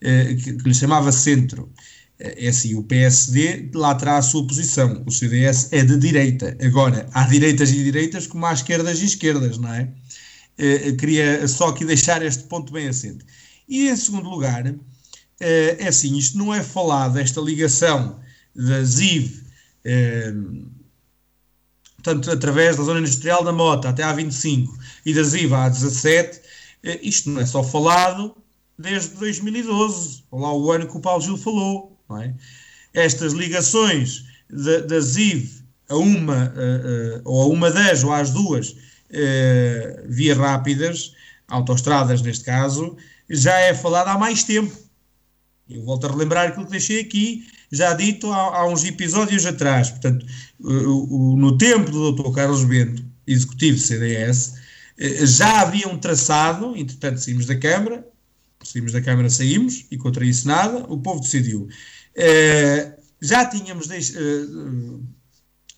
que, 0.00 0.52
que 0.54 0.68
lhe 0.68 0.74
chamava 0.74 1.10
centro. 1.10 1.72
É 2.18 2.48
assim, 2.48 2.74
o 2.74 2.82
PSD 2.84 3.70
lá 3.74 3.94
terá 3.94 4.18
a 4.18 4.22
sua 4.22 4.46
posição, 4.46 5.02
o 5.06 5.10
CDS 5.10 5.72
é 5.72 5.82
de 5.82 5.96
direita. 5.96 6.56
Agora, 6.62 7.08
há 7.12 7.24
direitas 7.24 7.70
e 7.70 7.82
direitas 7.82 8.26
como 8.26 8.44
há 8.44 8.52
esquerdas 8.52 9.00
e 9.00 9.06
esquerdas, 9.06 9.56
não 9.56 9.72
é? 9.72 9.88
Queria 10.98 11.48
só 11.48 11.68
aqui 11.68 11.84
deixar 11.84 12.22
este 12.22 12.44
ponto 12.44 12.72
bem 12.72 12.88
assente. 12.88 13.24
E 13.66 13.88
em 13.88 13.96
segundo 13.96 14.28
lugar, 14.28 14.72
é 15.40 15.88
assim, 15.88 16.16
isto 16.16 16.38
não 16.38 16.54
é 16.54 16.62
falado, 16.62 17.18
esta 17.18 17.40
ligação 17.40 18.20
da 18.54 18.84
ZIV, 18.84 19.42
uh, 19.86 20.81
portanto, 22.02 22.30
através 22.30 22.76
da 22.76 22.82
zona 22.82 22.98
industrial 22.98 23.44
da 23.44 23.52
Mota 23.52 23.88
até 23.88 24.02
à 24.02 24.12
25 24.12 24.76
e 25.06 25.14
da 25.14 25.22
ZIV 25.22 25.54
à 25.54 25.68
17, 25.68 26.40
isto 27.00 27.30
não 27.30 27.40
é 27.40 27.46
só 27.46 27.62
falado 27.62 28.34
desde 28.76 29.14
2012, 29.16 30.24
lá 30.32 30.52
o 30.52 30.72
ano 30.72 30.88
que 30.88 30.96
o 30.96 31.00
Paulo 31.00 31.22
Gil 31.22 31.36
falou, 31.36 31.96
é? 32.20 32.34
Estas 32.92 33.32
ligações 33.32 34.24
da, 34.50 34.80
da 34.80 34.98
a 35.88 35.96
uma, 35.96 36.52
uh, 36.54 37.18
uh, 37.18 37.22
ou 37.24 37.42
a 37.42 37.46
uma 37.46 37.70
das, 37.70 38.02
ou 38.02 38.12
às 38.12 38.30
duas 38.30 38.76
vias 40.08 40.38
rápidas, 40.38 41.12
autoestradas 41.46 42.22
neste 42.22 42.44
caso, 42.44 42.96
já 43.28 43.58
é 43.58 43.74
falado 43.74 44.08
há 44.08 44.16
mais 44.18 44.42
tempo. 44.42 44.74
Eu 45.68 45.84
volto 45.84 46.06
a 46.06 46.10
relembrar 46.10 46.48
aquilo 46.48 46.64
que 46.64 46.70
deixei 46.70 47.00
aqui, 47.00 47.46
já 47.72 47.94
dito 47.94 48.30
há, 48.30 48.58
há 48.58 48.68
uns 48.68 48.84
episódios 48.84 49.46
atrás. 49.46 49.90
Portanto, 49.90 50.26
o, 50.60 51.32
o, 51.32 51.36
no 51.36 51.56
tempo 51.56 51.90
do 51.90 52.12
Dr. 52.12 52.30
Carlos 52.32 52.64
Bento, 52.64 53.02
executivo 53.26 53.78
CDS, 53.78 54.54
já 55.22 55.62
havia 55.62 55.88
um 55.88 55.98
traçado, 55.98 56.76
entretanto 56.76 57.18
saímos 57.18 57.46
da 57.46 57.56
Câmara, 57.56 58.06
saímos 58.62 58.92
da 58.92 59.00
Câmara, 59.00 59.30
saímos, 59.30 59.86
e 59.90 59.96
contra 59.96 60.24
isso 60.24 60.46
nada, 60.46 60.84
o 60.88 60.98
povo 60.98 61.20
decidiu. 61.20 61.68
já 63.20 63.46
tínhamos 63.46 63.88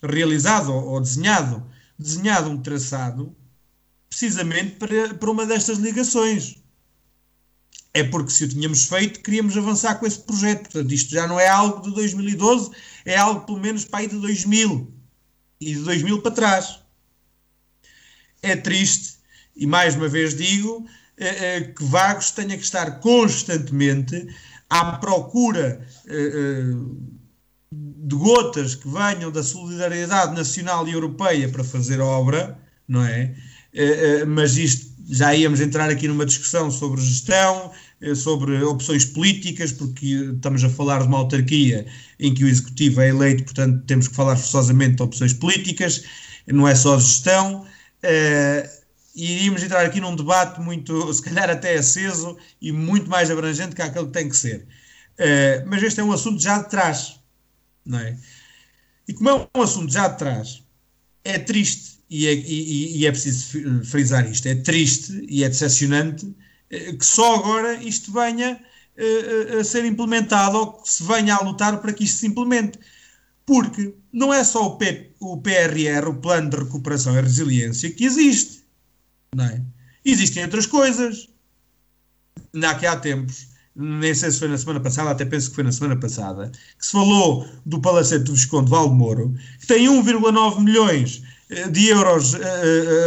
realizado 0.03 0.73
ou 0.73 1.01
desenhado, 1.01 1.65
desenhado 1.99 2.51
um 2.51 2.61
traçado 2.61 3.35
precisamente 4.09 4.77
para, 4.77 5.15
para 5.15 5.31
uma 5.31 5.47
destas 5.47 5.79
ligações. 5.79 6.64
É 7.95 8.03
porque 8.03 8.33
se 8.33 8.45
o 8.45 8.49
tínhamos 8.49 8.87
feito, 8.87 9.21
queríamos 9.21 9.57
avançar 9.57 9.95
com 9.95 10.07
esse 10.07 10.19
projeto. 10.19 10.63
Portanto, 10.63 10.93
isto 10.93 11.11
já 11.13 11.29
não 11.29 11.39
é 11.39 11.47
algo 11.47 11.81
de 11.81 11.95
2012, 11.95 12.71
é 13.05 13.17
algo 13.17 13.47
pelo 13.47 13.61
menos 13.61 13.85
para 13.85 14.01
aí 14.01 14.09
de 14.09 14.17
2000 14.17 14.93
e 15.61 15.75
de 15.75 15.81
2000 15.81 16.21
para 16.21 16.33
trás. 16.33 16.81
É 18.43 18.57
triste, 18.57 19.19
e 19.57 19.67
mais 19.67 19.95
uma 19.95 20.09
vez 20.09 20.35
digo, 20.37 20.85
é, 21.17 21.57
é, 21.57 21.61
que 21.61 21.85
Vagos 21.85 22.33
tenha 22.33 22.59
que 22.59 22.65
estar 22.65 22.99
constantemente 22.99 24.27
à 24.69 24.97
procura 24.99 25.87
é, 26.07 26.63
de 28.07 28.17
gotas 28.17 28.75
que 28.75 28.89
venham 28.89 29.31
da 29.31 29.43
solidariedade 29.43 30.35
nacional 30.35 30.87
e 30.87 30.93
europeia 30.93 31.49
para 31.49 31.65
fazer 31.65 32.01
obra, 32.01 32.59
não 32.87 33.05
é? 33.05 33.35
Eh, 33.73 34.21
eh, 34.21 34.25
mas 34.25 34.57
isto 34.57 34.95
já 35.11 35.35
íamos 35.35 35.61
entrar 35.61 35.91
aqui 35.91 36.07
numa 36.07 36.25
discussão 36.25 36.71
sobre 36.71 37.01
gestão, 37.01 37.73
eh, 37.73 37.84
sobre 38.15 38.63
opções 38.63 39.05
políticas, 39.05 39.73
porque 39.73 40.07
estamos 40.35 40.63
a 40.65 40.69
falar 40.69 41.01
de 41.01 41.09
uma 41.09 41.19
autarquia 41.19 41.87
em 42.19 42.35
que 42.35 42.45
o 42.45 42.49
executivo 42.49 43.01
é 43.01 43.09
eleito, 43.09 43.45
portanto 43.45 43.85
temos 43.87 44.09
que 44.09 44.15
falar 44.15 44.37
forçosamente 44.37 44.97
de 44.97 45.03
opções 45.03 45.33
políticas, 45.33 46.05
não 46.47 46.69
é 46.69 46.75
só 46.75 46.99
gestão. 46.99 47.67
E 49.17 49.37
iríamos 49.37 49.63
entrar 49.63 49.87
aqui 49.87 50.01
num 50.01 50.15
debate 50.17 50.61
muito, 50.61 51.13
se 51.13 51.23
calhar 51.23 51.49
até 51.49 51.77
aceso 51.77 52.37
e 52.61 52.73
muito 52.73 53.09
mais 53.09 53.31
abrangente 53.31 53.75
que 53.75 53.83
aquele 53.83 54.07
que 54.07 54.13
tem 54.13 54.29
que 54.29 54.37
ser. 54.37 54.67
Mas 55.67 55.83
este 55.83 56.01
é 56.01 56.05
um 56.05 56.13
assunto 56.13 56.43
já 56.43 56.59
de 56.59 56.69
trás 56.69 57.19
não 57.85 57.99
é? 57.99 58.17
E 59.07 59.13
como 59.13 59.31
é 59.31 59.49
um 59.55 59.63
assunto 59.63 59.93
já 59.93 60.09
de 60.09 60.19
trás, 60.19 60.63
é 61.25 61.39
triste, 61.39 61.99
e 62.09 62.27
é, 62.27 62.35
e, 62.35 62.99
e 62.99 63.07
é 63.07 63.11
preciso 63.11 63.85
frisar 63.85 64.29
isto, 64.31 64.47
é 64.47 64.55
triste 64.55 65.27
e 65.29 65.45
é 65.45 65.49
decepcionante 65.49 66.27
eh, 66.27 66.44
que 66.69 67.05
só 67.05 67.37
agora 67.37 67.75
isto 67.75 68.13
venha 68.13 68.61
uh, 68.99 69.61
a 69.61 69.65
ser 69.65 69.85
implementado 69.85 70.57
ou 70.57 70.73
que 70.73 70.91
se 70.91 71.03
venha 71.03 71.37
a 71.37 71.43
lutar 71.43 71.81
para 71.81 71.93
que 71.93 72.05
isto 72.05 72.19
se 72.19 72.27
implemente. 72.27 72.79
Porque 73.47 73.95
não 74.13 74.33
é 74.33 74.43
só 74.43 74.67
o, 74.67 74.77
P, 74.77 75.13
o 75.21 75.37
PRR, 75.37 76.09
o 76.09 76.15
Plano 76.15 76.51
de 76.51 76.57
Recuperação 76.57 77.17
e 77.17 77.21
Resiliência, 77.21 77.91
que 77.91 78.05
existe. 78.05 78.65
Não 79.35 79.45
é? 79.45 79.61
Existem 80.05 80.45
outras 80.45 80.67
coisas. 80.67 81.29
Na 82.53 82.75
que 82.75 82.87
há 82.87 82.97
tempos 82.97 83.49
nem 83.77 84.15
sei 84.15 84.31
se 84.31 84.39
foi 84.39 84.49
na 84.49 84.57
semana 84.57 84.79
passada, 84.79 85.11
até 85.11 85.25
penso 85.25 85.49
que 85.49 85.57
foi 85.57 85.65
na 85.65 85.73
semana 85.73 85.97
passada, 85.97 86.51
que 86.79 86.87
se 86.87 86.93
falou 86.93 87.47
do 87.67 87.81
Palacete 87.81 88.25
do 88.25 88.33
Visconde 88.33 88.71
Valdemoro, 88.71 89.35
que 89.61 89.67
tem 89.67 89.89
1,9 89.89 90.61
milhões 90.61 91.23
eh, 91.51 91.69
de 91.69 91.89
euros 91.89 92.37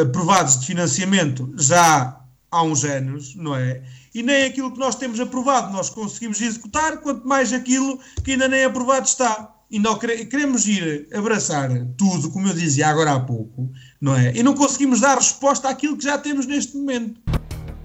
aprovados 0.02 0.60
de 0.60 0.66
financiamento 0.68 1.54
já 1.58 2.22
há 2.52 2.64
uns 2.64 2.84
anos, 2.84 3.36
não 3.36 3.56
é? 3.56 3.82
E 4.14 4.24
nem 4.24 4.45
aquilo 4.45 4.72
que 4.72 4.80
nós 4.80 4.95
temos 4.95 5.19
aprovado 5.19 5.72
nós 5.72 5.90
conseguimos 5.90 6.41
executar, 6.41 6.98
quanto 6.98 7.28
mais 7.28 7.53
aquilo 7.53 7.99
que 8.24 8.32
ainda 8.32 8.48
nem 8.48 8.64
aprovado 8.64 9.06
está. 9.06 9.53
E 9.69 9.80
nós 9.80 9.99
queremos 9.99 10.65
ir 10.65 11.10
abraçar 11.14 11.69
tudo, 11.98 12.32
como 12.32 12.48
eu 12.48 12.53
dizia 12.53 12.88
agora 12.88 13.14
há 13.14 13.19
pouco, 13.19 13.69
não 13.99 14.15
é? 14.15 14.32
E 14.34 14.41
não 14.41 14.53
conseguimos 14.53 15.02
dar 15.02 15.15
resposta 15.15 15.68
àquilo 15.68 15.98
que 15.98 16.06
já 16.06 16.18
temos 16.18 16.45
neste 16.45 16.78
momento. 16.78 17.19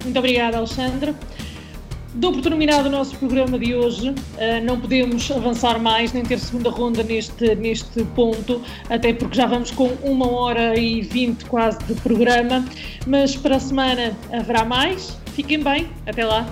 Muito 0.04 0.18
obrigada, 0.18 0.58
Alexandre. 0.58 1.14
Dou 2.14 2.30
por 2.30 2.42
terminado 2.42 2.88
o 2.88 2.92
nosso 2.92 3.16
programa 3.16 3.58
de 3.58 3.74
hoje. 3.74 4.10
Uh, 4.10 4.14
não 4.64 4.78
podemos 4.78 5.30
avançar 5.30 5.78
mais 5.78 6.12
nem 6.12 6.22
ter 6.22 6.38
segunda 6.38 6.68
ronda 6.68 7.02
neste, 7.02 7.54
neste 7.54 8.04
ponto, 8.14 8.60
até 8.90 9.14
porque 9.14 9.36
já 9.36 9.46
vamos 9.46 9.70
com 9.70 9.88
uma 10.02 10.30
hora 10.30 10.78
e 10.78 11.00
vinte 11.00 11.44
quase 11.46 11.78
de 11.84 11.94
programa. 11.94 12.64
Mas 13.06 13.34
para 13.34 13.56
a 13.56 13.60
semana 13.60 14.16
haverá 14.30 14.64
mais. 14.64 15.16
Fiquem 15.34 15.62
bem. 15.62 15.88
Até 16.06 16.26
lá. 16.26 16.46